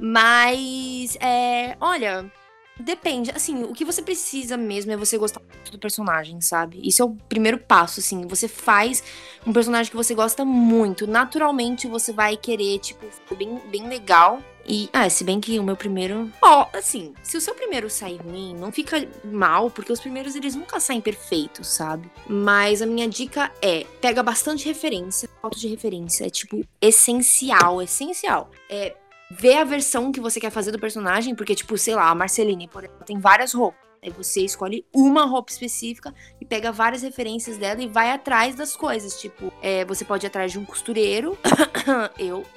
Mas, 0.00 1.14
é, 1.20 1.76
olha, 1.78 2.32
Depende, 2.78 3.30
assim, 3.30 3.62
o 3.64 3.72
que 3.72 3.84
você 3.84 4.02
precisa 4.02 4.56
mesmo 4.56 4.92
é 4.92 4.96
você 4.96 5.16
gostar 5.16 5.40
do 5.70 5.78
personagem, 5.78 6.40
sabe? 6.40 6.78
Isso 6.82 7.02
é 7.02 7.04
o 7.04 7.14
primeiro 7.28 7.58
passo, 7.58 8.00
assim. 8.00 8.26
Você 8.26 8.46
faz 8.48 9.02
um 9.46 9.52
personagem 9.52 9.90
que 9.90 9.96
você 9.96 10.14
gosta 10.14 10.44
muito. 10.44 11.06
Naturalmente 11.06 11.88
você 11.88 12.12
vai 12.12 12.36
querer, 12.36 12.78
tipo, 12.78 13.06
bem, 13.34 13.58
bem 13.70 13.88
legal. 13.88 14.42
E, 14.68 14.90
ah, 14.92 15.08
se 15.08 15.22
bem 15.24 15.40
que 15.40 15.58
o 15.58 15.62
meu 15.62 15.76
primeiro. 15.76 16.30
Ó, 16.42 16.62
oh, 16.62 16.76
assim, 16.76 17.14
se 17.22 17.36
o 17.36 17.40
seu 17.40 17.54
primeiro 17.54 17.88
sair 17.88 18.16
ruim, 18.16 18.54
não 18.54 18.72
fica 18.72 19.08
mal, 19.24 19.70
porque 19.70 19.92
os 19.92 20.00
primeiros 20.00 20.34
eles 20.34 20.54
nunca 20.54 20.80
saem 20.80 21.00
perfeitos, 21.00 21.68
sabe? 21.68 22.10
Mas 22.28 22.82
a 22.82 22.86
minha 22.86 23.08
dica 23.08 23.50
é: 23.62 23.86
pega 24.00 24.22
bastante 24.22 24.66
referência. 24.66 25.28
Falta 25.40 25.56
de 25.56 25.68
referência 25.68 26.26
é, 26.26 26.30
tipo, 26.30 26.64
essencial, 26.80 27.80
essencial. 27.80 28.50
É 28.68 28.96
ver 29.30 29.58
a 29.58 29.64
versão 29.64 30.12
que 30.12 30.20
você 30.20 30.40
quer 30.40 30.50
fazer 30.50 30.70
do 30.72 30.78
personagem, 30.78 31.34
porque, 31.34 31.54
tipo, 31.54 31.76
sei 31.76 31.94
lá, 31.94 32.08
a 32.08 32.14
Marceline, 32.14 32.68
por 32.68 32.84
exemplo, 32.84 33.04
tem 33.04 33.18
várias 33.18 33.52
roupas. 33.52 33.86
Aí 34.02 34.10
você 34.10 34.42
escolhe 34.42 34.86
uma 34.94 35.24
roupa 35.24 35.50
específica 35.50 36.14
e 36.40 36.44
pega 36.44 36.70
várias 36.70 37.02
referências 37.02 37.58
dela 37.58 37.82
e 37.82 37.88
vai 37.88 38.12
atrás 38.12 38.54
das 38.54 38.76
coisas. 38.76 39.20
Tipo, 39.20 39.52
é, 39.60 39.84
você 39.84 40.04
pode 40.04 40.24
ir 40.24 40.28
atrás 40.28 40.52
de 40.52 40.58
um 40.58 40.64
costureiro. 40.64 41.36
eu. 42.18 42.46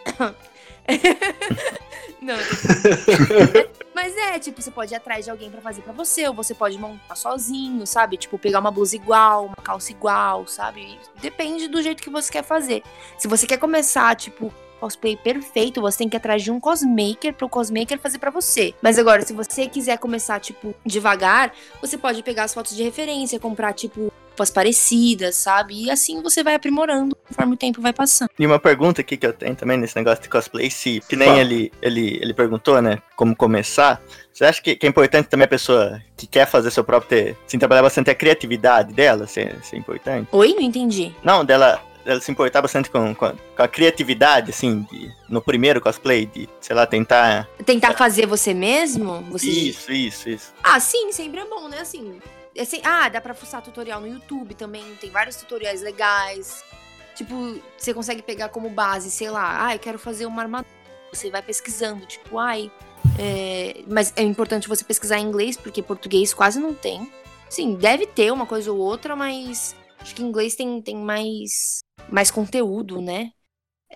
Não, 2.21 2.35
Mas 3.95 4.15
é, 4.17 4.39
tipo, 4.39 4.61
você 4.61 4.71
pode 4.71 4.93
ir 4.93 4.97
atrás 4.97 5.25
de 5.25 5.31
alguém 5.31 5.49
para 5.49 5.61
fazer 5.61 5.81
para 5.81 5.93
você, 5.93 6.27
ou 6.27 6.33
você 6.33 6.53
pode 6.53 6.77
montar 6.77 7.15
sozinho, 7.15 7.85
sabe? 7.87 8.17
Tipo, 8.17 8.37
pegar 8.37 8.59
uma 8.59 8.71
blusa 8.71 8.95
igual, 8.95 9.45
uma 9.45 9.55
calça 9.55 9.91
igual, 9.91 10.47
sabe? 10.47 10.99
Depende 11.21 11.67
do 11.67 11.81
jeito 11.81 12.01
que 12.01 12.09
você 12.09 12.31
quer 12.31 12.43
fazer. 12.43 12.83
Se 13.17 13.27
você 13.27 13.45
quer 13.47 13.57
começar, 13.57 14.15
tipo, 14.15 14.53
cosplay 14.79 15.15
perfeito, 15.15 15.81
você 15.81 15.99
tem 15.99 16.09
que 16.09 16.15
ir 16.15 16.19
atrás 16.19 16.41
de 16.41 16.51
um 16.51 16.59
cosmaker 16.59 17.33
para 17.33 17.45
o 17.45 17.49
cosmaker 17.49 17.99
fazer 17.99 18.17
para 18.17 18.31
você. 18.31 18.73
Mas 18.81 18.97
agora, 18.97 19.21
se 19.21 19.33
você 19.33 19.67
quiser 19.67 19.97
começar, 19.97 20.39
tipo, 20.39 20.73
devagar, 20.85 21.53
você 21.81 21.97
pode 21.97 22.23
pegar 22.23 22.45
as 22.45 22.53
fotos 22.53 22.75
de 22.75 22.83
referência, 22.83 23.39
comprar, 23.39 23.73
tipo, 23.73 24.11
roupas 24.39 24.49
parecidas, 24.49 25.35
sabe? 25.35 25.85
E 25.85 25.91
assim 25.91 26.21
você 26.21 26.41
vai 26.41 26.55
aprimorando 26.55 27.15
conforme 27.27 27.53
o 27.53 27.57
tempo 27.57 27.81
vai 27.81 27.91
passando. 27.91 28.29
E 28.39 28.45
uma 28.45 28.57
pergunta 28.57 29.01
aqui 29.01 29.17
que 29.17 29.27
eu 29.27 29.33
tenho 29.33 29.55
também 29.55 29.77
nesse 29.77 29.95
negócio 29.95 30.23
de 30.23 30.29
cosplay, 30.29 30.71
se, 30.71 31.01
que 31.07 31.15
nem 31.15 31.37
ele, 31.39 31.71
ele, 31.81 32.17
ele 32.21 32.33
perguntou, 32.33 32.81
né, 32.81 32.99
como 33.15 33.35
começar, 33.35 34.01
você 34.31 34.45
acha 34.45 34.61
que, 34.61 34.75
que, 34.75 34.85
é 34.85 34.89
importante 34.89 35.27
também 35.27 35.45
a 35.45 35.49
pessoa 35.49 36.01
que 36.15 36.25
quer 36.25 36.47
fazer 36.47 36.71
seu 36.71 36.83
próprio 36.83 37.09
ter, 37.09 37.37
sim, 37.45 37.59
trabalhar 37.59 37.81
bastante 37.81 38.09
a 38.09 38.15
criatividade 38.15 38.93
dela, 38.93 39.27
se, 39.27 39.49
se 39.61 39.75
é 39.75 39.79
importante? 39.79 40.29
Oi, 40.31 40.53
não 40.53 40.61
entendi. 40.61 41.13
Não, 41.23 41.43
dela 41.43 41.81
ela 42.11 42.21
se 42.21 42.31
importar 42.31 42.61
bastante 42.61 42.89
com, 42.89 43.13
com, 43.13 43.25
a, 43.25 43.33
com 43.33 43.63
a 43.63 43.67
criatividade, 43.67 44.51
assim, 44.51 44.85
de, 44.91 45.11
no 45.27 45.41
primeiro 45.41 45.79
cosplay, 45.79 46.25
de, 46.25 46.49
sei 46.59 46.75
lá, 46.75 46.85
tentar. 46.85 47.47
Tentar 47.65 47.93
fazer 47.95 48.25
você 48.25 48.53
mesmo? 48.53 49.21
Você... 49.31 49.49
Isso, 49.49 49.91
isso, 49.91 50.29
isso. 50.29 50.53
Ah, 50.63 50.79
sim, 50.79 51.11
sempre 51.11 51.39
é 51.41 51.45
bom, 51.45 51.67
né? 51.67 51.79
Assim, 51.79 52.19
assim, 52.59 52.81
ah, 52.83 53.09
dá 53.09 53.21
pra 53.21 53.33
fuçar 53.33 53.61
tutorial 53.61 54.01
no 54.01 54.07
YouTube 54.07 54.53
também, 54.55 54.83
tem 54.99 55.09
vários 55.09 55.35
tutoriais 55.35 55.81
legais. 55.81 56.63
Tipo, 57.15 57.59
você 57.77 57.93
consegue 57.93 58.21
pegar 58.21 58.49
como 58.49 58.69
base, 58.69 59.11
sei 59.11 59.29
lá, 59.29 59.67
ah, 59.67 59.75
eu 59.75 59.79
quero 59.79 59.99
fazer 59.99 60.25
uma 60.25 60.41
armadura. 60.41 60.69
Você 61.11 61.29
vai 61.29 61.41
pesquisando, 61.41 62.05
tipo, 62.05 62.37
ai. 62.37 62.71
É... 63.17 63.81
Mas 63.87 64.13
é 64.15 64.21
importante 64.21 64.67
você 64.67 64.83
pesquisar 64.83 65.19
em 65.19 65.25
inglês, 65.25 65.57
porque 65.57 65.81
português 65.81 66.33
quase 66.33 66.59
não 66.59 66.73
tem. 66.73 67.11
Sim, 67.49 67.75
deve 67.75 68.05
ter 68.05 68.31
uma 68.31 68.45
coisa 68.45 68.71
ou 68.71 68.77
outra, 68.77 69.15
mas 69.15 69.75
acho 69.99 70.15
que 70.15 70.23
inglês 70.23 70.55
tem, 70.55 70.81
tem 70.81 70.95
mais 70.97 71.79
mais 72.11 72.31
conteúdo, 72.31 73.01
né? 73.01 73.31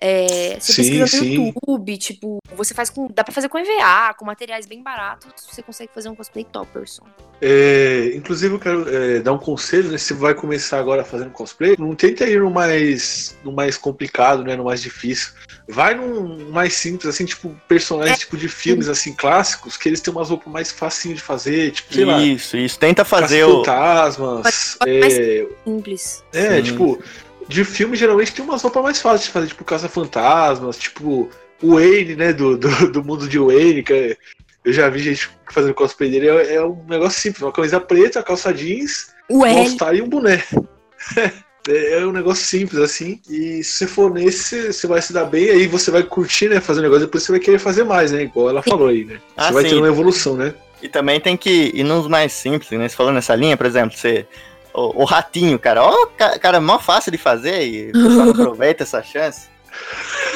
É, 0.00 0.56
você 0.58 0.72
sim, 0.72 0.82
pesquisa 0.82 1.18
no 1.18 1.24
sim. 1.24 1.46
YouTube, 1.46 1.96
tipo, 1.96 2.38
você 2.56 2.74
faz 2.74 2.90
com. 2.90 3.06
Dá 3.14 3.22
pra 3.22 3.32
fazer 3.32 3.48
com 3.48 3.58
EVA, 3.58 4.12
com 4.18 4.24
materiais 4.24 4.66
bem 4.66 4.82
baratos, 4.82 5.32
você 5.48 5.62
consegue 5.62 5.92
fazer 5.94 6.08
um 6.08 6.16
cosplay 6.16 6.44
topperson. 6.44 7.04
É, 7.40 8.12
inclusive, 8.14 8.54
eu 8.54 8.58
quero 8.58 8.88
é, 8.92 9.20
dar 9.20 9.32
um 9.32 9.38
conselho, 9.38 9.90
né? 9.92 9.98
Se 9.98 10.06
você 10.06 10.14
vai 10.14 10.34
começar 10.34 10.80
agora 10.80 11.04
fazendo 11.04 11.30
cosplay, 11.30 11.76
não 11.78 11.94
tenta 11.94 12.24
ir 12.24 12.40
no 12.40 12.50
mais, 12.50 13.36
no 13.44 13.52
mais 13.52 13.76
complicado, 13.76 14.42
né? 14.42 14.56
No 14.56 14.64
mais 14.64 14.82
difícil. 14.82 15.32
Vai 15.68 15.94
num 15.94 16.50
mais 16.50 16.74
simples, 16.74 17.06
assim, 17.06 17.24
tipo, 17.24 17.54
personagens 17.68 18.16
é. 18.16 18.20
tipo 18.20 18.36
de 18.36 18.48
filmes 18.48 18.88
assim, 18.88 19.14
clássicos, 19.14 19.76
que 19.76 19.88
eles 19.88 20.00
têm 20.00 20.12
umas 20.12 20.28
roupas 20.28 20.52
mais 20.52 20.72
facinho 20.72 21.14
de 21.14 21.22
fazer, 21.22 21.70
tipo, 21.70 21.94
sei 21.94 22.02
isso, 22.02 22.10
lá. 22.10 22.22
Isso, 22.22 22.56
isso. 22.56 22.78
Tenta 22.78 23.04
fazer 23.04 23.44
o. 23.44 23.64
Fantasmas. 23.64 24.76
É, 24.86 25.46
simples. 25.64 26.24
É, 26.32 26.56
Sim. 26.56 26.62
tipo 26.62 27.02
de 27.48 27.64
filme 27.64 27.96
geralmente 27.96 28.32
tem 28.32 28.44
umas 28.44 28.62
roupas 28.62 28.82
mais 28.82 29.00
fáceis 29.00 29.24
de 29.24 29.30
fazer, 29.30 29.46
tipo 29.48 29.64
Caça-Fantasmas, 29.64 30.78
tipo 30.78 31.30
o 31.62 31.74
Wayne, 31.74 32.16
né, 32.16 32.32
do, 32.32 32.56
do, 32.56 32.92
do, 32.92 33.04
mundo 33.04 33.28
de 33.28 33.38
Wayne, 33.38 33.82
que 33.82 33.92
é, 33.92 34.16
eu 34.64 34.72
já 34.72 34.88
vi 34.88 35.00
gente 35.00 35.30
fazendo 35.50 35.74
cosplay 35.74 36.10
dele, 36.10 36.28
é, 36.28 36.54
é, 36.54 36.64
um 36.64 36.84
negócio 36.88 37.20
simples, 37.20 37.42
uma 37.42 37.52
camisa 37.52 37.80
preta, 37.80 38.22
calça 38.22 38.52
jeans, 38.52 39.14
um 39.30 39.44
all 39.44 39.94
e 39.94 40.02
um 40.02 40.08
boné. 40.08 40.42
É, 41.66 42.00
é 42.00 42.06
um 42.06 42.12
negócio 42.12 42.44
simples, 42.44 42.78
assim, 42.78 43.18
e 43.26 43.64
se 43.64 43.78
você 43.78 43.86
for 43.86 44.12
nesse, 44.12 44.70
você 44.70 44.86
vai 44.86 45.00
se 45.00 45.14
dar 45.14 45.24
bem, 45.24 45.48
aí 45.48 45.66
você 45.66 45.90
vai 45.90 46.02
curtir, 46.02 46.50
né, 46.50 46.60
fazer 46.60 46.80
o 46.80 46.82
negócio, 46.82 47.06
depois 47.06 47.22
você 47.22 47.32
vai 47.32 47.40
querer 47.40 47.58
fazer 47.58 47.84
mais, 47.84 48.12
né, 48.12 48.24
igual 48.24 48.50
ela 48.50 48.62
falou 48.62 48.88
aí, 48.88 49.06
né. 49.06 49.14
Você 49.14 49.20
ah, 49.34 49.50
vai 49.50 49.62
sim. 49.62 49.70
ter 49.70 49.76
uma 49.76 49.88
evolução, 49.88 50.36
né. 50.36 50.52
E 50.82 50.90
também 50.90 51.18
tem 51.18 51.38
que 51.38 51.72
ir 51.74 51.82
nos 51.82 52.06
mais 52.06 52.34
simples, 52.34 52.70
né, 52.78 52.86
você 52.86 52.94
falou 52.94 53.14
nessa 53.14 53.34
linha, 53.34 53.56
por 53.56 53.64
exemplo, 53.64 53.96
você 53.96 54.26
o, 54.74 55.02
o 55.02 55.04
ratinho, 55.04 55.58
cara. 55.58 55.82
Ó, 55.82 56.06
cara, 56.40 56.60
mó 56.60 56.78
fácil 56.78 57.12
de 57.12 57.18
fazer 57.18 57.66
e 57.66 57.88
o 57.90 57.92
pessoal 57.92 58.30
aproveita 58.34 58.82
essa 58.82 59.02
chance. 59.02 59.48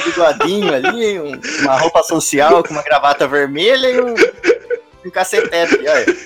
bigodinho 0.05 0.73
ali, 0.73 1.19
um- 1.19 1.39
uma 1.61 1.77
roupa 1.77 2.01
social 2.03 2.63
com 2.63 2.73
uma 2.73 2.83
gravata 2.83 3.27
vermelha 3.27 3.87
e 3.89 4.01
um, 4.01 4.13
um 5.05 5.09
cacetete, 5.09 5.77
olha. 5.87 6.17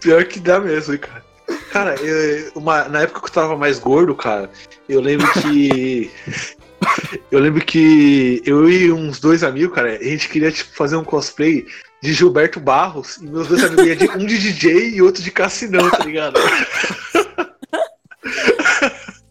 Pior 0.00 0.24
que 0.24 0.38
dá 0.40 0.60
mesmo, 0.60 0.94
hein, 0.94 1.00
cara. 1.00 1.24
Cara, 1.72 1.94
eu- 1.96 2.52
uma- 2.54 2.84
na 2.88 3.02
época 3.02 3.20
que 3.20 3.26
eu 3.26 3.32
tava 3.32 3.56
mais 3.56 3.78
gordo, 3.78 4.14
cara, 4.14 4.50
eu 4.88 5.00
lembro 5.00 5.26
que. 5.32 6.10
eu 7.30 7.38
lembro 7.40 7.64
que 7.64 8.42
eu 8.46 8.68
e 8.68 8.90
uns 8.92 9.18
dois 9.20 9.42
amigos, 9.42 9.74
cara, 9.74 9.96
a 9.96 10.02
gente 10.02 10.28
queria 10.28 10.50
tipo, 10.52 10.74
fazer 10.74 10.96
um 10.96 11.04
cosplay 11.04 11.66
de 12.02 12.12
Gilberto 12.12 12.60
Barros, 12.60 13.16
e 13.16 13.26
meus 13.26 13.48
dois 13.48 13.64
amigos 13.64 13.86
iam 13.86 13.96
de 13.96 14.24
um 14.24 14.26
de 14.26 14.38
DJ 14.38 14.90
e 14.90 15.02
outro 15.02 15.22
de 15.22 15.30
Cassinão, 15.30 15.90
tá 15.90 16.04
ligado? 16.04 16.38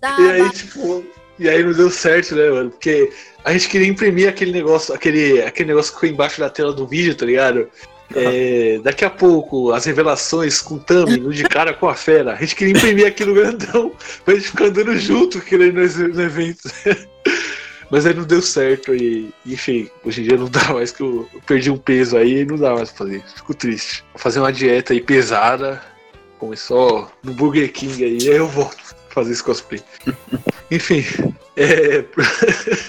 Dá, 0.06 0.18
E 0.20 0.32
aí, 0.32 0.44
dá. 0.44 0.50
tipo, 0.50 1.04
e 1.40 1.50
aí 1.50 1.64
não 1.64 1.74
deu 1.74 1.90
certo, 1.90 2.36
né, 2.36 2.50
mano? 2.50 2.70
Porque 2.70 3.12
a 3.44 3.52
gente 3.52 3.68
queria 3.68 3.88
imprimir 3.88 4.30
aquele 4.30 4.52
negócio, 4.52 4.94
aquele, 4.94 5.42
aquele 5.42 5.70
negócio 5.70 5.94
que 5.94 6.00
foi 6.00 6.10
embaixo 6.10 6.40
da 6.40 6.50
tela 6.50 6.72
do 6.72 6.86
vídeo, 6.86 7.16
tá 7.16 7.26
ligado? 7.26 7.68
É, 8.16 8.80
daqui 8.84 9.04
a 9.04 9.10
pouco, 9.10 9.72
as 9.72 9.86
revelações 9.86 10.62
com 10.62 10.76
o 10.76 10.80
Tami, 10.80 11.18
no 11.18 11.34
de 11.34 11.44
cara 11.44 11.74
com 11.74 11.90
a 11.90 11.96
fera. 11.96 12.34
A 12.34 12.36
gente 12.36 12.56
queria 12.56 12.74
imprimir 12.78 13.08
aquilo 13.08 13.34
grandão 13.34 13.92
pra 14.24 14.36
gente 14.36 14.50
ficar 14.50 14.66
andando 14.66 14.96
junto 14.96 15.42
querendo 15.42 15.82
no, 15.82 16.08
no 16.10 16.22
evento. 16.22 16.70
Mas 17.90 18.06
aí 18.06 18.14
não 18.14 18.24
deu 18.24 18.42
certo 18.42 18.96
e, 18.96 19.32
enfim, 19.46 19.90
hoje 20.04 20.22
em 20.22 20.24
dia 20.28 20.38
não 20.38 20.50
dá 20.50 20.74
mais 20.74 20.92
que 20.92 21.02
eu, 21.02 21.28
eu 21.34 21.42
perdi 21.42 21.70
um 21.70 21.78
peso 21.78 22.18
aí 22.18 22.42
e 22.42 22.46
não 22.46 22.58
dá 22.58 22.74
mais 22.74 22.90
pra 22.90 23.06
fazer. 23.06 23.24
Fico 23.36 23.54
triste. 23.54 24.04
Vou 24.14 24.20
fazer 24.22 24.40
uma 24.40 24.52
dieta 24.52 24.94
aí 24.94 25.02
pesada, 25.02 25.82
começou 26.40 27.12
no 27.24 27.32
Burger 27.34 27.72
King 27.72 28.04
aí, 28.04 28.18
aí 28.22 28.38
eu 28.38 28.48
volto 28.48 28.95
fazer 29.16 29.32
esse 29.32 29.44
cosplay. 29.44 29.82
Enfim, 30.70 31.04
é... 31.56 32.04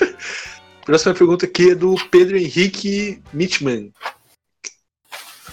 próxima 0.84 1.14
pergunta 1.14 1.46
aqui 1.46 1.70
é 1.70 1.74
do 1.74 1.94
Pedro 2.10 2.36
Henrique 2.36 3.22
Mitman. 3.32 3.92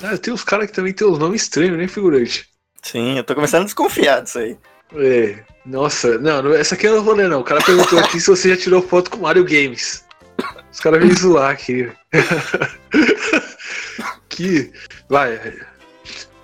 Ah, 0.02 0.18
tem 0.18 0.34
uns 0.34 0.44
caras 0.44 0.68
que 0.68 0.74
também 0.74 0.92
tem 0.92 1.08
os 1.08 1.20
nomes 1.20 1.44
estranhos, 1.44 1.78
né, 1.78 1.88
figurante? 1.88 2.50
Sim, 2.82 3.18
eu 3.18 3.24
tô 3.24 3.36
começando 3.36 3.62
a 3.62 3.66
desconfiar 3.66 4.22
disso 4.22 4.40
aí. 4.40 4.58
É, 4.96 5.44
nossa, 5.66 6.18
não, 6.18 6.42
não, 6.42 6.54
essa 6.54 6.76
aqui 6.76 6.88
eu 6.88 6.96
não 6.96 7.04
vou 7.04 7.14
ler 7.14 7.30
não. 7.30 7.40
O 7.40 7.44
cara 7.44 7.62
perguntou 7.62 8.00
aqui 8.00 8.20
se 8.20 8.28
você 8.28 8.50
já 8.50 8.58
tirou 8.58 8.82
foto 8.82 9.12
com 9.12 9.18
Mario 9.18 9.46
Games. 9.46 10.04
Os 10.72 10.80
caras 10.80 11.00
vêm 11.00 11.16
zoar 11.16 11.52
aqui. 11.52 11.90
que. 14.28 14.74
Vai. 15.08 15.40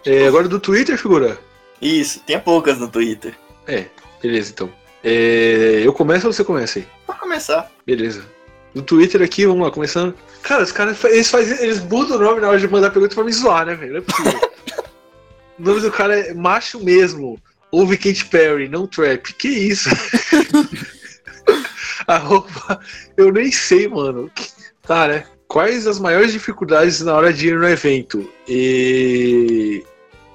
É, 0.05 0.27
agora 0.27 0.47
do 0.47 0.59
Twitter, 0.59 0.97
figura? 0.97 1.37
Isso, 1.81 2.21
tem 2.21 2.39
poucas 2.39 2.77
no 2.77 2.87
Twitter. 2.87 3.35
É, 3.67 3.85
beleza 4.21 4.51
então. 4.51 4.69
É, 5.03 5.81
eu 5.83 5.93
começo 5.93 6.27
ou 6.27 6.33
você 6.33 6.43
começa 6.43 6.79
aí? 6.79 6.87
Pra 7.05 7.15
começar. 7.15 7.71
Beleza. 7.85 8.23
No 8.73 8.81
Twitter 8.81 9.21
aqui, 9.21 9.45
vamos 9.45 9.63
lá, 9.63 9.71
começando. 9.71 10.13
Cara, 10.41 10.63
os 10.63 10.71
caras 10.71 11.03
eles, 11.05 11.29
fazem, 11.29 11.57
eles 11.61 11.79
mudam 11.79 12.17
o 12.17 12.21
nome 12.21 12.41
na 12.41 12.49
hora 12.49 12.59
de 12.59 12.67
mandar 12.67 12.91
pergunta 12.91 13.15
pra 13.15 13.23
me 13.23 13.33
zoar, 13.33 13.65
né, 13.65 13.75
velho? 13.75 13.93
Não 13.93 13.99
é 13.99 14.01
possível. 14.01 14.39
o 15.59 15.63
nome 15.63 15.81
do 15.81 15.91
cara 15.91 16.19
é 16.19 16.33
macho 16.33 16.83
mesmo. 16.83 17.39
Ouve 17.71 17.97
Kate 17.97 18.25
Perry, 18.25 18.67
não 18.67 18.87
trap. 18.87 19.33
Que 19.33 19.47
isso? 19.47 19.89
A 22.07 22.17
roupa, 22.17 22.79
eu 23.15 23.31
nem 23.31 23.51
sei, 23.51 23.87
mano. 23.87 24.31
Tá, 24.81 25.07
né? 25.07 25.25
Quais 25.47 25.87
as 25.87 25.99
maiores 25.99 26.31
dificuldades 26.31 27.01
na 27.01 27.15
hora 27.15 27.31
de 27.31 27.49
ir 27.49 27.59
no 27.59 27.67
evento? 27.67 28.27
E. 28.47 29.83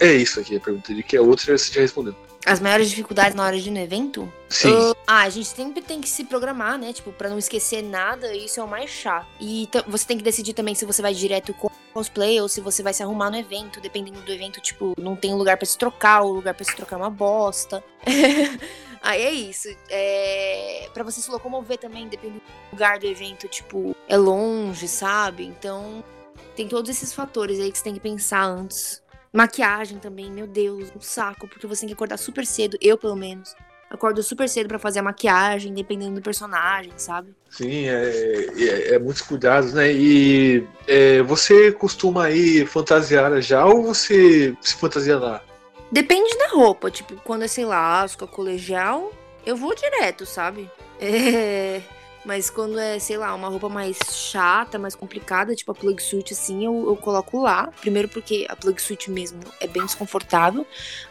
É 0.05 0.12
isso 0.12 0.38
aqui 0.38 0.55
a 0.55 0.61
pergunta 0.61 0.88
dele, 0.88 1.02
que 1.02 1.16
a 1.16 1.22
outra 1.22 1.57
você 1.57 1.72
já 1.72 1.80
respondeu. 1.80 2.14
As 2.44 2.61
maiores 2.61 2.90
dificuldades 2.90 3.34
na 3.34 3.42
hora 3.42 3.59
de 3.59 3.70
ir 3.70 3.72
no 3.72 3.78
evento? 3.78 4.30
Sim. 4.50 4.70
Ah, 5.07 5.20
ah, 5.20 5.22
a 5.22 5.30
gente 5.30 5.48
sempre 5.48 5.80
tem 5.80 5.98
que 5.98 6.09
se 6.09 6.24
programar, 6.24 6.78
né? 6.78 6.92
Tipo, 6.92 7.11
pra 7.11 7.30
não 7.30 7.38
esquecer 7.38 7.82
nada, 7.82 8.34
isso 8.36 8.61
é 8.61 8.62
o 8.62 8.68
mais 8.68 8.90
chato. 8.90 9.26
E 9.40 9.66
você 9.88 10.07
tem 10.07 10.18
que 10.18 10.22
decidir 10.22 10.52
também 10.52 10.74
se 10.74 10.84
você 10.84 11.00
vai 11.00 11.14
direto 11.14 11.55
com 11.55 11.70
cosplay 11.94 12.38
ou 12.42 12.46
se 12.46 12.61
você 12.61 12.82
vai 12.82 12.92
se 12.92 13.02
arrumar 13.02 13.30
no 13.30 13.38
evento. 13.38 13.80
Dependendo 13.80 14.20
do 14.20 14.30
evento, 14.30 14.61
tipo, 14.61 14.92
não 14.98 15.16
tem 15.16 15.32
lugar 15.32 15.57
pra 15.57 15.64
se 15.64 15.78
trocar, 15.78 16.20
o 16.20 16.32
lugar 16.32 16.52
pra 16.52 16.66
se 16.66 16.76
trocar 16.76 16.96
é 16.96 16.98
uma 16.98 17.09
bosta. 17.09 17.82
Aí 19.00 19.22
é 19.22 19.30
isso. 19.30 19.68
É... 19.88 20.90
Pra 20.92 21.02
você 21.02 21.22
se 21.22 21.30
locomover 21.30 21.78
também, 21.78 22.09
dependendo 22.09 22.40
do 22.40 22.72
lugar 22.72 22.98
do 22.98 23.07
evento, 23.07 23.48
tipo, 23.48 23.96
é 24.07 24.18
longe, 24.18 24.86
sabe? 24.86 25.46
Então, 25.46 26.05
tem 26.55 26.68
todos 26.68 26.90
esses 26.90 27.12
fatores 27.12 27.59
aí 27.59 27.70
que 27.70 27.78
você 27.78 27.84
tem 27.84 27.94
que 27.94 28.00
pensar 28.00 28.44
antes. 28.44 29.02
Maquiagem 29.35 29.99
também, 29.99 30.30
meu 30.30 30.47
Deus, 30.47 30.93
um 30.97 31.01
saco, 31.01 31.49
porque 31.49 31.66
você 31.66 31.80
tem 31.80 31.89
que 31.89 31.95
acordar 31.95 32.16
super 32.16 32.47
cedo, 32.47 32.78
eu 32.80 32.97
pelo 32.97 33.16
menos. 33.16 33.57
Acordo 33.91 34.22
super 34.22 34.49
cedo 34.49 34.68
pra 34.68 34.78
fazer 34.78 35.01
a 35.01 35.03
maquiagem, 35.03 35.74
dependendo 35.74 36.14
do 36.14 36.22
personagem, 36.22 36.93
sabe? 36.97 37.35
Sim, 37.51 37.89
é, 37.89 38.47
é, 38.57 38.95
é 38.95 38.99
muitos 39.01 39.22
cuidados, 39.22 39.74
né? 39.74 39.93
E 39.93 40.64
é, 40.87 41.20
você 41.22 41.72
costuma 41.72 42.30
ir 42.30 42.64
fantasiada 42.68 43.43
já 43.43 43.66
ou 43.66 43.82
você 43.82 44.57
se 44.61 44.76
fantasia 44.76 45.18
lá? 45.18 45.43
Depende 45.91 46.39
da 46.39 46.49
roupa, 46.51 46.89
tipo, 46.89 47.16
quando 47.24 47.43
é, 47.43 47.49
sei 47.49 47.64
lá, 47.64 48.03
Asca 48.03 48.28
colegial, 48.28 49.12
eu 49.45 49.57
vou 49.57 49.74
direto, 49.74 50.24
sabe? 50.24 50.70
É... 51.01 51.82
Mas 52.25 52.49
quando 52.49 52.79
é, 52.79 52.99
sei 52.99 53.18
lá, 53.18 53.35
uma 53.35 53.49
roupa 53.49 53.68
mais 53.68 53.99
chata, 54.11 54.79
mais 54.79 54.95
complicada, 54.95 55.55
tipo 55.55 55.70
a 55.70 55.75
plug 55.75 56.03
suit, 56.03 56.33
assim, 56.33 56.64
eu, 56.64 56.87
eu 56.87 56.97
coloco 56.97 57.43
lá. 57.43 57.70
Primeiro 57.81 58.09
porque 58.09 58.47
a 58.49 58.57
plug 58.57 58.81
suit 58.81 59.11
mesmo 59.11 59.41
é 59.61 59.66
bem 59.66 59.85
desconfortável. 59.85 60.66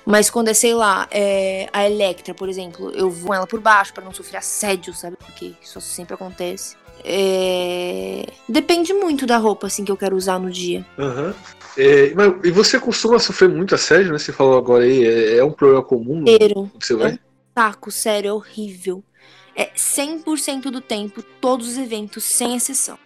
Mas 0.06 0.30
quando 0.30 0.48
é, 0.48 0.54
sei 0.54 0.74
lá, 0.74 1.08
é, 1.12 1.70
a 1.72 1.86
Electra, 1.88 2.34
por 2.34 2.50
exemplo, 2.50 2.90
eu 2.92 3.10
vou 3.10 3.34
ela 3.34 3.46
por 3.46 3.60
baixo 3.60 3.94
pra 3.94 4.04
não 4.04 4.14
sofrer 4.14 4.38
assédio, 4.38 4.94
sabe? 4.94 5.16
Porque 5.18 5.54
isso 5.62 5.80
sempre 5.80 6.16
acontece. 6.16 6.76
É... 7.04 8.26
Depende 8.48 8.94
muito 8.94 9.26
da 9.26 9.38
roupa, 9.38 9.68
assim, 9.68 9.84
que 9.84 9.92
eu 9.92 9.98
quero 9.98 10.16
usar 10.16 10.40
no 10.40 10.50
dia. 10.50 10.86
Aham. 10.98 11.34
É, 11.78 12.14
mas- 12.14 12.34
e 12.44 12.52
você 12.52 12.80
costuma 12.80 13.20
sofrer 13.20 13.50
muito 13.50 13.76
assédio, 13.76 14.12
né? 14.12 14.18
Você 14.18 14.32
falou 14.32 14.58
agora 14.58 14.84
aí, 14.84 15.06
é, 15.06 15.38
é 15.38 15.44
um 15.44 15.52
problema 15.52 15.84
comum 15.84 16.22
Inteiro. 16.22 16.72
você 16.80 16.96
vai? 16.96 17.20
Saco, 17.58 17.92
sério, 17.92 18.30
é 18.30 18.34
horrível. 18.34 19.04
É 19.56 19.72
100% 19.76 20.64
do 20.72 20.82
tempo, 20.82 21.22
todos 21.40 21.68
os 21.68 21.78
eventos, 21.78 22.24
sem 22.24 22.56
exceção. 22.56 22.98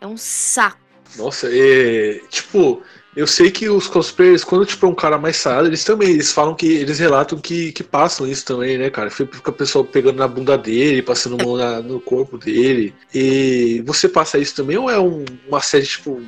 É 0.00 0.06
um 0.06 0.16
saco. 0.16 0.78
Nossa, 1.16 1.48
é, 1.52 2.20
tipo, 2.30 2.82
eu 3.14 3.26
sei 3.26 3.50
que 3.50 3.68
os 3.68 3.86
cosplayers, 3.86 4.42
quando 4.42 4.64
tipo, 4.64 4.86
é 4.86 4.88
um 4.88 4.94
cara 4.94 5.18
mais 5.18 5.36
sarado, 5.36 5.66
eles 5.68 5.84
também, 5.84 6.10
eles 6.10 6.32
falam 6.32 6.54
que, 6.54 6.66
eles 6.66 6.98
relatam 6.98 7.38
que, 7.38 7.70
que 7.72 7.84
passam 7.84 8.26
isso 8.26 8.44
também, 8.46 8.78
né, 8.78 8.88
cara? 8.88 9.10
Fica 9.10 9.50
a 9.50 9.54
pessoa 9.54 9.84
pegando 9.84 10.16
na 10.18 10.26
bunda 10.28 10.56
dele, 10.56 11.02
passando 11.02 11.36
mão 11.44 11.56
na- 11.56 11.82
no 11.82 12.00
corpo 12.00 12.38
dele. 12.38 12.94
E 13.14 13.82
você 13.84 14.08
passa 14.08 14.38
isso 14.38 14.54
também 14.54 14.78
ou 14.78 14.88
é 14.88 14.98
um, 14.98 15.24
uma 15.46 15.60
série, 15.60 15.86
tipo, 15.86 16.22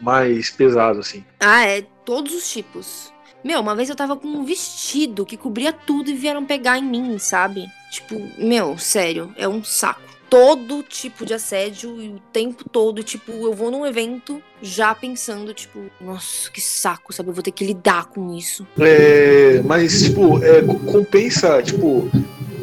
mais 0.00 0.50
pesado, 0.50 1.00
assim? 1.00 1.24
Ah, 1.40 1.66
é 1.66 1.82
todos 2.04 2.32
os 2.34 2.48
tipos. 2.48 3.12
Meu, 3.42 3.60
uma 3.60 3.74
vez 3.74 3.88
eu 3.88 3.96
tava 3.96 4.16
com 4.16 4.28
um 4.28 4.44
vestido 4.44 5.26
que 5.26 5.36
cobria 5.36 5.72
tudo 5.72 6.10
e 6.10 6.14
vieram 6.14 6.44
pegar 6.44 6.78
em 6.78 6.84
mim, 6.84 7.18
sabe? 7.18 7.66
Tipo, 7.90 8.20
meu, 8.38 8.76
sério, 8.78 9.32
é 9.36 9.48
um 9.48 9.62
saco. 9.64 10.02
Todo 10.30 10.82
tipo 10.82 11.24
de 11.24 11.32
assédio 11.32 12.02
e 12.02 12.08
o 12.10 12.20
tempo 12.32 12.68
todo, 12.68 13.02
tipo, 13.02 13.32
eu 13.32 13.54
vou 13.54 13.70
num 13.70 13.86
evento 13.86 14.42
já 14.60 14.94
pensando, 14.94 15.54
tipo, 15.54 15.86
nossa, 15.98 16.50
que 16.50 16.60
saco, 16.60 17.14
sabe? 17.14 17.30
Eu 17.30 17.32
vou 17.34 17.42
ter 17.42 17.50
que 17.50 17.64
lidar 17.64 18.06
com 18.10 18.34
isso. 18.36 18.66
É, 18.78 19.62
mas, 19.64 20.02
tipo, 20.02 20.42
é, 20.44 20.60
co- 20.60 20.78
compensa, 20.80 21.62
tipo, 21.62 22.10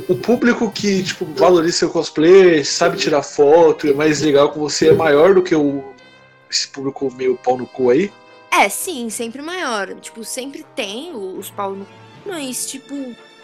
o 0.08 0.16
público 0.16 0.70
que, 0.72 1.02
tipo, 1.02 1.26
valoriza 1.26 1.78
seu 1.80 1.90
cosplay, 1.90 2.64
sabe 2.64 2.98
tirar 2.98 3.24
foto, 3.24 3.88
é 3.88 3.94
mais 3.94 4.22
legal 4.22 4.52
com 4.52 4.60
você, 4.60 4.90
é 4.90 4.94
maior 4.94 5.34
do 5.34 5.42
que 5.42 5.56
o, 5.56 5.84
esse 6.48 6.68
público 6.68 7.12
meio 7.16 7.36
pau 7.36 7.58
no 7.58 7.66
cu 7.66 7.90
aí? 7.90 8.12
É, 8.52 8.70
sim, 8.70 9.10
sempre 9.10 9.42
maior. 9.42 9.96
Tipo, 9.96 10.24
sempre 10.24 10.64
tem 10.76 11.16
os 11.16 11.50
pau 11.50 11.72
no 11.72 11.86
cu, 11.86 11.92
mas, 12.28 12.68
tipo, 12.70 12.94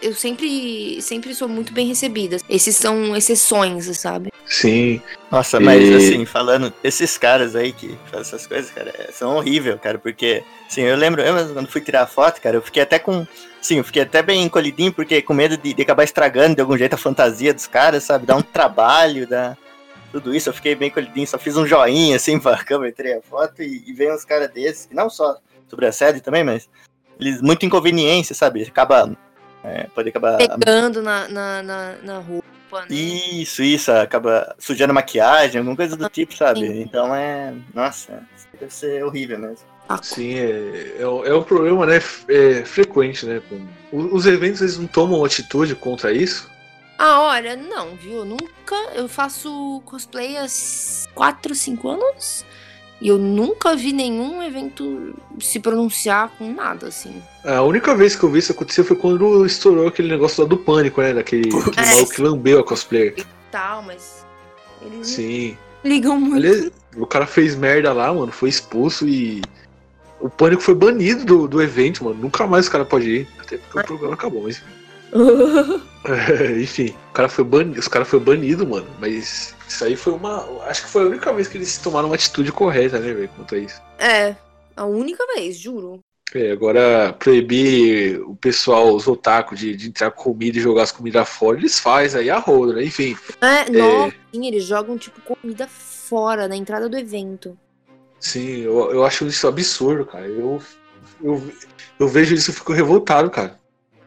eu 0.02 0.14
sempre, 0.14 1.00
sempre 1.00 1.34
sou 1.34 1.48
muito 1.48 1.72
bem 1.72 1.86
recebida. 1.86 2.36
Esses 2.48 2.76
são 2.76 3.16
exceções, 3.16 3.86
sabe? 3.98 4.30
Sim. 4.46 5.00
Nossa, 5.30 5.58
mas 5.60 5.88
E- 5.88 5.94
assim, 5.94 6.26
falando, 6.26 6.72
esses 6.82 7.16
caras 7.16 7.54
aí 7.56 7.72
que 7.72 7.96
fazem 8.10 8.20
essas 8.20 8.46
coisas, 8.46 8.70
cara, 8.70 8.92
é- 8.98 9.12
são 9.12 9.36
horríveis, 9.36 9.80
cara, 9.80 9.98
porque, 9.98 10.42
assim, 10.68 10.82
eu 10.82 10.96
lembro, 10.96 11.22
eu 11.22 11.32
mesmo 11.32 11.54
quando 11.54 11.68
fui 11.68 11.80
tirar 11.80 12.06
foto, 12.06 12.40
cara, 12.40 12.56
eu 12.56 12.62
fiquei 12.62 12.82
até 12.82 12.98
com, 12.98 13.26
sim, 13.60 13.78
eu 13.78 13.84
fiquei 13.84 14.02
até 14.02 14.20
bem 14.22 14.42
encolhidinho, 14.42 14.92
porque 14.92 15.22
com 15.22 15.32
medo 15.32 15.56
de, 15.56 15.72
de 15.72 15.82
acabar 15.82 16.04
estragando 16.04 16.56
de 16.56 16.60
algum 16.60 16.76
jeito 16.76 16.94
a 16.94 16.98
fantasia 16.98 17.54
dos 17.54 17.66
caras, 17.66 18.04
sabe, 18.04 18.26
dá 18.26 18.36
um 18.36 18.42
trabalho, 18.42 19.26
dá 19.26 19.56
tudo 20.10 20.34
isso, 20.34 20.50
eu 20.50 20.52
fiquei 20.52 20.74
bem 20.74 20.88
encolhidinho, 20.88 21.26
só 21.26 21.38
fiz 21.38 21.56
um 21.56 21.66
joinha, 21.66 22.16
assim, 22.16 22.38
pra 22.40 22.62
câmera, 22.62 22.92
tirei 22.92 23.14
a 23.14 23.22
foto 23.22 23.62
e, 23.62 23.82
e 23.86 23.92
veio 23.92 24.14
uns 24.14 24.24
caras 24.24 24.50
desses, 24.50 24.84
que 24.86 24.94
não 24.94 25.08
só 25.08 25.36
sobre 25.68 25.86
assédio 25.86 26.20
também, 26.20 26.44
mas 26.44 26.68
eles, 27.18 27.40
muita 27.40 27.64
inconveniência, 27.64 28.34
sabe, 28.34 28.62
acaba, 28.64 29.10
é, 29.64 29.86
pode 29.94 30.08
acabar 30.08 30.36
Pegando 30.38 31.02
na, 31.02 31.28
na, 31.28 31.62
na, 31.62 31.92
na 32.02 32.18
roupa, 32.18 32.80
né? 32.80 32.86
isso, 32.90 33.62
isso, 33.62 33.92
acaba 33.92 34.54
sujando 34.58 34.94
maquiagem, 34.94 35.58
alguma 35.58 35.76
coisa 35.76 35.96
do 35.96 36.08
tipo, 36.08 36.34
sabe? 36.36 36.60
Sim. 36.60 36.80
Então 36.82 37.14
é. 37.14 37.54
Nossa, 37.74 38.22
deve 38.58 38.72
ser 38.72 39.04
horrível 39.04 39.38
mesmo. 39.38 39.72
Saco. 39.88 40.06
Sim, 40.06 40.34
é, 40.34 40.96
é, 41.00 41.06
um- 41.06 41.24
é 41.24 41.34
um 41.34 41.42
problema, 41.42 41.84
né, 41.84 41.96
é, 42.28 42.64
frequente, 42.64 43.26
né? 43.26 43.42
os 43.92 44.24
eventos, 44.26 44.62
eles 44.62 44.78
não 44.78 44.86
tomam 44.86 45.22
atitude 45.24 45.74
contra 45.74 46.12
isso? 46.12 46.50
Ah, 46.98 47.20
olha, 47.20 47.56
não, 47.56 47.96
viu? 47.96 48.24
Nunca. 48.24 48.76
Eu 48.94 49.08
faço 49.08 49.82
cosplay 49.84 50.36
há 50.38 50.46
4, 51.14 51.54
5 51.54 51.88
anos. 51.88 52.44
E 53.02 53.08
eu 53.08 53.18
nunca 53.18 53.74
vi 53.74 53.92
nenhum 53.92 54.40
evento 54.40 55.12
se 55.40 55.58
pronunciar 55.58 56.30
com 56.38 56.52
nada, 56.52 56.86
assim. 56.86 57.20
A 57.44 57.60
única 57.62 57.96
vez 57.96 58.14
que 58.14 58.22
eu 58.22 58.30
vi 58.30 58.38
isso 58.38 58.52
acontecer 58.52 58.84
foi 58.84 58.96
quando 58.96 59.44
estourou 59.44 59.88
aquele 59.88 60.06
negócio 60.08 60.40
lá 60.40 60.48
do 60.48 60.56
pânico, 60.56 61.02
né? 61.02 61.12
Daquele 61.12 61.48
aquele 61.48 61.80
É. 61.80 61.90
maluco 61.94 62.12
que 62.14 62.22
lambeu 62.22 62.60
a 62.60 62.64
cosplayer. 62.64 63.14
E 63.18 63.24
tal, 63.50 63.82
mas. 63.82 64.24
Eles 64.80 65.08
Sim. 65.08 65.56
ligam 65.82 66.16
muito. 66.20 66.36
Aliás, 66.36 66.70
o 66.96 67.04
cara 67.04 67.26
fez 67.26 67.56
merda 67.56 67.92
lá, 67.92 68.14
mano, 68.14 68.30
foi 68.30 68.48
expulso 68.48 69.08
e. 69.08 69.42
O 70.20 70.30
pânico 70.30 70.62
foi 70.62 70.74
banido 70.76 71.24
do, 71.24 71.48
do 71.48 71.60
evento, 71.60 72.04
mano. 72.04 72.16
Nunca 72.20 72.46
mais 72.46 72.68
o 72.68 72.70
cara 72.70 72.84
pode 72.84 73.10
ir. 73.10 73.28
Até 73.40 73.56
porque 73.58 73.80
o 73.80 73.84
programa 73.84 74.14
acabou, 74.14 74.44
mas. 74.44 74.62
Enfim, 76.60 76.94
o 77.10 77.12
cara 77.12 77.28
foi 77.28 77.44
banido, 77.44 77.78
os 77.78 77.88
caras 77.88 78.08
foram 78.08 78.24
banidos, 78.24 78.66
mano. 78.66 78.86
Mas 78.98 79.54
isso 79.68 79.84
aí 79.84 79.96
foi 79.96 80.12
uma. 80.12 80.44
Acho 80.64 80.82
que 80.82 80.90
foi 80.90 81.02
a 81.02 81.06
única 81.06 81.32
vez 81.32 81.48
que 81.48 81.58
eles 81.58 81.78
tomaram 81.78 82.08
uma 82.08 82.14
atitude 82.14 82.50
correta, 82.50 82.98
né, 82.98 83.12
velho, 83.12 83.30
quanto 83.36 83.54
a 83.54 83.58
isso. 83.58 83.80
é, 83.98 84.34
a 84.76 84.84
única 84.84 85.24
vez, 85.34 85.56
juro. 85.58 86.00
É, 86.34 86.50
agora 86.50 87.12
proibir 87.12 88.20
o 88.22 88.34
pessoal, 88.34 88.94
os 88.94 89.06
otaku, 89.06 89.54
de, 89.54 89.76
de 89.76 89.88
entrar 89.88 90.10
com 90.10 90.22
comida 90.22 90.56
e 90.56 90.62
jogar 90.62 90.84
as 90.84 90.92
comidas 90.92 91.28
fora, 91.28 91.58
eles 91.58 91.78
fazem 91.78 92.22
aí 92.22 92.30
a 92.30 92.38
roda, 92.38 92.72
né? 92.72 92.84
Enfim. 92.84 93.14
É, 93.40 93.70
nossa, 93.70 94.16
sim, 94.32 94.46
eles 94.46 94.64
jogam, 94.64 94.96
tipo, 94.96 95.20
comida 95.20 95.68
fora 95.68 96.48
na 96.48 96.56
entrada 96.56 96.88
do 96.88 96.96
evento. 96.96 97.56
Sim, 98.18 98.60
eu, 98.60 98.92
eu 98.92 99.04
acho 99.04 99.26
isso 99.26 99.46
absurdo, 99.46 100.06
cara. 100.06 100.26
Eu, 100.26 100.62
eu, 101.22 101.52
eu 101.98 102.08
vejo 102.08 102.34
isso 102.34 102.50
e 102.50 102.54
fico 102.54 102.72
revoltado, 102.72 103.30
cara. 103.30 103.60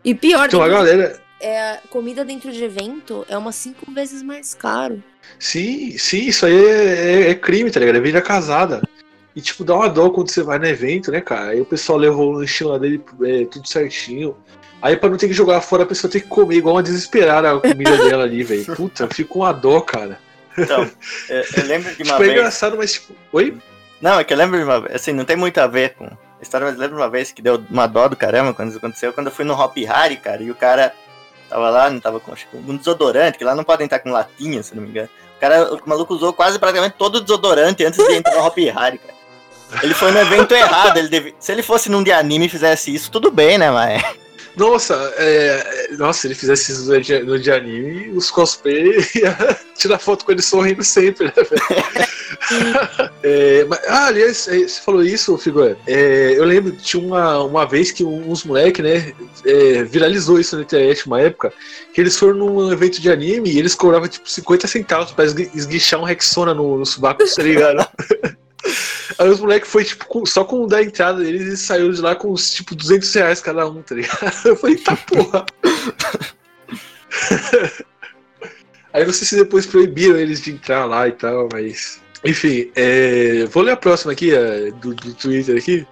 E 0.06 0.14
pior, 0.14 0.45
Então 0.47 0.62
a 0.62 0.70
galera. 0.70 1.20
é, 1.41 1.80
comida 1.89 2.24
dentro 2.24 2.51
de 2.51 2.64
evento 2.64 3.26
é 3.28 3.36
umas 3.38 3.56
cinco 3.56 3.91
vezes 3.91 4.22
mais 4.22 4.53
caro. 4.53 5.03
Sim, 5.39 5.97
sim, 5.97 6.28
isso 6.28 6.45
aí 6.45 6.56
é, 6.56 6.93
é- 7.26 7.30
é 7.32 7.36
crime, 7.36 7.72
tá 7.72 7.80
ligado? 7.80 7.95
É 7.95 7.99
vida 7.99 8.22
casada. 8.22 8.82
E 9.36 9.41
tipo, 9.41 9.64
dá 9.66 9.76
uma 9.76 9.89
dó 9.89 10.10
quando 10.12 10.30
você 10.30 10.41
vai 10.43 10.58
no 10.60 10.66
evento, 10.68 11.12
né, 11.12 11.20
cara? 11.20 11.51
Aí 11.51 11.60
o 11.60 11.66
pessoal 11.66 11.97
levou 11.97 12.30
o 12.30 12.38
lanchinho 12.38 12.70
lá 12.70 12.78
dele, 12.78 13.03
é, 13.24 13.45
tudo 13.45 13.68
certinho. 13.68 14.38
Aí 14.82 14.95
pra 14.95 15.10
não 15.10 15.18
ter 15.18 15.28
que 15.28 15.34
jogar 15.34 15.60
fora, 15.62 15.84
a 15.84 15.88
pessoa 15.88 16.10
tem 16.12 16.22
que 16.22 16.28
comer 16.28 16.58
igual 16.58 16.76
uma 16.76 16.84
desesperada 16.84 17.51
a 17.51 17.60
comida 17.60 17.97
dela 17.97 18.24
ali, 18.24 18.43
velho. 18.43 18.64
Puta, 18.78 19.03
eu 19.03 19.10
fico 19.14 19.34
com 19.34 19.39
uma 19.39 19.51
dó, 19.51 19.82
cara. 19.82 20.20
Então, 20.58 20.84
eu, 21.28 21.38
eu 21.58 21.66
lembro 21.66 21.89
de 21.95 22.03
uma 22.03 22.12
Tipo, 22.12 22.24
é 22.24 22.26
vez. 22.28 22.32
engraçado, 22.32 22.78
mas 22.78 22.93
tipo. 22.93 23.14
Oi? 23.34 23.58
Não, 23.99 24.20
é 24.20 24.24
que 24.24 24.32
eu 24.34 24.38
lembro 24.38 24.58
de 24.58 24.64
uma 24.64 24.80
vez, 24.82 24.95
assim, 24.95 25.12
não 25.12 25.26
tem 25.26 25.36
muito 25.36 25.58
a 25.58 25.68
ver 25.68 25.95
com 25.95 26.08
história, 26.45 26.71
de 26.71 26.93
uma 26.93 27.09
vez 27.09 27.31
que 27.31 27.41
deu 27.41 27.63
uma 27.69 27.87
dó 27.87 28.07
do 28.07 28.15
caramba 28.15 28.53
quando 28.53 28.69
isso 28.69 28.77
aconteceu, 28.77 29.13
quando 29.13 29.27
eu 29.27 29.33
fui 29.33 29.45
no 29.45 29.53
Hop 29.53 29.75
Harry, 29.77 30.17
cara, 30.17 30.41
e 30.41 30.51
o 30.51 30.55
cara 30.55 30.93
tava 31.49 31.69
lá, 31.69 31.89
não 31.89 31.99
tava 31.99 32.19
com, 32.19 32.33
um 32.53 32.77
desodorante, 32.77 33.37
que 33.37 33.43
lá 33.43 33.55
não 33.55 33.63
podem 33.63 33.85
estar 33.85 33.99
com 33.99 34.11
latinha, 34.11 34.63
se 34.63 34.75
não 34.75 34.83
me 34.83 34.89
engano. 34.89 35.09
O 35.37 35.39
cara, 35.39 35.73
o 35.73 35.79
maluco 35.85 36.13
usou 36.13 36.33
quase 36.33 36.57
praticamente 36.57 36.95
todo 36.97 37.15
o 37.15 37.21
desodorante 37.21 37.85
antes 37.85 38.05
de 38.05 38.13
entrar 38.13 38.35
no 38.35 38.45
Hop 38.45 38.57
Harry, 38.57 38.97
cara. 38.97 39.15
Ele 39.83 39.93
foi 39.93 40.11
no 40.11 40.19
evento 40.19 40.53
errado, 40.53 40.97
ele 40.97 41.09
deve... 41.09 41.35
se 41.39 41.51
ele 41.51 41.63
fosse 41.63 41.89
num 41.89 42.03
de 42.03 42.11
anime 42.11 42.45
e 42.45 42.49
fizesse 42.49 42.93
isso, 42.93 43.11
tudo 43.11 43.31
bem, 43.31 43.57
né, 43.57 43.71
mas... 43.71 44.03
Nossa, 44.58 44.93
é, 45.18 45.88
é, 45.91 45.97
nossa, 45.97 46.22
se 46.22 46.28
ele 46.28 46.36
fizesse 46.36 46.72
isso 46.72 46.89
no 46.89 47.01
de, 47.01 47.20
no 47.20 47.38
de 47.39 47.51
anime, 47.51 48.10
os 48.12 48.32
cosplay 48.32 48.97
ia 49.16 49.60
tirar 49.76 49.99
foto 49.99 50.24
com 50.24 50.32
ele 50.32 50.41
sorrindo 50.41 50.84
sempre, 50.84 51.26
né, 51.28 51.34
velho? 51.36 52.06
É, 53.24 53.66
mas- 53.66 53.80
ah, 53.88 54.08
aliás, 54.08 54.47
é, 54.47 54.60
você 54.60 54.82
falou 54.82 55.03
isso, 55.03 55.38
Figura. 55.38 55.78
É, 55.88 56.34
eu 56.38 56.43
lembro, 56.43 56.72
tinha 56.74 57.01
uma, 57.01 57.39
uma 57.43 57.66
vez 57.66 57.91
que 57.91 58.03
uns 58.03 58.43
moleques, 58.43 58.84
né, 58.84 59.14
é, 59.45 59.84
viralizou 59.84 60.39
isso 60.39 60.56
na 60.56 60.64
internet 60.64 61.06
uma 61.08 61.22
época, 61.22 61.53
que 61.93 62.01
eles 62.01 62.18
foram 62.18 62.36
num 62.36 62.72
evento 62.72 62.99
de 63.01 63.10
anime 63.12 63.51
e 63.51 63.60
eles 63.60 63.74
cobravam 63.76 64.08
tipo 64.08 64.30
50 64.30 64.68
centavos 64.68 65.12
pra 65.12 65.26
esgui- 65.26 65.49
esguichar 65.56 65.99
um 65.99 66.03
Rexona 66.03 66.53
no, 66.53 66.78
no 66.78 66.86
subaco, 66.86 67.24
tá 67.36 67.43
ligado? 67.43 67.88
Aí 69.18 69.30
os 69.30 69.39
moleques 69.39 69.70
foi 69.70 69.84
tipo 69.86 70.05
com- 70.07 70.26
só 70.26 70.43
com 70.43 70.63
o 70.63 70.68
da 70.68 70.84
entrada 70.84 71.24
deles 71.24 71.43
e 71.47 71.57
saiu 71.57 71.91
de 71.91 72.01
lá 72.01 72.16
com 72.16 72.32
uns 72.32 72.53
tipo 72.53 72.76
200 72.76 73.11
reais 73.13 73.41
cada 73.41 73.68
um, 73.68 73.82
tá 73.82 73.95
ligado? 73.95 74.34
Eu 74.45 74.55
falei, 74.55 74.76
tá 74.78 74.95
porra. 74.97 75.45
Aí 78.93 79.05
não 79.05 79.13
sei 79.13 79.28
se 79.28 79.36
depois 79.36 79.66
proibiram 79.66 80.18
eles 80.18 80.41
de 80.41 80.51
entrar 80.51 80.86
lá 80.86 81.07
e 81.07 81.11
tal, 81.11 81.49
mas. 81.51 82.01
Enfim, 82.24 82.72
é, 82.76 83.45
vou 83.51 83.61
ler 83.61 83.74
a 83.74 83.78
próxima 83.78 84.13
aqui, 84.13 84.34
é, 84.34 84.72
do, 84.72 84.95
do 84.95 85.13
Twitter 85.13 85.57
aqui, 85.57 85.86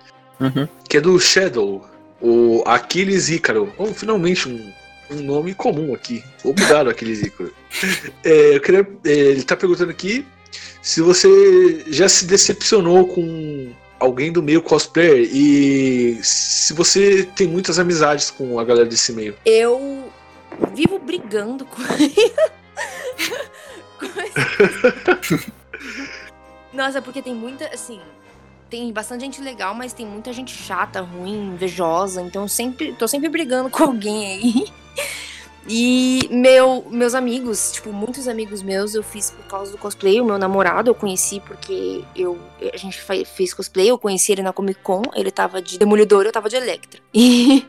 que 0.89 0.97
é 0.97 1.01
do 1.01 1.19
Shadow, 1.19 1.85
o 2.21 2.63
Aquiles 2.65 3.29
Ícaro. 3.29 3.71
Oh, 3.77 3.85
finalmente 3.87 4.47
um, 4.49 4.73
um 5.11 5.21
nome 5.21 5.53
comum 5.53 5.93
aqui. 5.93 6.23
Obrigado, 6.43 6.89
Aquiles 6.89 7.21
Ícaro. 7.21 7.53
É, 8.23 8.55
eu 8.55 8.61
queria, 8.61 8.87
é, 9.05 9.09
ele 9.11 9.43
tá 9.43 9.55
perguntando 9.57 9.89
aqui 9.91 10.25
se 10.81 11.01
você 11.01 11.85
já 11.87 12.09
se 12.09 12.25
decepcionou 12.25 13.07
com 13.07 13.71
alguém 13.99 14.31
do 14.31 14.43
meio 14.43 14.61
cosplayer 14.61 15.27
e 15.33 16.19
se 16.21 16.73
você 16.73 17.27
tem 17.35 17.47
muitas 17.47 17.79
amizades 17.79 18.29
com 18.29 18.59
a 18.59 18.63
galera 18.63 18.87
desse 18.87 19.11
meio. 19.13 19.35
Eu 19.45 20.11
vivo 20.73 20.99
brigando 20.99 21.65
com 21.65 21.81
Nossa, 26.73 27.01
porque 27.01 27.21
tem 27.21 27.33
muita, 27.33 27.67
assim, 27.67 28.01
tem 28.69 28.91
bastante 28.91 29.21
gente 29.21 29.41
legal, 29.41 29.73
mas 29.75 29.93
tem 29.93 30.05
muita 30.05 30.33
gente 30.33 30.51
chata, 30.51 31.01
ruim, 31.01 31.53
invejosa, 31.53 32.21
então 32.21 32.41
eu 32.41 32.47
sempre, 32.47 32.93
tô 32.93 33.07
sempre 33.07 33.29
brigando 33.29 33.69
com 33.69 33.83
alguém 33.83 34.25
aí. 34.25 34.65
E 35.67 36.27
meu, 36.29 36.85
meus 36.89 37.13
amigos, 37.13 37.71
tipo, 37.71 37.91
muitos 37.93 38.27
amigos 38.27 38.61
meus 38.61 38.95
eu 38.95 39.03
fiz 39.03 39.31
por 39.31 39.45
causa 39.45 39.71
do 39.71 39.77
cosplay. 39.77 40.19
O 40.19 40.25
meu 40.25 40.37
namorado 40.37 40.89
eu 40.89 40.95
conheci 40.95 41.39
porque 41.39 42.03
eu, 42.15 42.37
a 42.73 42.77
gente 42.77 42.99
fez 43.25 43.53
cosplay, 43.53 43.89
eu 43.89 43.97
conheci 43.97 44.31
ele 44.33 44.41
na 44.41 44.51
Comic 44.51 44.81
Con, 44.81 45.01
ele 45.15 45.31
tava 45.31 45.61
de 45.61 45.77
Demolidor, 45.77 46.25
eu 46.25 46.31
tava 46.31 46.49
de 46.49 46.55
Electra. 46.55 47.01
E, 47.15 47.65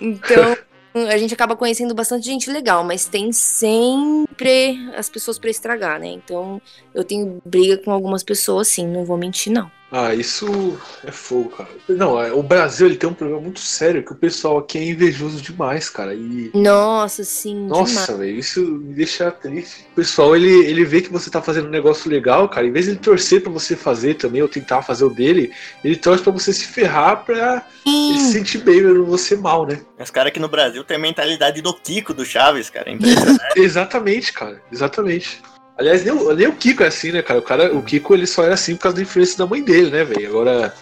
então, 0.00 0.56
a 0.94 1.16
gente 1.18 1.34
acaba 1.34 1.56
conhecendo 1.56 1.94
bastante 1.94 2.24
gente 2.24 2.50
legal, 2.50 2.84
mas 2.84 3.04
tem 3.04 3.32
sempre 3.32 4.76
as 4.96 5.08
pessoas 5.08 5.38
pra 5.38 5.50
estragar, 5.50 6.00
né? 6.00 6.06
Então, 6.06 6.60
eu 6.94 7.04
tenho 7.04 7.40
briga 7.44 7.78
com 7.78 7.92
algumas 7.92 8.22
pessoas, 8.22 8.68
sim, 8.68 8.86
não 8.86 9.04
vou 9.04 9.16
mentir, 9.16 9.52
não. 9.52 9.70
Ah, 9.96 10.12
isso 10.12 10.76
é 11.04 11.12
fogo, 11.12 11.50
cara. 11.50 11.68
Não, 11.88 12.20
é, 12.20 12.32
o 12.32 12.42
Brasil 12.42 12.88
ele 12.88 12.96
tem 12.96 13.08
um 13.08 13.14
problema 13.14 13.40
muito 13.40 13.60
sério 13.60 14.02
que 14.02 14.10
o 14.10 14.16
pessoal 14.16 14.58
aqui 14.58 14.76
é 14.76 14.84
invejoso 14.84 15.40
demais, 15.40 15.88
cara. 15.88 16.12
E 16.12 16.50
Nossa, 16.52 17.22
sim. 17.22 17.68
Nossa, 17.68 18.16
velho, 18.16 18.36
isso 18.36 18.60
me 18.60 18.92
deixa 18.92 19.30
triste. 19.30 19.86
O 19.92 19.94
pessoal, 19.94 20.34
ele, 20.34 20.50
ele 20.66 20.84
vê 20.84 21.00
que 21.00 21.12
você 21.12 21.30
tá 21.30 21.40
fazendo 21.40 21.68
um 21.68 21.70
negócio 21.70 22.10
legal, 22.10 22.48
cara. 22.48 22.66
Em 22.66 22.72
vez 22.72 22.86
de 22.86 22.90
ele 22.90 22.98
torcer 22.98 23.40
pra 23.40 23.52
você 23.52 23.76
fazer 23.76 24.14
também, 24.14 24.42
ou 24.42 24.48
tentar 24.48 24.82
fazer 24.82 25.04
o 25.04 25.10
dele, 25.10 25.52
ele 25.84 25.94
torce 25.94 26.24
pra 26.24 26.32
você 26.32 26.52
se 26.52 26.64
ferrar 26.64 27.24
pra 27.24 27.64
ele 27.86 28.18
se 28.18 28.32
sentir 28.32 28.58
bem 28.58 28.82
vendo 28.82 29.06
você 29.06 29.36
mal, 29.36 29.64
né? 29.64 29.80
Os 29.96 30.10
caras 30.10 30.30
aqui 30.30 30.40
no 30.40 30.48
Brasil 30.48 30.82
têm 30.82 30.96
a 30.96 31.00
mentalidade 31.00 31.62
do 31.62 31.72
Kiko 31.72 32.12
do 32.12 32.24
Chaves, 32.24 32.68
cara, 32.68 32.90
é 32.90 32.94
impressionante. 32.94 33.40
Exatamente, 33.56 34.32
cara. 34.32 34.60
Exatamente. 34.72 35.40
Aliás, 35.76 36.04
nem, 36.04 36.14
o- 36.14 36.32
nem 36.34 36.46
o 36.46 36.52
Kiko 36.54 36.82
é 36.82 36.86
assim, 36.86 37.10
né, 37.12 37.22
cara? 37.22 37.40
O, 37.40 37.42
cara? 37.42 37.74
o 37.74 37.82
Kiko 37.82 38.14
ele 38.14 38.26
só 38.26 38.44
era 38.44 38.54
assim 38.54 38.76
por 38.76 38.82
causa 38.82 38.96
da 38.96 39.02
influência 39.02 39.38
da 39.38 39.46
mãe 39.46 39.62
dele, 39.62 39.90
né, 39.90 40.04
velho? 40.04 40.28
Agora, 40.28 40.74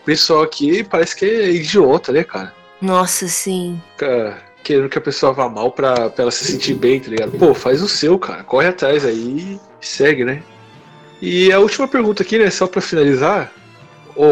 o 0.00 0.04
pessoal 0.04 0.42
aqui 0.42 0.82
parece 0.82 1.14
que 1.16 1.24
é 1.24 1.50
idiota, 1.50 2.10
né, 2.12 2.24
cara? 2.24 2.54
Nossa, 2.80 3.28
sim. 3.28 3.80
Fica 3.92 4.42
querendo 4.62 4.88
que 4.88 4.96
a 4.96 5.02
pessoa 5.02 5.32
vá 5.32 5.48
mal 5.48 5.70
pra, 5.70 6.08
pra 6.08 6.22
ela 6.22 6.30
se 6.30 6.44
sentir 6.44 6.74
bem, 6.74 6.98
tá 7.00 7.10
ligado? 7.10 7.32
Pô, 7.32 7.52
faz 7.54 7.82
o 7.82 7.88
seu, 7.88 8.18
cara. 8.18 8.42
Corre 8.42 8.68
atrás 8.68 9.04
aí 9.04 9.58
e 9.82 9.86
segue, 9.86 10.24
né? 10.24 10.42
E 11.20 11.52
a 11.52 11.58
última 11.60 11.86
pergunta 11.86 12.22
aqui, 12.22 12.38
né? 12.38 12.48
Só 12.50 12.66
pra 12.66 12.80
finalizar. 12.80 13.52
Ou, 14.16 14.28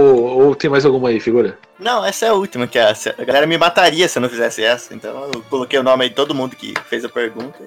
ou 0.47 0.55
tem 0.55 0.69
mais 0.71 0.85
alguma 0.85 1.11
aí, 1.11 1.21
figura? 1.21 1.59
Não, 1.79 2.05
essa 2.05 2.27
é 2.27 2.29
a 2.31 2.35
última, 2.35 2.67
que 2.67 2.79
a, 2.79 2.93
a 3.19 3.25
galera 3.25 3.47
me 3.47 3.57
mataria 3.57 4.09
se 4.09 4.19
eu 4.19 4.23
não 4.23 4.29
fizesse 4.29 4.63
essa. 4.65 4.95
Então 4.95 5.31
eu 5.35 5.43
coloquei 5.51 5.79
o 5.79 5.83
nome 5.83 6.05
aí 6.05 6.09
de 6.11 6.17
todo 6.17 6.35
mundo 6.35 6.57
que 6.57 6.75
fez 6.89 7.05
a 7.05 7.09
pergunta 7.09 7.59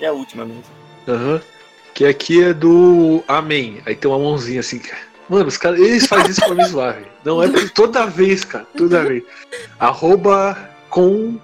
e 0.00 0.04
é 0.04 0.08
a 0.08 0.12
última 0.12 0.44
mesmo. 0.44 0.64
Aham. 1.06 1.40
Que 1.94 2.06
aqui 2.06 2.42
é 2.42 2.54
do 2.54 3.22
Amém. 3.28 3.80
Aí 3.86 3.94
tem 3.94 4.10
uma 4.10 4.18
mãozinha 4.18 4.60
assim. 4.60 4.80
Mano, 5.28 5.46
os 5.46 5.56
caras, 5.56 5.80
eles 5.80 6.06
fazem 6.06 6.30
isso 6.30 6.40
pra 6.40 6.54
me 6.54 6.64
zoar. 6.64 6.98
Não 7.24 7.42
é 7.42 7.48
toda 7.74 8.06
vez, 8.06 8.44
cara. 8.44 8.66
Toda 8.76 9.04
vez. 9.04 9.22
Arroba 9.78 10.56
com 10.88 11.38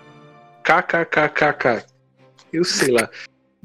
kkkk. 0.63 1.85
Eu 2.53 2.65
sei 2.65 2.93
lá. 2.93 3.09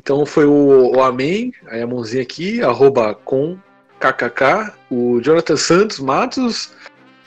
Então 0.01 0.25
foi 0.25 0.45
o, 0.45 0.95
o 0.95 1.01
Amém, 1.03 1.53
aí 1.67 1.81
a 1.81 1.87
mãozinha 1.87 2.23
aqui, 2.23 2.61
arroba 2.61 3.13
com 3.13 3.57
kkk, 3.99 4.73
o 4.89 5.21
Jonathan 5.21 5.57
Santos 5.57 5.99
Matos, 5.99 6.71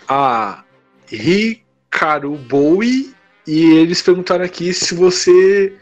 a 0.08 0.64
Ricardo 1.06 2.32
Bowie, 2.32 3.14
e 3.46 3.76
eles 3.76 4.02
perguntaram 4.02 4.44
aqui 4.44 4.74
se 4.74 4.94
você 4.94 5.72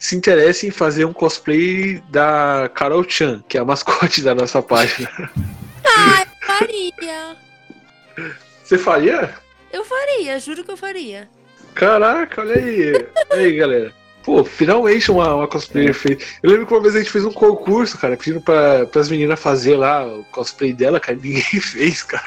se 0.00 0.16
interessa 0.16 0.66
em 0.66 0.70
fazer 0.70 1.04
um 1.04 1.12
cosplay 1.12 2.02
da 2.08 2.70
Carol 2.74 3.04
Chan, 3.06 3.44
que 3.46 3.58
é 3.58 3.60
a 3.60 3.64
mascote 3.64 4.22
da 4.24 4.34
nossa 4.34 4.62
página. 4.62 5.08
Faria. 6.40 7.36
Você 8.64 8.78
faria? 8.78 9.34
Eu 9.70 9.84
faria, 9.84 10.40
juro 10.40 10.64
que 10.64 10.70
eu 10.70 10.76
faria. 10.76 11.28
Caraca, 11.74 12.40
olha 12.40 12.56
aí. 12.56 13.06
Olha 13.30 13.40
aí, 13.42 13.56
galera. 13.56 13.94
Pô, 14.22 14.44
finalmente 14.44 15.10
uma, 15.10 15.34
uma 15.34 15.48
cosplayer 15.48 15.94
feita. 15.94 16.24
Eu 16.42 16.50
lembro 16.50 16.66
que 16.66 16.74
uma 16.74 16.80
vez 16.80 16.96
a 16.96 16.98
gente 16.98 17.10
fez 17.10 17.24
um 17.24 17.32
concurso, 17.32 17.98
cara, 17.98 18.16
pedindo 18.16 18.40
pra, 18.40 18.86
pras 18.86 19.08
meninas 19.08 19.40
fazer 19.40 19.76
lá 19.76 20.06
o 20.06 20.24
cosplay 20.24 20.72
dela, 20.72 20.98
cara, 20.98 21.18
ninguém 21.22 21.42
fez, 21.60 22.02
cara. 22.02 22.24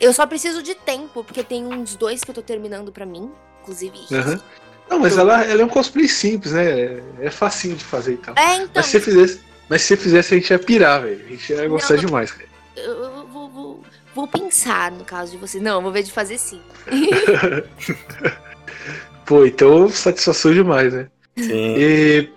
Eu 0.00 0.12
só 0.12 0.26
preciso 0.26 0.62
de 0.62 0.74
tempo, 0.74 1.22
porque 1.24 1.44
tem 1.44 1.64
uns 1.64 1.94
dois 1.96 2.22
que 2.22 2.30
eu 2.30 2.34
tô 2.34 2.42
terminando 2.42 2.90
pra 2.90 3.04
mim, 3.04 3.30
inclusive. 3.60 3.98
Aham. 4.12 4.40
Não, 4.90 4.98
mas 4.98 5.16
ela, 5.16 5.44
ela 5.44 5.62
é 5.62 5.64
um 5.64 5.68
cosplay 5.68 6.08
simples, 6.08 6.52
né? 6.52 6.68
É, 6.68 7.02
é 7.22 7.30
facinho 7.30 7.76
de 7.76 7.84
fazer 7.84 8.14
e 8.14 8.16
tal. 8.16 8.34
É, 8.36 8.56
então. 8.56 8.70
Mas 8.74 8.86
se 8.86 8.92
você 8.92 9.00
fizesse, 9.00 9.40
mas 9.68 9.82
se 9.82 9.88
você 9.88 9.96
fizesse, 9.96 10.34
a 10.34 10.38
gente 10.38 10.50
ia 10.50 10.58
pirar, 10.58 11.02
velho. 11.02 11.24
A 11.24 11.28
gente 11.28 11.52
ia 11.52 11.68
gostar 11.68 11.94
Não. 11.94 12.00
demais, 12.00 12.32
cara. 12.32 12.48
Eu, 12.76 12.92
eu 13.04 13.26
vou, 13.28 13.48
vou, 13.48 13.82
vou 14.14 14.26
pensar 14.26 14.90
no 14.90 15.04
caso 15.04 15.30
de 15.30 15.38
você. 15.38 15.60
Não, 15.60 15.76
eu 15.76 15.82
vou 15.82 15.92
ver 15.92 16.02
de 16.02 16.10
fazer 16.10 16.38
sim. 16.38 16.60
Pô, 19.24 19.46
então 19.46 19.88
satisfação 19.88 20.52
demais, 20.52 20.92
né? 20.92 21.08
Sim. 21.36 21.74
E. 21.76 22.28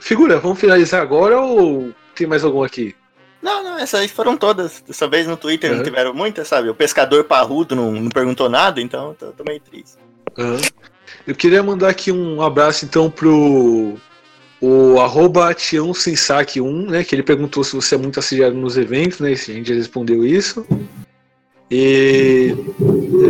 Figura, 0.00 0.38
vamos 0.38 0.60
finalizar 0.60 1.00
agora 1.00 1.40
ou 1.40 1.90
tem 2.14 2.26
mais 2.26 2.44
algum 2.44 2.62
aqui? 2.62 2.94
Não, 3.40 3.62
não, 3.64 3.78
essas 3.78 4.00
aí 4.00 4.08
foram 4.08 4.36
todas. 4.36 4.82
Dessa 4.86 5.08
vez 5.08 5.26
no 5.26 5.36
Twitter 5.36 5.70
Uhum. 5.70 5.76
não 5.78 5.84
tiveram 5.84 6.12
muitas, 6.12 6.48
sabe? 6.48 6.68
O 6.68 6.74
pescador 6.74 7.24
parrudo 7.24 7.74
não, 7.74 7.90
não 7.92 8.10
perguntou 8.10 8.50
nada, 8.50 8.80
então 8.80 9.08
eu 9.08 9.14
tô, 9.14 9.32
tô 9.32 9.44
meio 9.44 9.60
triste. 9.60 9.96
Aham. 10.38 10.58
Eu 11.26 11.34
queria 11.34 11.62
mandar 11.62 11.88
aqui 11.88 12.12
um 12.12 12.42
abraço 12.42 12.84
então 12.84 13.10
pro 13.10 13.94
o 14.60 14.98
arroba 15.00 15.52
Tião 15.52 15.92
Sensac 15.92 16.60
1, 16.60 16.90
né? 16.90 17.04
Que 17.04 17.14
ele 17.14 17.22
perguntou 17.22 17.62
se 17.64 17.74
você 17.74 17.94
é 17.94 17.98
muito 17.98 18.18
assediado 18.18 18.54
nos 18.54 18.76
eventos, 18.78 19.20
né? 19.20 19.32
A 19.32 19.34
gente 19.34 19.68
já 19.68 19.74
respondeu 19.74 20.24
isso. 20.24 20.66
E. 21.70 22.54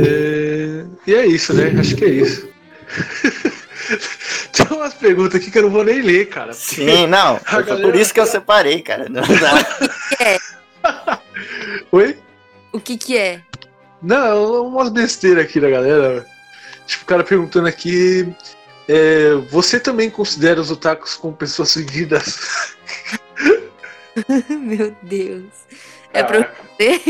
É, 0.06 0.84
e 1.06 1.14
é 1.14 1.26
isso, 1.26 1.52
né? 1.54 1.74
Acho 1.78 1.96
que 1.96 2.04
é 2.04 2.08
isso. 2.10 2.48
Tem 4.52 4.66
umas 4.76 4.94
perguntas 4.94 5.40
aqui 5.40 5.50
que 5.50 5.58
eu 5.58 5.64
não 5.64 5.70
vou 5.70 5.84
nem 5.84 6.00
ler, 6.00 6.28
cara. 6.28 6.52
Sim, 6.52 7.06
não. 7.06 7.38
Foi 7.38 7.64
por 7.64 7.78
galera- 7.80 8.00
isso 8.00 8.14
que 8.14 8.20
eu 8.20 8.26
separei, 8.26 8.80
cara. 8.80 9.08
Não, 9.08 9.22
não. 9.22 10.38
Oi? 11.92 12.16
O 12.72 12.80
que 12.80 12.96
que 12.96 13.16
é? 13.16 13.40
Não, 14.02 14.68
umas 14.68 14.88
besteiras 14.90 15.44
aqui 15.44 15.60
da 15.60 15.70
galera. 15.70 16.26
Tipo, 16.86 17.02
o 17.04 17.06
cara 17.06 17.24
perguntando 17.24 17.66
aqui. 17.68 18.34
é, 18.88 19.34
você 19.50 19.80
também 19.80 20.10
considera 20.10 20.60
os 20.60 20.70
otakus 20.70 21.14
como 21.14 21.34
pessoas 21.34 21.72
fedidas? 21.72 22.74
Meu 24.48 24.94
Deus. 25.02 25.44
É 26.12 26.22
pra 26.22 26.38
eu 26.38 26.42
Ah, 26.44 26.50
ver? 26.78 27.02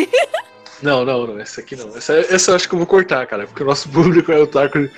Não, 0.82 1.04
não, 1.04 1.26
não. 1.26 1.38
Essa 1.38 1.60
aqui 1.60 1.76
não. 1.76 1.94
Essa, 1.96 2.14
essa 2.14 2.50
eu 2.50 2.56
acho 2.56 2.68
que 2.68 2.74
eu 2.74 2.78
vou 2.78 2.86
cortar, 2.86 3.26
cara. 3.26 3.46
Porque 3.46 3.62
o 3.62 3.66
nosso 3.66 3.88
público 3.88 4.32
é 4.32 4.38
otaku. 4.38 4.88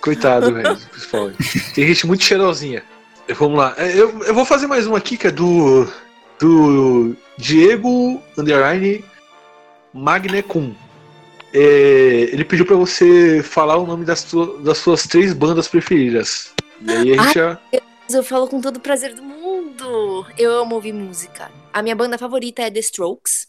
Coitado, 0.00 0.52
velho. 0.54 0.76
Principalmente. 0.90 1.72
Tem 1.74 1.86
gente 1.86 2.06
muito 2.06 2.24
cheirosinha. 2.24 2.82
Vamos 3.38 3.58
lá. 3.58 3.74
É, 3.76 3.92
Eu, 3.98 4.22
eu 4.24 4.34
vou 4.34 4.44
fazer 4.44 4.66
mais 4.66 4.86
um 4.86 4.94
aqui 4.94 5.16
que 5.16 5.26
é 5.26 5.30
do. 5.30 5.86
Do 6.38 7.14
Diego 7.36 8.22
Underline 8.38 9.04
Magnecum. 9.92 10.74
É, 11.52 12.28
ele 12.32 12.44
pediu 12.44 12.64
pra 12.64 12.76
você 12.76 13.42
falar 13.42 13.76
o 13.76 13.86
nome 13.86 14.04
das, 14.04 14.26
das 14.62 14.78
suas 14.78 15.06
três 15.06 15.32
bandas 15.32 15.66
preferidas. 15.66 16.52
E 16.80 16.90
aí 16.90 17.18
a 17.18 17.22
gente 17.22 17.34
já. 17.34 17.60
Eu 18.08 18.24
falo 18.24 18.48
com 18.48 18.60
todo 18.60 18.76
o 18.76 18.80
prazer 18.80 19.14
do 19.14 19.22
mundo. 19.22 20.26
Eu 20.36 20.62
amo 20.62 20.74
ouvir 20.76 20.92
música. 20.92 21.50
A 21.72 21.82
minha 21.82 21.94
banda 21.94 22.18
favorita 22.18 22.62
é 22.62 22.70
The 22.70 22.80
Strokes. 22.80 23.48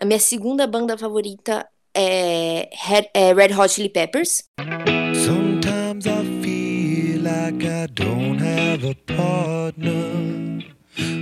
A 0.00 0.04
minha 0.04 0.20
segunda 0.20 0.66
banda 0.66 0.96
favorita 0.96 1.66
é 1.94 2.68
Red, 2.72 3.10
é 3.12 3.32
Red 3.32 3.54
Hot 3.58 3.72
Chili 3.72 3.88
Peppers. 3.88 4.44
Like 7.48 7.64
I 7.64 7.86
don't 7.86 8.38
have 8.40 8.84
a 8.84 8.94
partner. 9.06 10.60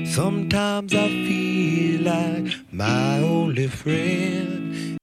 Sometimes 0.07 0.93
I 0.93 1.09
feel 1.24 2.03
like 2.03 2.51
my 2.72 3.22
only 3.22 3.68
friend. 3.68 4.97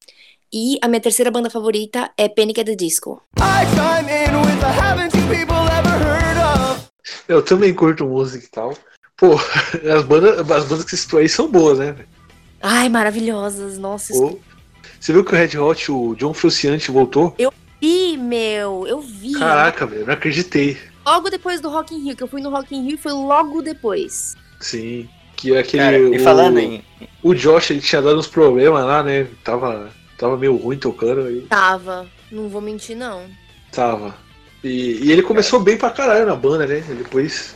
E 0.52 0.78
a 0.82 0.88
minha 0.90 1.00
terceira 1.00 1.32
banda 1.32 1.50
favorita 1.50 2.12
é 2.18 2.28
Panic! 2.28 2.60
at 2.60 2.66
the 2.66 2.76
Disco. 2.76 3.22
I 3.40 3.64
chime 3.74 4.10
in 4.10 4.36
with 4.42 4.64
a 4.66 4.72
haven't 4.74 5.16
you 5.16 5.26
people 5.30 5.56
ever 5.56 5.98
heard 5.98 6.38
of? 6.40 6.90
Eu 7.30 7.42
também 7.42 7.74
curto 7.74 8.06
música 8.06 8.46
e 8.46 8.50
tal. 8.50 8.78
Pô, 9.16 9.36
as 9.96 10.04
bandas, 10.04 10.40
as 10.40 10.66
bandas 10.66 10.84
que 10.84 10.90
você 10.92 10.98
citou 10.98 11.20
aí 11.22 11.30
são 11.30 11.50
boas, 11.50 11.80
né? 11.80 11.96
Ai, 12.62 12.90
maravilhosas. 12.90 13.78
Nossa, 13.78 14.14
Pô, 14.14 14.38
Você 15.00 15.14
viu 15.14 15.24
que 15.24 15.34
o 15.34 15.38
Red 15.38 15.58
Hot, 15.58 15.90
o 15.90 16.16
John 16.16 16.34
Frusciante, 16.34 16.92
voltou? 16.92 17.34
vi, 17.80 18.18
meu. 18.18 18.86
Eu 18.86 19.00
vi. 19.00 19.32
Caraca, 19.32 19.86
velho, 19.86 20.06
não 20.06 20.14
acreditei. 20.16 20.78
Logo 21.06 21.30
depois 21.30 21.60
do 21.62 21.70
Rock 21.70 21.94
in 21.94 22.04
Rio, 22.04 22.16
que 22.16 22.24
eu 22.24 22.28
fui 22.28 22.42
no 22.42 22.50
Rock 22.50 22.76
in 22.76 22.86
Rio, 22.88 22.98
foi 22.98 23.12
logo 23.12 23.62
depois. 23.62 24.36
Sim. 24.60 25.08
Que 25.36 25.54
é 25.56 25.60
aquele. 25.60 25.84
Cara, 25.84 25.98
e 25.98 26.18
o, 26.20 26.24
falando 26.24 26.60
em. 26.60 26.84
O 27.22 27.34
Josh, 27.34 27.72
ele 27.72 27.82
tinha 27.82 28.02
dado 28.02 28.18
uns 28.18 28.28
problemas 28.28 28.86
lá, 28.86 29.04
né? 29.04 29.28
Tava, 29.44 29.90
tava 30.18 30.38
meio 30.38 30.56
ruim 30.56 30.78
tocando 30.78 31.22
aí. 31.28 31.42
Tava. 31.50 32.06
Não 32.32 32.48
vou 32.48 32.62
mentir, 32.62 32.96
não. 32.96 33.24
Tava. 33.72 34.16
E, 34.64 35.00
e 35.04 35.12
ele 35.12 35.22
começou 35.22 35.60
bem 35.60 35.76
pra 35.76 35.90
caralho 35.90 36.26
na 36.26 36.36
banda, 36.36 36.66
né? 36.66 36.82
Depois. 36.88 37.56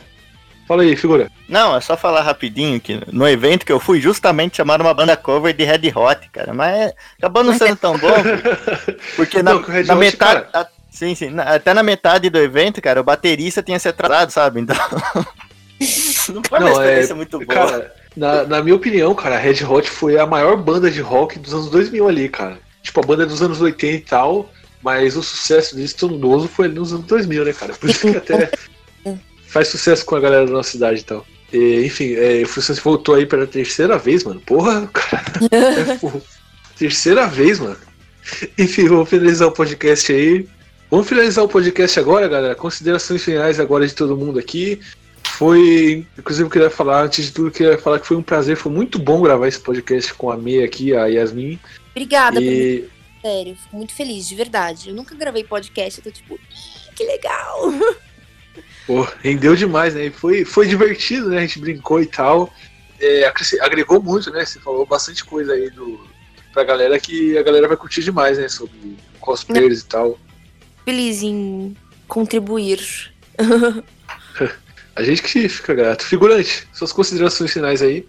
Fala 0.66 0.82
aí, 0.82 0.94
figura. 0.96 1.30
Não, 1.48 1.74
é 1.74 1.80
só 1.80 1.96
falar 1.96 2.20
rapidinho 2.20 2.78
que 2.78 3.00
no 3.10 3.26
evento 3.26 3.64
que 3.64 3.72
eu 3.72 3.80
fui, 3.80 3.98
justamente 4.02 4.58
chamaram 4.58 4.84
uma 4.84 4.92
banda 4.92 5.16
cover 5.16 5.54
de 5.54 5.64
Red 5.64 5.90
Hot, 5.96 6.28
cara. 6.30 6.52
Mas 6.52 6.92
acabou 7.16 7.42
não 7.42 7.56
sendo 7.56 7.76
tão 7.76 7.96
bom, 7.96 8.08
porque 9.16 9.42
na, 9.42 9.54
Não, 9.54 9.60
o 9.62 9.66
na 9.66 9.94
Hot, 9.94 9.94
metade. 9.94 10.16
cara- 10.18 10.48
a- 10.52 10.68
sim, 10.90 11.14
sim. 11.14 11.30
na- 11.30 11.54
até 11.54 11.72
na 11.74 11.82
metade 11.82 12.28
do 12.30 12.38
evento, 12.38 12.80
cara, 12.80 13.00
o 13.00 13.04
baterista 13.04 13.62
tinha 13.62 13.78
se 13.78 13.88
atrasado, 13.88 14.30
sabe? 14.30 14.60
Então. 14.60 14.76
não 16.32 16.42
foi 16.48 16.58
uma 16.58 16.60
Não, 16.60 16.68
é- 16.68 16.84
experiência 16.84 17.14
muito 17.14 17.38
boa. 17.38 17.46
Cara, 17.46 17.94
na, 18.16 18.44
na 18.44 18.62
minha 18.62 18.74
opinião, 18.76 19.14
cara, 19.14 19.36
a 19.36 19.38
Red 19.38 19.64
Hot 19.64 19.88
foi 19.88 20.18
a 20.18 20.26
maior 20.26 20.56
banda 20.56 20.90
de 20.90 21.00
rock 21.00 21.38
dos 21.38 21.54
anos 21.54 21.70
2000 21.70 22.08
ali, 22.08 22.28
cara. 22.28 22.58
Tipo, 22.82 23.00
a 23.00 23.06
banda 23.06 23.22
é 23.22 23.26
dos 23.26 23.42
anos 23.42 23.60
80 23.60 23.94
e 23.94 24.00
tal, 24.00 24.50
mas 24.82 25.16
o 25.16 25.22
sucesso 25.22 25.74
deles 25.74 25.90
estrondoso 25.90 26.48
foi 26.48 26.66
ali 26.66 26.74
nos 26.74 26.92
anos 26.92 27.06
2000, 27.06 27.44
né, 27.44 27.52
cara? 27.52 27.74
Por 27.74 27.90
isso 27.90 28.10
que 28.10 28.16
até 28.16 28.50
faz 29.48 29.68
sucesso 29.68 30.04
com 30.04 30.16
a 30.16 30.20
galera 30.20 30.46
da 30.46 30.52
nossa 30.52 30.70
cidade 30.70 31.00
e 31.00 31.04
tal. 31.04 31.24
E, 31.52 31.84
enfim, 31.86 32.14
é, 32.14 32.42
o 32.42 32.48
Frustrante 32.48 32.80
voltou 32.82 33.14
aí 33.14 33.24
pela 33.24 33.46
terceira 33.46 33.96
vez, 33.98 34.22
mano. 34.24 34.40
Porra, 34.40 34.86
cara. 34.92 35.22
É, 35.50 36.18
terceira 36.78 37.26
vez, 37.26 37.58
mano. 37.58 37.76
Enfim, 38.58 38.86
vamos 38.88 39.08
finalizar 39.08 39.48
o 39.48 39.52
podcast 39.52 40.12
aí. 40.12 40.46
Vamos 40.90 41.08
finalizar 41.08 41.44
o 41.44 41.48
podcast 41.48 42.00
agora, 42.00 42.28
galera. 42.28 42.54
Considerações 42.54 43.22
finais 43.22 43.60
agora 43.60 43.86
de 43.86 43.94
todo 43.94 44.16
mundo 44.16 44.38
aqui. 44.38 44.80
Foi, 45.22 46.06
inclusive, 46.18 46.46
eu 46.46 46.50
queria 46.50 46.70
falar, 46.70 47.02
antes 47.04 47.26
de 47.26 47.32
tudo, 47.32 47.48
eu 47.48 47.52
queria 47.52 47.78
falar 47.78 48.00
que 48.00 48.06
foi 48.06 48.16
um 48.16 48.22
prazer, 48.22 48.56
foi 48.56 48.72
muito 48.72 48.98
bom 48.98 49.20
gravar 49.20 49.46
esse 49.46 49.60
podcast 49.60 50.14
com 50.14 50.30
a 50.30 50.36
Meia 50.36 50.64
aqui, 50.64 50.96
a 50.96 51.06
Yasmin. 51.06 51.58
Obrigada, 51.90 52.40
por 52.40 52.42
E 52.42 52.88
sério. 53.20 53.56
Fico 53.56 53.76
muito 53.76 53.92
feliz, 53.92 54.26
de 54.26 54.34
verdade. 54.34 54.88
Eu 54.88 54.94
nunca 54.94 55.14
gravei 55.14 55.44
podcast, 55.44 55.98
eu 55.98 56.04
tô 56.04 56.10
tipo, 56.10 56.34
"Ih, 56.34 56.94
que 56.94 57.04
legal. 57.04 57.72
pô, 58.86 59.06
rendeu 59.22 59.54
demais, 59.54 59.94
né? 59.94 60.10
Foi, 60.10 60.44
foi 60.44 60.66
divertido, 60.66 61.28
né? 61.28 61.38
A 61.38 61.40
gente 61.42 61.58
brincou 61.58 62.00
e 62.00 62.06
tal. 62.06 62.52
É, 63.00 63.30
agregou 63.60 64.02
muito, 64.02 64.30
né? 64.30 64.44
Você 64.44 64.58
falou 64.58 64.86
bastante 64.86 65.24
coisa 65.24 65.52
aí 65.52 65.70
do, 65.70 66.00
pra 66.52 66.64
galera 66.64 66.98
que 66.98 67.36
a 67.36 67.42
galera 67.42 67.68
vai 67.68 67.76
curtir 67.76 68.02
demais, 68.02 68.38
né? 68.38 68.48
Sobre 68.48 68.96
cosplayers 69.20 69.82
e 69.82 69.86
tal. 69.86 70.18
Feliz 70.88 71.22
em 71.22 71.76
contribuir. 72.06 73.12
A 74.96 75.02
gente 75.02 75.22
que 75.22 75.46
fica 75.46 75.74
grato. 75.74 76.02
Figurante, 76.02 76.66
suas 76.72 76.94
considerações 76.94 77.52
finais 77.52 77.82
aí. 77.82 78.08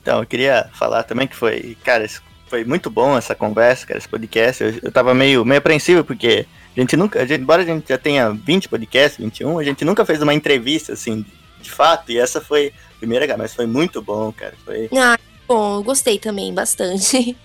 Então, 0.00 0.20
eu 0.20 0.26
queria 0.26 0.70
falar 0.72 1.02
também 1.02 1.26
que 1.26 1.34
foi, 1.34 1.76
cara, 1.82 2.06
foi 2.46 2.64
muito 2.64 2.88
bom 2.88 3.18
essa 3.18 3.34
conversa, 3.34 3.84
cara, 3.84 3.98
esse 3.98 4.08
podcast. 4.08 4.62
Eu, 4.62 4.74
eu 4.80 4.92
tava 4.92 5.12
meio, 5.12 5.44
meio 5.44 5.58
apreensivo, 5.58 6.04
porque 6.04 6.46
a 6.76 6.80
gente 6.80 6.96
nunca, 6.96 7.20
a 7.20 7.26
gente, 7.26 7.40
embora 7.40 7.62
a 7.62 7.66
gente 7.66 7.88
já 7.88 7.98
tenha 7.98 8.30
20 8.30 8.68
podcasts, 8.68 9.18
21, 9.18 9.58
a 9.58 9.64
gente 9.64 9.84
nunca 9.84 10.06
fez 10.06 10.22
uma 10.22 10.32
entrevista, 10.32 10.92
assim, 10.92 11.26
de 11.60 11.68
fato, 11.72 12.12
e 12.12 12.18
essa 12.18 12.40
foi 12.40 12.72
a 12.94 12.98
primeira, 13.00 13.36
mas 13.36 13.52
foi 13.52 13.66
muito 13.66 14.00
bom, 14.00 14.30
cara. 14.30 14.54
Foi, 14.64 14.88
Ah, 14.96 15.18
bom, 15.48 15.78
eu 15.78 15.82
gostei 15.82 16.16
também 16.16 16.54
bastante. 16.54 17.36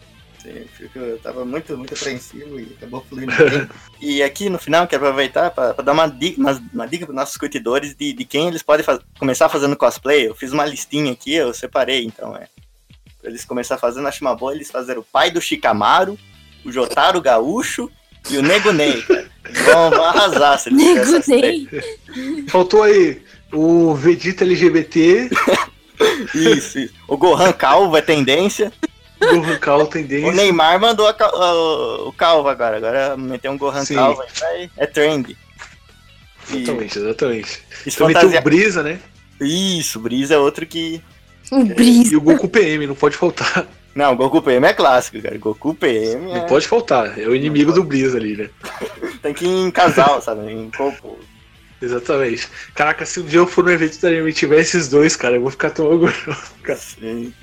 Assim, 0.50 0.66
fico- 0.78 1.00
eu 1.00 1.18
tava 1.20 1.44
muito, 1.46 1.78
muito 1.78 1.94
apreensivo 1.94 2.60
e 2.60 2.74
acabou 2.78 3.04
fluindo 3.10 3.32
bem. 3.36 3.68
E 4.02 4.22
aqui 4.22 4.50
no 4.50 4.60
final, 4.60 4.88
quero 4.88 5.04
aproveitar 5.06 5.50
para 5.52 5.72
dar 5.82 5.94
uma 5.94 6.08
dica, 6.08 6.40
uma, 6.40 6.62
uma 6.74 6.88
dica 6.88 7.06
para 7.06 7.16
nossos 7.16 7.38
curtidores 7.38 7.96
de, 7.96 8.14
de 8.14 8.26
quem 8.26 8.48
eles 8.48 8.62
podem 8.62 8.84
faz- 8.86 9.00
começar 9.18 9.50
fazendo 9.50 9.76
cosplay. 9.76 10.28
Eu 10.28 10.36
fiz 10.36 10.52
uma 10.52 10.66
listinha 10.66 11.12
aqui, 11.12 11.34
eu 11.34 11.54
separei, 11.54 12.04
então 12.06 12.36
é. 12.36 12.48
Pra 13.22 13.30
eles 13.32 13.44
começar 13.46 13.78
fazendo, 13.78 14.08
acho 14.08 14.22
uma 14.24 14.36
boa 14.36 14.54
eles 14.54 14.70
fazerem 14.70 15.02
o 15.02 15.06
pai 15.06 15.32
do 15.32 15.42
Shikamaru, 15.42 16.18
o 16.64 16.72
Jotaro 16.72 17.20
Gaúcho 17.22 17.90
e 18.30 18.38
o 18.38 18.42
Nego 18.44 18.72
Ney, 18.72 19.02
cara. 19.04 19.30
Vão, 19.66 19.90
vão 19.92 20.04
arrasar 20.06 20.60
se 20.60 20.70
eles 20.70 20.84
Nego 20.84 21.24
Ney. 21.28 21.68
Faltou 22.50 22.84
aí 22.84 23.22
o 23.54 23.94
Vegeta 23.96 24.44
LGBT 24.44 25.30
Isso, 26.36 26.78
isso. 26.80 26.94
O 27.08 27.16
Gohan 27.18 27.54
calvo 27.54 27.96
é 27.96 28.02
tendência. 28.02 28.72
Gohan 29.20 29.58
calvo 29.60 29.90
O. 29.94 30.32
Neymar 30.32 30.80
mandou 30.80 31.08
a 31.08 31.14
cal- 31.14 31.34
o, 31.34 32.10
o 32.10 32.14
calvo 32.14 32.48
agora. 32.50 32.78
Agora 32.78 33.18
meteu 33.18 33.52
um 33.52 33.58
Gohan 33.58 33.86
Sim. 33.86 33.96
calvo 33.96 34.24
aí, 34.44 34.70
é 34.78 34.86
trend. 34.86 35.38
E, 36.52 36.58
Exatamente, 36.62 37.00
exatamente. 37.00 37.60
e 37.86 37.92
se 37.92 37.98
Também 37.98 38.14
tem 38.14 38.22
fantasia... 38.22 38.40
o 38.40 38.44
Brisa, 38.44 38.84
né? 38.84 39.00
Isso, 39.42 40.00
Brisa 40.00 40.36
é 40.36 40.38
outro 40.38 40.66
que. 40.66 41.02
Um 41.52 41.66
brisa. 41.66 42.14
E 42.14 42.18
o 42.18 42.22
Goku 42.22 42.48
PM, 42.48 42.88
não 42.88 42.96
pode 42.96 43.16
faltar. 43.18 43.68
Não, 43.96 44.16
Goku 44.16 44.42
PM 44.42 44.66
é 44.68 44.74
clássico, 44.74 45.22
cara. 45.22 45.38
Goku 45.38 45.74
PM 45.74 46.32
é... 46.32 46.36
Não 46.40 46.46
pode 46.48 46.68
faltar. 46.68 47.18
É 47.20 47.28
o 47.28 47.36
inimigo 47.36 47.72
do 47.72 47.84
Brisa 47.84 48.18
ali, 48.18 48.36
né? 48.36 48.50
tem 49.24 49.34
que 49.34 49.46
ir 49.46 49.50
em 49.50 49.72
casal, 49.72 50.22
sabe? 50.22 50.52
Em 50.52 50.70
corpo. 50.70 51.18
Exatamente. 51.82 52.48
Caraca, 52.74 53.06
se 53.06 53.20
um 53.20 53.26
dia 53.26 53.40
eu 53.40 53.48
for 53.48 53.64
no 53.64 53.72
evento 53.72 54.00
da 54.00 54.08
anime 54.08 54.30
e 54.30 54.34
tiver 54.34 54.60
esses 54.60 54.88
dois, 54.88 55.16
cara, 55.16 55.36
eu 55.36 55.42
vou 55.42 55.52
ficar 55.52 55.72
tão 55.72 55.86
orgulhoso. 55.86 56.54
cara. 56.64 56.80
Sim. 56.80 57.34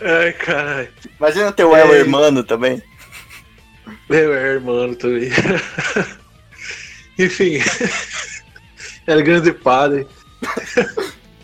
Ai, 0.00 0.32
caralho. 0.32 0.88
Imagina 1.18 1.52
ter 1.52 1.64
o 1.64 1.76
É. 1.76 1.82
El 1.82 1.94
Hermano 1.94 2.42
também. 2.42 2.82
Meu 4.08 4.32
irmão 4.32 4.94
também. 4.94 5.30
Enfim. 7.18 7.58
El 9.06 9.22
Grande 9.22 9.52
Padre. 9.52 10.06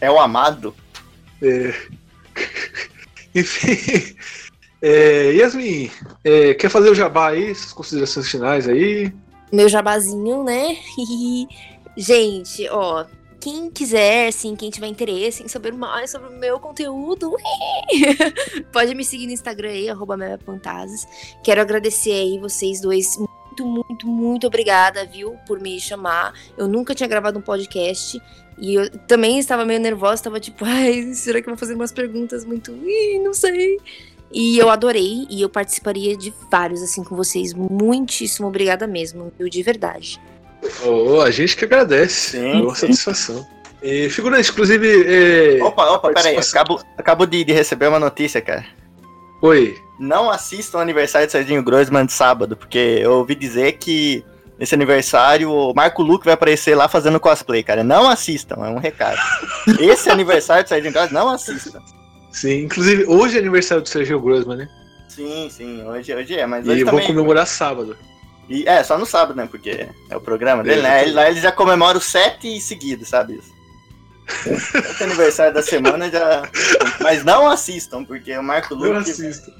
É 0.00 0.10
o 0.10 0.18
amado. 0.18 0.74
É... 1.42 1.74
Enfim. 3.34 4.16
É, 4.80 5.32
Yasmin, 5.32 5.90
é, 6.22 6.52
quer 6.54 6.68
fazer 6.68 6.90
o 6.90 6.94
jabá 6.94 7.30
aí? 7.30 7.54
Suas 7.54 7.72
considerações 7.72 8.30
finais 8.30 8.68
aí? 8.68 9.10
Meu 9.50 9.68
jabazinho, 9.68 10.44
né? 10.44 10.76
Gente, 11.96 12.68
ó. 12.68 13.06
Quem 13.40 13.70
quiser, 13.70 14.28
assim, 14.28 14.56
quem 14.56 14.70
tiver 14.70 14.86
interesse 14.86 15.42
em 15.42 15.48
saber 15.48 15.72
mais 15.74 16.10
sobre 16.10 16.30
o 16.30 16.38
meu 16.38 16.58
conteúdo, 16.58 17.36
pode 18.72 18.94
me 18.94 19.04
seguir 19.04 19.26
no 19.26 19.32
Instagram 19.32 19.68
aí, 19.68 19.90
arroba. 19.90 20.16
Quero 21.42 21.60
agradecer 21.60 22.12
aí 22.12 22.38
vocês 22.38 22.80
dois. 22.80 23.18
Muito, 23.18 23.66
muito, 23.66 24.06
muito 24.06 24.46
obrigada, 24.46 25.04
viu, 25.04 25.36
por 25.46 25.60
me 25.60 25.78
chamar. 25.78 26.32
Eu 26.56 26.66
nunca 26.66 26.94
tinha 26.94 27.06
gravado 27.06 27.38
um 27.38 27.42
podcast. 27.42 28.18
E 28.56 28.74
eu 28.76 28.90
também 29.00 29.38
estava 29.38 29.66
meio 29.66 29.80
nervosa, 29.80 30.14
estava 30.14 30.40
tipo, 30.40 30.64
ai, 30.66 31.12
será 31.12 31.42
que 31.42 31.46
eu 31.46 31.52
vou 31.52 31.58
fazer 31.58 31.74
umas 31.74 31.92
perguntas 31.92 32.46
muito. 32.46 32.72
Ih, 32.72 33.18
não 33.18 33.34
sei. 33.34 33.78
E 34.32 34.58
eu 34.58 34.70
adorei, 34.70 35.26
e 35.30 35.42
eu 35.42 35.50
participaria 35.50 36.16
de 36.16 36.32
vários, 36.50 36.82
assim, 36.82 37.04
com 37.04 37.14
vocês. 37.14 37.52
Muitíssimo 37.52 38.48
obrigada 38.48 38.86
mesmo, 38.86 39.30
viu, 39.38 39.48
de 39.48 39.62
verdade. 39.62 40.18
Oh, 40.84 41.20
a 41.20 41.30
gente 41.30 41.56
que 41.56 41.64
agradece. 41.64 42.38
Sim, 42.38 42.62
Boa 42.62 42.74
sim. 42.74 42.86
satisfação. 42.92 43.46
E, 43.82 44.08
figurante, 44.08 44.50
inclusive. 44.50 45.58
É... 45.58 45.62
Opa, 45.62 45.90
opa, 45.90 46.12
peraí. 46.12 46.36
Acabo, 46.36 46.80
acabo 46.96 47.26
de, 47.26 47.44
de 47.44 47.52
receber 47.52 47.88
uma 47.88 48.00
notícia, 48.00 48.40
cara. 48.40 48.64
Oi. 49.42 49.76
Não 50.00 50.30
assistam 50.30 50.78
o 50.78 50.80
aniversário 50.80 51.28
do 51.28 51.30
Serginho 51.30 51.62
Grossman 51.62 52.06
de 52.06 52.12
sábado, 52.12 52.56
porque 52.56 52.78
eu 52.78 53.12
ouvi 53.12 53.34
dizer 53.34 53.72
que 53.72 54.24
nesse 54.58 54.74
aniversário 54.74 55.52
o 55.52 55.74
Marco 55.74 56.02
Luque 56.02 56.24
vai 56.24 56.34
aparecer 56.34 56.74
lá 56.74 56.88
fazendo 56.88 57.20
cosplay, 57.20 57.62
cara. 57.62 57.84
Não 57.84 58.08
assistam, 58.08 58.56
é 58.64 58.70
um 58.70 58.78
recado. 58.78 59.18
Esse 59.78 60.08
aniversário 60.08 60.64
do 60.64 60.68
Serginho 60.68 60.92
Grossman, 60.92 61.20
não 61.20 61.28
assistam. 61.30 61.80
Sim, 62.34 62.64
inclusive, 62.64 63.04
hoje 63.06 63.36
é 63.36 63.40
aniversário 63.40 63.82
do 63.82 63.88
Sérgio 63.88 64.20
Grossman, 64.20 64.56
né? 64.56 64.68
Sim, 65.08 65.48
sim, 65.48 65.84
hoje, 65.84 66.12
hoje 66.12 66.36
é, 66.36 66.44
mas 66.44 66.66
E 66.66 66.70
hoje 66.70 66.82
vou 66.82 66.94
também... 66.94 67.06
comemorar 67.06 67.46
sábado. 67.46 67.96
E, 68.48 68.68
é, 68.68 68.82
só 68.82 68.98
no 68.98 69.06
sábado, 69.06 69.36
né? 69.36 69.48
Porque 69.50 69.88
é 70.10 70.16
o 70.16 70.20
programa 70.20 70.62
dele, 70.62 70.82
né? 70.82 71.02
Ele, 71.02 71.12
lá 71.12 71.30
ele 71.30 71.40
já 71.40 71.50
comemora 71.50 71.96
os 71.96 72.04
sete 72.04 72.60
seguidos, 72.60 73.08
sabe 73.08 73.36
isso? 73.36 73.54
Esse 74.46 75.04
aniversário 75.04 75.54
da 75.54 75.62
semana 75.62 76.10
já. 76.10 76.48
Mas 77.00 77.24
não 77.24 77.48
assistam, 77.48 78.04
porque 78.04 78.36
o 78.36 78.42
Marco 78.42 78.74
Não 78.74 78.92
Luque. 78.92 79.10
assisto. 79.10 79.52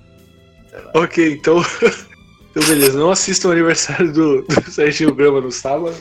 sei 0.70 0.80
lá. 0.80 0.90
Ok, 0.94 1.32
então. 1.32 1.64
então, 2.50 2.62
beleza. 2.66 2.98
Não 2.98 3.10
assistam 3.10 3.48
o 3.48 3.52
aniversário 3.52 4.12
do, 4.12 4.42
do 4.42 4.70
Sérgio 4.70 5.14
Grama 5.14 5.40
no 5.40 5.52
sábado. 5.52 5.96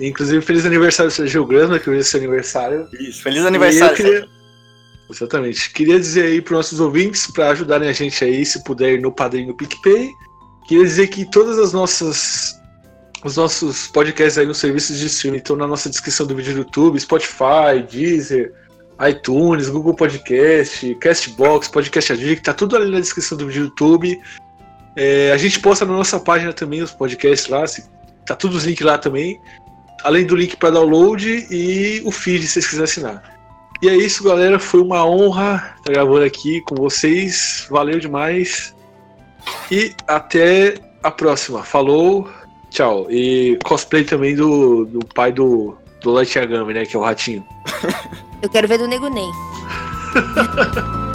Inclusive, 0.00 0.44
feliz 0.44 0.66
aniversário 0.66 1.10
do 1.10 1.14
Sérgio 1.14 1.46
Grama, 1.46 1.78
que 1.78 1.88
hoje 1.88 2.00
é 2.00 2.04
seu 2.04 2.20
aniversário. 2.20 2.88
Isso, 3.00 3.22
feliz 3.22 3.44
aniversário. 3.44 3.96
Queria-. 3.96 4.28
Exatamente. 5.10 5.72
Queria 5.72 5.98
dizer 5.98 6.24
aí 6.24 6.42
para 6.42 6.56
nossos 6.56 6.80
ouvintes, 6.80 7.30
para 7.30 7.50
ajudarem 7.50 7.88
a 7.88 7.92
gente 7.92 8.22
aí, 8.24 8.44
se 8.44 8.62
puder 8.64 8.94
ir 8.94 9.00
no 9.00 9.12
Padrinho 9.12 9.54
PicPay. 9.54 10.10
Queria 10.68 10.84
dizer 10.84 11.06
que 11.08 11.24
todas 11.24 11.58
as 11.58 11.72
nossas. 11.72 12.60
Os 13.24 13.36
nossos 13.36 13.88
podcasts 13.88 14.38
aí 14.38 14.46
nos 14.46 14.58
serviços 14.58 14.98
de 14.98 15.06
streaming 15.06 15.38
estão 15.38 15.56
na 15.56 15.66
nossa 15.66 15.88
descrição 15.90 16.26
do 16.26 16.36
vídeo 16.36 16.52
do 16.52 16.58
YouTube, 16.60 17.00
Spotify, 17.00 17.82
Deezer, 17.90 18.52
iTunes, 19.08 19.68
Google 19.68 19.94
Podcast, 19.94 20.94
Castbox, 20.96 21.66
Podcast 21.66 22.12
Addict, 22.12 22.42
tá 22.44 22.52
tudo 22.54 22.76
ali 22.76 22.90
na 22.90 23.00
descrição 23.00 23.36
do 23.36 23.46
vídeo 23.46 23.62
do 23.62 23.68
YouTube. 23.70 24.20
É, 24.94 25.32
a 25.32 25.36
gente 25.36 25.58
posta 25.58 25.84
na 25.84 25.94
nossa 25.94 26.20
página 26.20 26.52
também 26.52 26.82
os 26.82 26.92
podcasts 26.92 27.48
lá, 27.48 27.66
se- 27.66 27.84
tá 28.24 28.36
tudo 28.36 28.56
os 28.56 28.64
links 28.64 28.86
lá 28.86 28.96
também. 28.96 29.40
Além 30.04 30.24
do 30.24 30.36
link 30.36 30.56
para 30.56 30.70
download 30.70 31.48
e 31.50 32.02
o 32.04 32.12
feed 32.12 32.46
se 32.46 32.52
vocês 32.52 32.66
quiserem 32.66 32.84
assinar. 32.84 33.36
E 33.82 33.88
é 33.88 33.96
isso, 33.96 34.22
galera. 34.22 34.58
Foi 34.60 34.80
uma 34.80 35.04
honra 35.04 35.74
estar 35.78 35.92
gravando 35.92 36.24
aqui 36.24 36.60
com 36.60 36.76
vocês. 36.76 37.66
Valeu 37.70 37.98
demais. 37.98 38.75
E 39.70 39.94
até 40.06 40.74
a 41.02 41.10
próxima. 41.10 41.62
Falou, 41.62 42.28
tchau. 42.70 43.06
E 43.10 43.58
cosplay 43.64 44.04
também 44.04 44.34
do, 44.34 44.84
do 44.86 45.00
pai 45.14 45.32
do, 45.32 45.76
do 46.00 46.12
Light 46.12 46.36
Yagami, 46.36 46.74
né? 46.74 46.84
Que 46.84 46.96
é 46.96 46.98
o 46.98 47.02
ratinho. 47.02 47.44
Eu 48.42 48.48
quero 48.48 48.68
ver 48.68 48.78
do 48.78 48.86
Nego 48.86 49.08
Nem. 49.08 49.30